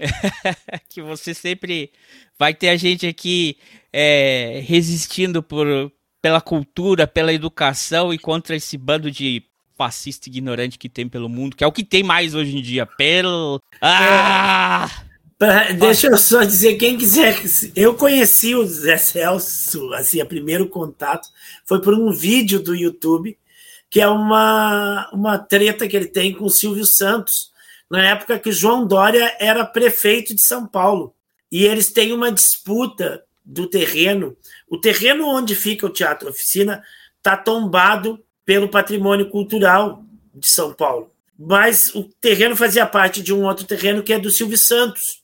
que 0.88 1.02
você 1.02 1.34
sempre 1.34 1.92
vai 2.38 2.54
ter 2.54 2.70
a 2.70 2.78
gente 2.78 3.06
aqui 3.06 3.58
é, 3.92 4.64
resistindo 4.66 5.42
por, 5.42 5.92
pela 6.22 6.40
cultura, 6.40 7.06
pela 7.06 7.30
educação 7.30 8.10
e 8.10 8.18
contra 8.18 8.56
esse 8.56 8.78
bando 8.78 9.10
de 9.10 9.42
fascista 9.76 10.30
ignorante 10.30 10.78
que 10.78 10.88
tem 10.88 11.06
pelo 11.06 11.28
mundo, 11.28 11.54
que 11.54 11.62
é 11.62 11.66
o 11.66 11.72
que 11.72 11.84
tem 11.84 12.02
mais 12.02 12.34
hoje 12.34 12.56
em 12.56 12.62
dia. 12.62 12.86
Pelo. 12.86 13.60
Ah! 13.82 14.88
Pra- 15.38 15.70
deixa 15.72 16.06
eu 16.06 16.16
só 16.16 16.44
dizer, 16.44 16.76
quem 16.76 16.96
quiser. 16.96 17.42
Eu 17.74 17.94
conheci 17.94 18.54
o 18.54 18.64
Zé 18.66 18.96
Celso, 18.96 19.92
assim, 19.92 20.20
o 20.22 20.26
primeiro 20.26 20.68
contato 20.68 21.28
foi 21.66 21.80
por 21.80 21.92
um 21.92 22.10
vídeo 22.10 22.58
do 22.60 22.74
YouTube, 22.74 23.36
que 23.90 24.00
é 24.00 24.08
uma, 24.08 25.10
uma 25.12 25.38
treta 25.38 25.86
que 25.86 25.96
ele 25.96 26.06
tem 26.06 26.32
com 26.32 26.44
o 26.44 26.50
Silvio 26.50 26.86
Santos, 26.86 27.50
na 27.90 28.02
época 28.08 28.38
que 28.38 28.48
o 28.48 28.52
João 28.52 28.86
Dória 28.86 29.36
era 29.38 29.64
prefeito 29.64 30.34
de 30.34 30.44
São 30.44 30.66
Paulo. 30.66 31.14
E 31.52 31.64
eles 31.64 31.92
têm 31.92 32.12
uma 32.12 32.32
disputa 32.32 33.22
do 33.44 33.68
terreno. 33.68 34.36
O 34.68 34.78
terreno 34.78 35.28
onde 35.28 35.54
fica 35.54 35.86
o 35.86 35.90
Teatro 35.90 36.30
Oficina 36.30 36.82
está 37.18 37.36
tombado 37.36 38.18
pelo 38.44 38.68
patrimônio 38.68 39.28
cultural 39.28 40.02
de 40.34 40.48
São 40.52 40.72
Paulo. 40.72 41.12
Mas 41.38 41.94
o 41.94 42.04
terreno 42.20 42.56
fazia 42.56 42.86
parte 42.86 43.22
de 43.22 43.32
um 43.32 43.44
outro 43.44 43.66
terreno 43.66 44.02
que 44.02 44.12
é 44.12 44.18
do 44.18 44.30
Silvio 44.30 44.58
Santos. 44.58 45.22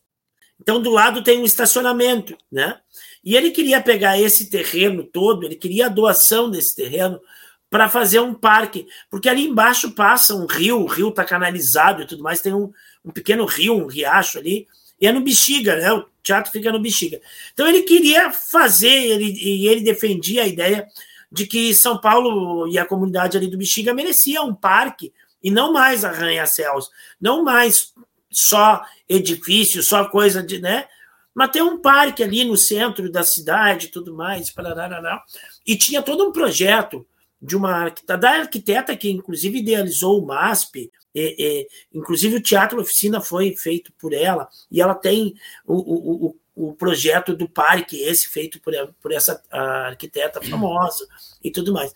Então, 0.63 0.81
do 0.81 0.91
lado 0.91 1.25
tem 1.25 1.41
um 1.41 1.45
estacionamento, 1.45 2.39
né? 2.51 2.79
E 3.25 3.35
ele 3.35 3.51
queria 3.51 3.81
pegar 3.81 4.19
esse 4.19 4.49
terreno 4.49 5.03
todo, 5.03 5.45
ele 5.45 5.57
queria 5.57 5.87
a 5.87 5.89
doação 5.89 6.49
desse 6.49 6.77
terreno 6.77 7.21
para 7.69 7.89
fazer 7.89 8.21
um 8.21 8.33
parque, 8.33 8.87
porque 9.11 9.29
ali 9.29 9.45
embaixo 9.45 9.91
passa 9.91 10.37
um 10.37 10.47
rio, 10.47 10.81
o 10.81 10.87
rio 10.87 11.09
está 11.09 11.25
canalizado 11.25 12.03
e 12.03 12.07
tudo 12.07 12.23
mais, 12.23 12.41
tem 12.41 12.55
um, 12.55 12.71
um 13.05 13.11
pequeno 13.11 13.45
rio, 13.45 13.75
um 13.75 13.87
riacho 13.87 14.39
ali, 14.39 14.69
e 15.01 15.07
é 15.07 15.13
no 15.13 15.21
Bexiga, 15.21 15.75
né? 15.75 15.93
O 15.93 16.07
teatro 16.23 16.53
fica 16.53 16.71
no 16.71 16.81
Bexiga. 16.81 17.21
Então 17.53 17.67
ele 17.67 17.83
queria 17.83 18.31
fazer, 18.31 18.93
ele, 18.93 19.33
e 19.33 19.67
ele 19.67 19.81
defendia 19.81 20.45
a 20.45 20.47
ideia 20.47 20.87
de 21.31 21.45
que 21.45 21.75
São 21.75 21.99
Paulo 21.99 22.69
e 22.69 22.79
a 22.79 22.87
comunidade 22.87 23.37
ali 23.37 23.49
do 23.49 23.59
Bexiga 23.59 23.93
merecia 23.93 24.43
um 24.43 24.55
parque 24.55 25.13
e 25.43 25.51
não 25.51 25.73
mais 25.73 26.05
arranha-céus, 26.05 26.89
não 27.21 27.43
mais 27.43 27.93
só 28.33 28.83
edifício, 29.09 29.83
só 29.83 30.09
coisa 30.09 30.43
de, 30.43 30.61
né? 30.61 30.87
Mas 31.35 31.51
tem 31.51 31.63
um 31.63 31.81
parque 31.81 32.23
ali 32.23 32.45
no 32.45 32.57
centro 32.57 33.11
da 33.11 33.23
cidade 33.23 33.87
e 33.87 33.91
tudo 33.91 34.15
mais, 34.15 34.51
parará, 34.51 35.23
e 35.67 35.77
tinha 35.77 36.03
todo 36.03 36.29
um 36.29 36.33
projeto 36.33 37.07
de 37.41 37.57
uma 37.57 37.73
arquiteta, 37.73 38.19
da 38.19 38.31
arquiteta 38.31 38.97
que 38.97 39.11
inclusive 39.11 39.59
idealizou 39.59 40.23
o 40.23 40.27
MASP, 40.27 40.91
e, 41.15 41.37
e, 41.39 41.69
inclusive 41.93 42.37
o 42.37 42.43
Teatro 42.43 42.81
Oficina 42.81 43.21
foi 43.21 43.55
feito 43.57 43.93
por 43.99 44.13
ela, 44.13 44.49
e 44.71 44.81
ela 44.81 44.95
tem 44.95 45.35
o, 45.67 45.75
o, 45.75 46.27
o, 46.27 46.37
o 46.55 46.75
projeto 46.75 47.35
do 47.35 47.49
parque, 47.49 48.03
esse 48.03 48.29
feito 48.29 48.61
por, 48.61 48.73
por 49.01 49.13
essa 49.13 49.43
arquiteta 49.51 50.41
famosa 50.43 51.07
e 51.43 51.51
tudo 51.51 51.73
mais. 51.73 51.93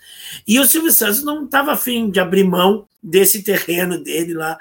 E 0.46 0.58
o 0.58 0.66
Silvio 0.66 0.90
Santos 0.90 1.22
não 1.22 1.44
estava 1.44 1.72
afim 1.72 2.10
de 2.10 2.18
abrir 2.18 2.44
mão 2.44 2.88
desse 3.02 3.42
terreno 3.42 4.02
dele 4.02 4.34
lá. 4.34 4.58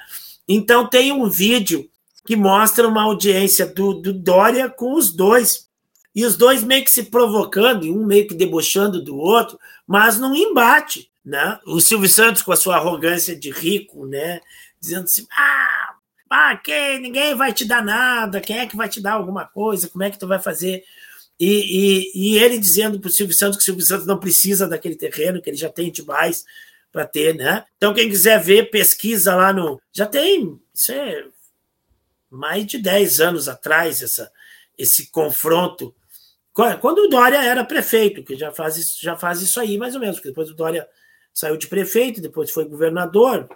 Então 0.48 0.88
tem 0.88 1.12
um 1.12 1.30
vídeo 1.30 1.90
que 2.26 2.36
mostra 2.36 2.88
uma 2.88 3.04
audiência 3.04 3.66
do, 3.66 3.94
do 3.94 4.14
Dória 4.14 4.70
com 4.70 4.94
os 4.96 5.12
dois. 5.12 5.70
E 6.14 6.26
os 6.26 6.38
dois 6.38 6.64
meio 6.64 6.84
que 6.84 6.92
se 6.92 7.04
provocando, 7.04 7.86
e 7.86 7.92
um 7.92 8.06
meio 8.06 8.28
que 8.28 8.34
debochando 8.34 9.04
do 9.04 9.18
outro, 9.18 9.60
mas 9.86 10.18
num 10.18 10.36
embate. 10.36 11.12
Né? 11.24 11.60
O 11.66 11.80
Silvio 11.80 12.08
Santos, 12.08 12.42
com 12.42 12.52
a 12.52 12.56
sua 12.56 12.78
arrogância 12.78 13.36
de 13.36 13.52
rico, 13.52 14.06
né? 14.06 14.40
dizendo 14.80 15.04
assim: 15.04 15.28
ah, 15.32 15.96
ah 16.30 16.58
quem, 16.58 17.00
ninguém 17.00 17.36
vai 17.36 17.52
te 17.52 17.66
dar 17.66 17.84
nada, 17.84 18.40
quem 18.40 18.60
é 18.60 18.68
que 18.68 18.78
vai 18.78 18.88
te 18.88 19.02
dar 19.02 19.14
alguma 19.14 19.46
coisa, 19.46 19.90
como 19.90 20.04
é 20.04 20.10
que 20.10 20.20
tu 20.20 20.28
vai 20.28 20.40
fazer? 20.40 20.84
E, 21.40 21.48
e, 22.16 22.34
e 22.34 22.38
ele 22.38 22.58
dizendo 22.58 23.00
para 23.00 23.10
o 23.10 23.12
Silvio 23.12 23.36
Santos 23.36 23.58
que 23.58 23.64
o 23.64 23.66
Silvio 23.66 23.86
Santos 23.86 24.08
não 24.08 24.18
precisa 24.18 24.68
daquele 24.68 24.96
terreno, 24.96 25.42
que 25.42 25.50
ele 25.50 25.58
já 25.58 25.70
tem 25.70 25.92
demais 25.92 26.46
para 26.96 27.06
ter, 27.06 27.36
né? 27.36 27.66
Então, 27.76 27.94
quem 27.94 28.08
quiser 28.08 28.42
ver, 28.42 28.70
pesquisa 28.72 29.36
lá 29.36 29.52
no. 29.52 29.82
Já 29.92 30.06
tem. 30.06 30.58
Isso 30.74 30.94
é 30.94 31.26
mais 32.32 32.66
de 32.66 32.78
10 32.78 33.20
anos 33.20 33.50
atrás, 33.50 34.02
essa, 34.02 34.32
esse 34.78 35.12
confronto. 35.12 35.94
Quando 36.80 37.00
o 37.00 37.10
Dória 37.10 37.44
era 37.44 37.66
prefeito, 37.66 38.24
que 38.24 38.38
já 38.38 38.50
faz, 38.50 38.78
isso- 38.78 39.00
já 39.02 39.18
faz 39.18 39.42
isso 39.42 39.60
aí, 39.60 39.78
mais 39.78 39.94
ou 39.94 40.00
menos, 40.00 40.16
porque 40.16 40.30
depois 40.30 40.50
o 40.50 40.54
Dória 40.56 40.88
saiu 41.34 41.58
de 41.58 41.68
prefeito, 41.68 42.22
depois 42.22 42.50
foi 42.50 42.64
governador, 42.64 43.50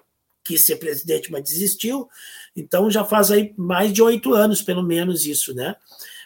quis 0.44 0.66
ser 0.66 0.76
presidente, 0.76 1.32
mas 1.32 1.44
desistiu. 1.44 2.10
Então 2.54 2.92
já 2.92 3.06
faz 3.06 3.32
aí 3.32 3.54
mais 3.58 3.94
de 3.94 4.02
oito 4.02 4.34
anos, 4.34 4.62
pelo 4.62 4.84
menos, 4.84 5.26
isso, 5.26 5.56
né? 5.56 5.78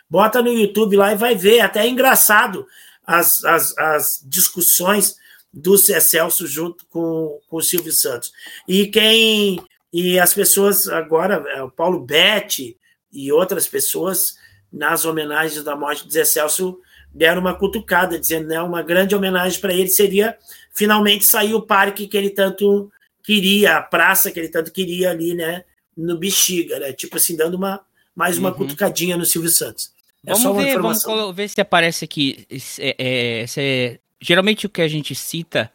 Bota 0.09 0.41
no 0.41 0.51
YouTube 0.51 0.97
lá 0.97 1.11
e 1.11 1.15
vai 1.15 1.35
ver, 1.35 1.59
até 1.59 1.81
é 1.81 1.87
engraçado 1.87 2.65
as, 3.05 3.43
as, 3.45 3.77
as 3.77 4.19
discussões 4.25 5.21
do 5.53 5.77
Celso 5.77 6.47
junto 6.47 6.85
com, 6.87 7.39
com 7.47 7.57
o 7.57 7.61
Silvio 7.61 7.91
Santos. 7.91 8.31
E 8.67 8.87
quem. 8.87 9.61
E 9.91 10.19
as 10.19 10.33
pessoas 10.33 10.87
agora, 10.87 11.43
é, 11.55 11.61
o 11.61 11.69
Paulo 11.69 11.99
Betti 11.99 12.75
e 13.11 13.31
outras 13.31 13.67
pessoas, 13.67 14.33
nas 14.71 15.05
homenagens 15.05 15.63
da 15.63 15.75
morte 15.75 16.05
do 16.07 16.11
Zé 16.11 16.25
Celso, 16.25 16.79
deram 17.13 17.41
uma 17.41 17.53
cutucada, 17.53 18.17
dizendo 18.19 18.47
né, 18.47 18.59
uma 18.59 18.81
grande 18.81 19.15
homenagem 19.15 19.61
para 19.61 19.71
ele 19.71 19.89
seria 19.89 20.35
finalmente 20.73 21.25
sair 21.25 21.53
o 21.53 21.61
parque 21.61 22.07
que 22.07 22.17
ele 22.17 22.31
tanto 22.31 22.91
queria, 23.23 23.77
a 23.77 23.83
praça 23.83 24.31
que 24.31 24.39
ele 24.39 24.49
tanto 24.49 24.71
queria 24.71 25.11
ali, 25.11 25.35
né? 25.35 25.63
No 25.95 26.17
Bexiga, 26.17 26.79
né? 26.79 26.91
Tipo 26.91 27.17
assim, 27.17 27.37
dando 27.37 27.53
uma, 27.53 27.79
mais 28.15 28.39
uma 28.39 28.49
Uhum. 28.49 28.55
cutucadinha 28.55 29.15
no 29.15 29.25
Silvio 29.27 29.51
Santos. 29.51 29.91
É 30.25 30.31
Vamos 30.31 30.41
só 30.41 30.51
uma 30.53 30.63
ver, 30.63 30.79
vamos 30.81 31.35
ver 31.35 31.49
se 31.49 31.61
aparece 31.61 32.03
aqui. 32.03 32.47
Esse- 32.49 32.81
é- 32.81 32.95
é- 32.97 33.41
esse 33.43 33.61
é- 33.61 33.99
geralmente 34.23 34.65
o 34.65 34.69
que 34.69 34.81
a 34.81 34.87
gente 34.87 35.13
cita 35.13 35.69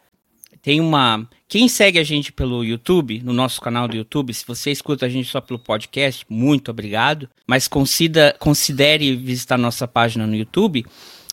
tem 0.62 0.80
uma. 0.80 1.28
Quem 1.46 1.68
segue 1.68 1.99
a 1.99 2.05
gente 2.05 2.32
pelo 2.32 2.64
YouTube, 2.64 3.20
no 3.22 3.32
nosso 3.32 3.61
canal 3.61 3.86
do 3.86 3.96
YouTube, 3.96 4.34
se 4.34 4.44
você 4.46 4.70
escuta 4.70 5.07
a 5.07 5.09
gente 5.09 5.28
só 5.28 5.40
pelo 5.40 5.59
podcast, 5.59 6.26
muito 6.28 6.70
obrigado. 6.70 7.28
Mas 7.46 7.68
considera, 7.68 8.34
considere 8.38 9.14
visitar 9.16 9.57
nossa 9.57 9.86
página 9.86 10.26
no 10.26 10.34
YouTube. 10.34 10.84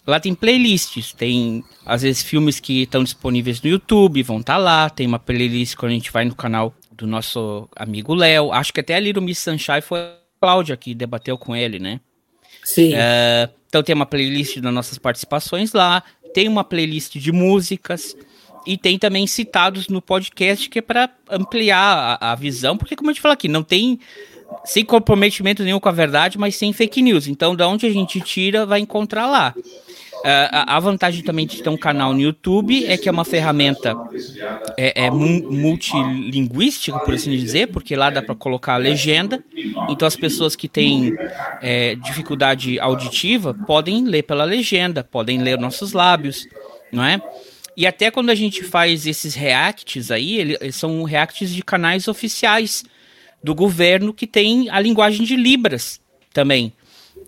Lá 0.06 0.20
tem 0.20 0.36
playlists, 0.36 1.14
tem 1.14 1.64
às 1.86 2.04
vezes 2.04 2.22
filmes 2.22 2.60
que 2.60 2.84
estão 2.84 3.04
disponíveis 3.04 3.62
no 3.62 3.70
YouTube, 3.70 4.22
vão 4.22 4.40
estar 4.40 4.58
lá. 4.58 4.90
Tem 4.90 5.08
uma 5.08 5.18
playlist 5.18 5.76
quando 5.76 5.92
a 5.92 5.96
gente 5.96 6.12
vai 6.12 6.26
no 6.26 6.36
canal 6.36 6.76
do 6.92 7.08
nosso 7.08 7.68
amigo 7.76 8.14
Léo. 8.14 8.52
Acho 8.52 8.72
que 8.72 8.82
até 8.82 8.96
a 8.96 9.00
Little 9.00 9.24
Miss 9.24 9.40
Sunshine 9.40 9.82
foi 9.82 10.00
a 10.00 10.16
Cláudia 10.40 10.78
que 10.78 10.94
debateu 10.94 11.38
com 11.38 11.56
ele, 11.56 11.80
né? 11.80 12.00
Sim. 12.64 12.92
É, 12.94 13.50
então 13.68 13.82
tem 13.82 13.96
uma 13.96 14.06
playlist 14.06 14.60
das 14.60 14.74
nossas 14.74 14.98
participações 14.98 15.74
lá, 15.74 16.04
tem 16.36 16.50
uma 16.50 16.66
playlist 16.66 17.16
de 17.18 17.32
músicas 17.32 18.14
e 18.68 18.78
tem 18.78 19.00
também 19.00 19.26
citados 19.26 19.88
no 19.88 20.02
podcast 20.02 20.70
que 20.70 20.80
é 20.80 20.82
para 20.82 21.10
ampliar 21.32 22.20
a, 22.20 22.34
a 22.34 22.36
visão, 22.36 22.76
porque 22.76 22.94
como 22.94 23.10
eu 23.10 23.16
te 23.16 23.22
falei 23.22 23.36
aqui, 23.36 23.48
não 23.48 23.64
tem 23.64 23.98
sem 24.66 24.84
comprometimento 24.84 25.64
nenhum 25.64 25.80
com 25.80 25.88
a 25.88 25.94
verdade, 25.94 26.38
mas 26.38 26.58
sem 26.58 26.74
fake 26.74 27.02
news. 27.02 27.28
Então, 27.28 27.56
da 27.56 27.70
onde 27.70 27.86
a 27.86 27.90
gente 27.90 28.20
tira, 28.20 28.66
vai 28.66 28.82
encontrar 28.82 29.28
lá. 29.28 29.56
É, 30.24 30.50
a, 30.52 30.78
a 30.78 30.80
vantagem 30.80 31.22
também 31.24 31.46
de 31.46 31.62
ter 31.62 31.70
um 31.70 31.78
canal 31.78 32.14
no 32.14 32.20
YouTube 32.22 32.86
é 32.88 32.98
que 32.98 33.08
é 33.08 33.12
uma 33.12 33.26
ferramenta 33.26 33.96
é, 34.78 35.06
é 35.06 35.12
mu- 35.12 35.44
multilinguística, 35.52 37.00
por 37.00 37.14
assim 37.14 37.32
dizer, 37.38 37.68
porque 37.68 37.96
lá 37.96 38.10
dá 38.10 38.22
para 38.22 38.36
colocar 38.36 38.74
a 38.74 38.78
legenda. 38.78 39.44
Então 39.88 40.08
as 40.08 40.16
pessoas 40.16 40.56
que 40.56 40.68
têm 40.68 41.14
é, 41.62 41.96
dificuldade 41.96 42.80
auditiva 42.80 43.54
podem 43.54 44.04
ler 44.06 44.24
pela 44.24 44.44
legenda, 44.44 45.04
podem 45.04 45.40
ler 45.42 45.60
nossos 45.60 45.94
lábios, 45.94 46.48
não 46.92 47.04
é? 47.04 47.22
E 47.78 47.86
até 47.86 48.10
quando 48.10 48.30
a 48.30 48.36
gente 48.36 48.64
faz 48.64 49.06
esses 49.06 49.36
reacts 49.36 50.10
aí, 50.10 50.38
ele- 50.40 50.58
eles 50.62 50.76
são 50.76 51.04
reacts 51.04 51.54
de 51.54 51.62
canais 51.62 52.08
oficiais 52.08 52.84
do 53.44 53.54
governo 53.54 54.14
que 54.14 54.26
tem 54.26 54.70
a 54.70 54.80
linguagem 54.80 55.24
de 55.26 55.36
Libras 55.36 56.00
também. 56.34 56.74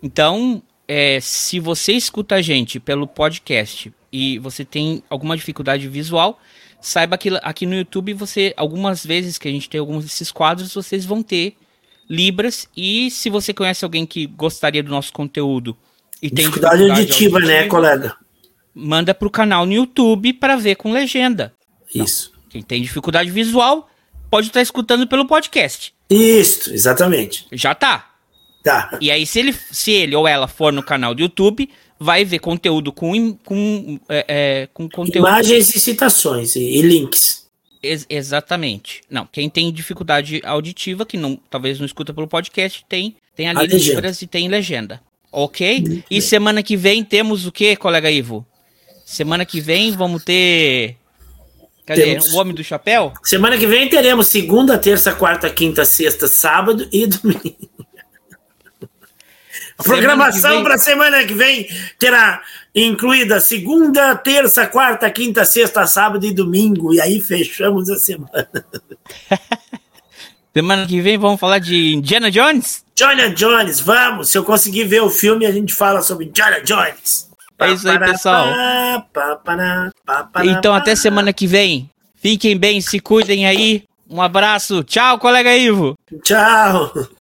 Então, 0.02 0.62
é, 0.88 1.20
se 1.20 1.60
você 1.60 1.92
escuta 1.92 2.36
a 2.36 2.42
gente 2.42 2.80
pelo 2.80 3.06
podcast 3.06 3.92
e 4.10 4.38
você 4.38 4.64
tem 4.64 5.02
alguma 5.10 5.36
dificuldade 5.36 5.86
visual, 5.86 6.40
saiba 6.80 7.18
que 7.18 7.28
aqui 7.42 7.66
no 7.66 7.74
YouTube 7.74 8.14
você, 8.14 8.54
algumas 8.56 9.04
vezes 9.04 9.36
que 9.36 9.46
a 9.46 9.50
gente 9.50 9.68
tem 9.68 9.78
alguns 9.78 10.04
desses 10.04 10.32
quadros, 10.32 10.72
vocês 10.74 11.04
vão 11.04 11.22
ter 11.22 11.54
Libras. 12.08 12.66
E 12.74 13.10
se 13.10 13.28
você 13.28 13.52
conhece 13.52 13.84
alguém 13.84 14.06
que 14.06 14.26
gostaria 14.26 14.82
do 14.82 14.90
nosso 14.90 15.12
conteúdo 15.12 15.76
e 16.22 16.30
tem 16.30 16.46
Dificuldade 16.46 16.90
auditiva, 16.90 17.38
né, 17.38 17.66
colega? 17.66 18.16
Manda 18.74 19.12
pro 19.12 19.30
canal 19.30 19.66
no 19.66 19.72
YouTube 19.72 20.32
para 20.32 20.56
ver 20.56 20.76
com 20.76 20.90
legenda. 20.90 21.52
Isso. 21.94 22.32
Quem 22.48 22.62
tem 22.62 22.80
dificuldade 22.80 23.30
visual 23.30 23.90
pode 24.30 24.46
estar 24.46 24.62
escutando 24.62 25.06
pelo 25.06 25.26
podcast. 25.26 25.92
Isso, 26.08 26.72
exatamente. 26.72 27.46
Já 27.52 27.74
tá. 27.74 28.07
Tá. 28.62 28.98
E 29.00 29.10
aí, 29.10 29.26
se 29.26 29.38
ele, 29.38 29.54
se 29.70 29.92
ele 29.92 30.14
ou 30.16 30.26
ela 30.26 30.48
for 30.48 30.72
no 30.72 30.82
canal 30.82 31.14
do 31.14 31.22
YouTube, 31.22 31.70
vai 31.98 32.24
ver 32.24 32.38
conteúdo 32.38 32.92
com, 32.92 33.34
com, 33.44 33.98
é, 34.08 34.24
é, 34.28 34.68
com 34.72 34.88
conteúdo. 34.88 35.26
Imagens 35.28 35.74
e 35.74 35.80
citações 35.80 36.54
e, 36.56 36.82
links. 36.82 37.46
Ex- 37.82 38.06
exatamente. 38.08 39.00
Não, 39.08 39.26
quem 39.30 39.48
tem 39.48 39.72
dificuldade 39.72 40.40
auditiva, 40.44 41.06
que 41.06 41.16
não, 41.16 41.38
talvez 41.48 41.78
não 41.78 41.86
escuta 41.86 42.12
pelo 42.12 42.26
podcast, 42.26 42.84
tem, 42.88 43.16
tem 43.36 43.48
ali 43.48 43.68
e 44.22 44.26
tem 44.26 44.48
legenda. 44.48 45.00
Ok? 45.30 46.02
E 46.10 46.22
semana 46.22 46.62
que 46.62 46.76
vem 46.76 47.04
temos 47.04 47.46
o 47.46 47.52
que, 47.52 47.76
colega 47.76 48.10
Ivo? 48.10 48.46
Semana 49.04 49.44
que 49.44 49.60
vem 49.60 49.92
vamos 49.92 50.24
ter. 50.24 50.96
Cadê? 51.86 52.02
Temos. 52.02 52.32
O 52.32 52.36
Homem 52.36 52.54
do 52.54 52.64
Chapéu? 52.64 53.12
Semana 53.22 53.56
que 53.56 53.66
vem 53.66 53.88
teremos 53.88 54.26
segunda, 54.26 54.76
terça, 54.78 55.12
quarta, 55.14 55.48
quinta, 55.48 55.84
sexta, 55.84 56.28
sábado 56.28 56.86
e 56.92 57.06
domingo. 57.06 57.56
A 59.78 59.82
programação 59.82 60.64
para 60.64 60.76
semana 60.76 61.24
que 61.24 61.34
vem 61.34 61.68
terá 61.98 62.42
incluída 62.74 63.40
segunda, 63.40 64.16
terça, 64.16 64.66
quarta, 64.66 65.08
quinta, 65.10 65.44
sexta, 65.44 65.86
sábado 65.86 66.26
e 66.26 66.34
domingo. 66.34 66.92
E 66.92 67.00
aí 67.00 67.20
fechamos 67.20 67.88
a 67.88 67.96
semana. 67.96 68.48
Semana 70.50 70.86
que 70.86 71.00
vem 71.00 71.16
vamos 71.16 71.38
falar 71.38 71.60
de 71.60 71.92
Indiana 71.92 72.32
Jones? 72.32 72.82
Indiana 72.90 73.30
Jones, 73.30 73.78
vamos. 73.78 74.30
Se 74.30 74.38
eu 74.38 74.42
conseguir 74.42 74.84
ver 74.84 75.02
o 75.02 75.10
filme, 75.10 75.46
a 75.46 75.52
gente 75.52 75.72
fala 75.72 76.02
sobre 76.02 76.24
Indiana 76.24 76.60
Jones. 76.62 77.28
É 77.60 77.70
isso 77.70 77.88
aí, 77.88 77.98
pessoal. 77.98 78.48
Então, 80.44 80.74
até 80.74 80.96
semana 80.96 81.32
que 81.32 81.46
vem. 81.46 81.88
Fiquem 82.16 82.56
bem, 82.56 82.80
se 82.80 82.98
cuidem 82.98 83.46
aí. 83.46 83.84
Um 84.10 84.20
abraço. 84.20 84.82
Tchau, 84.82 85.18
colega 85.18 85.54
Ivo. 85.54 85.96
Tchau. 86.24 86.92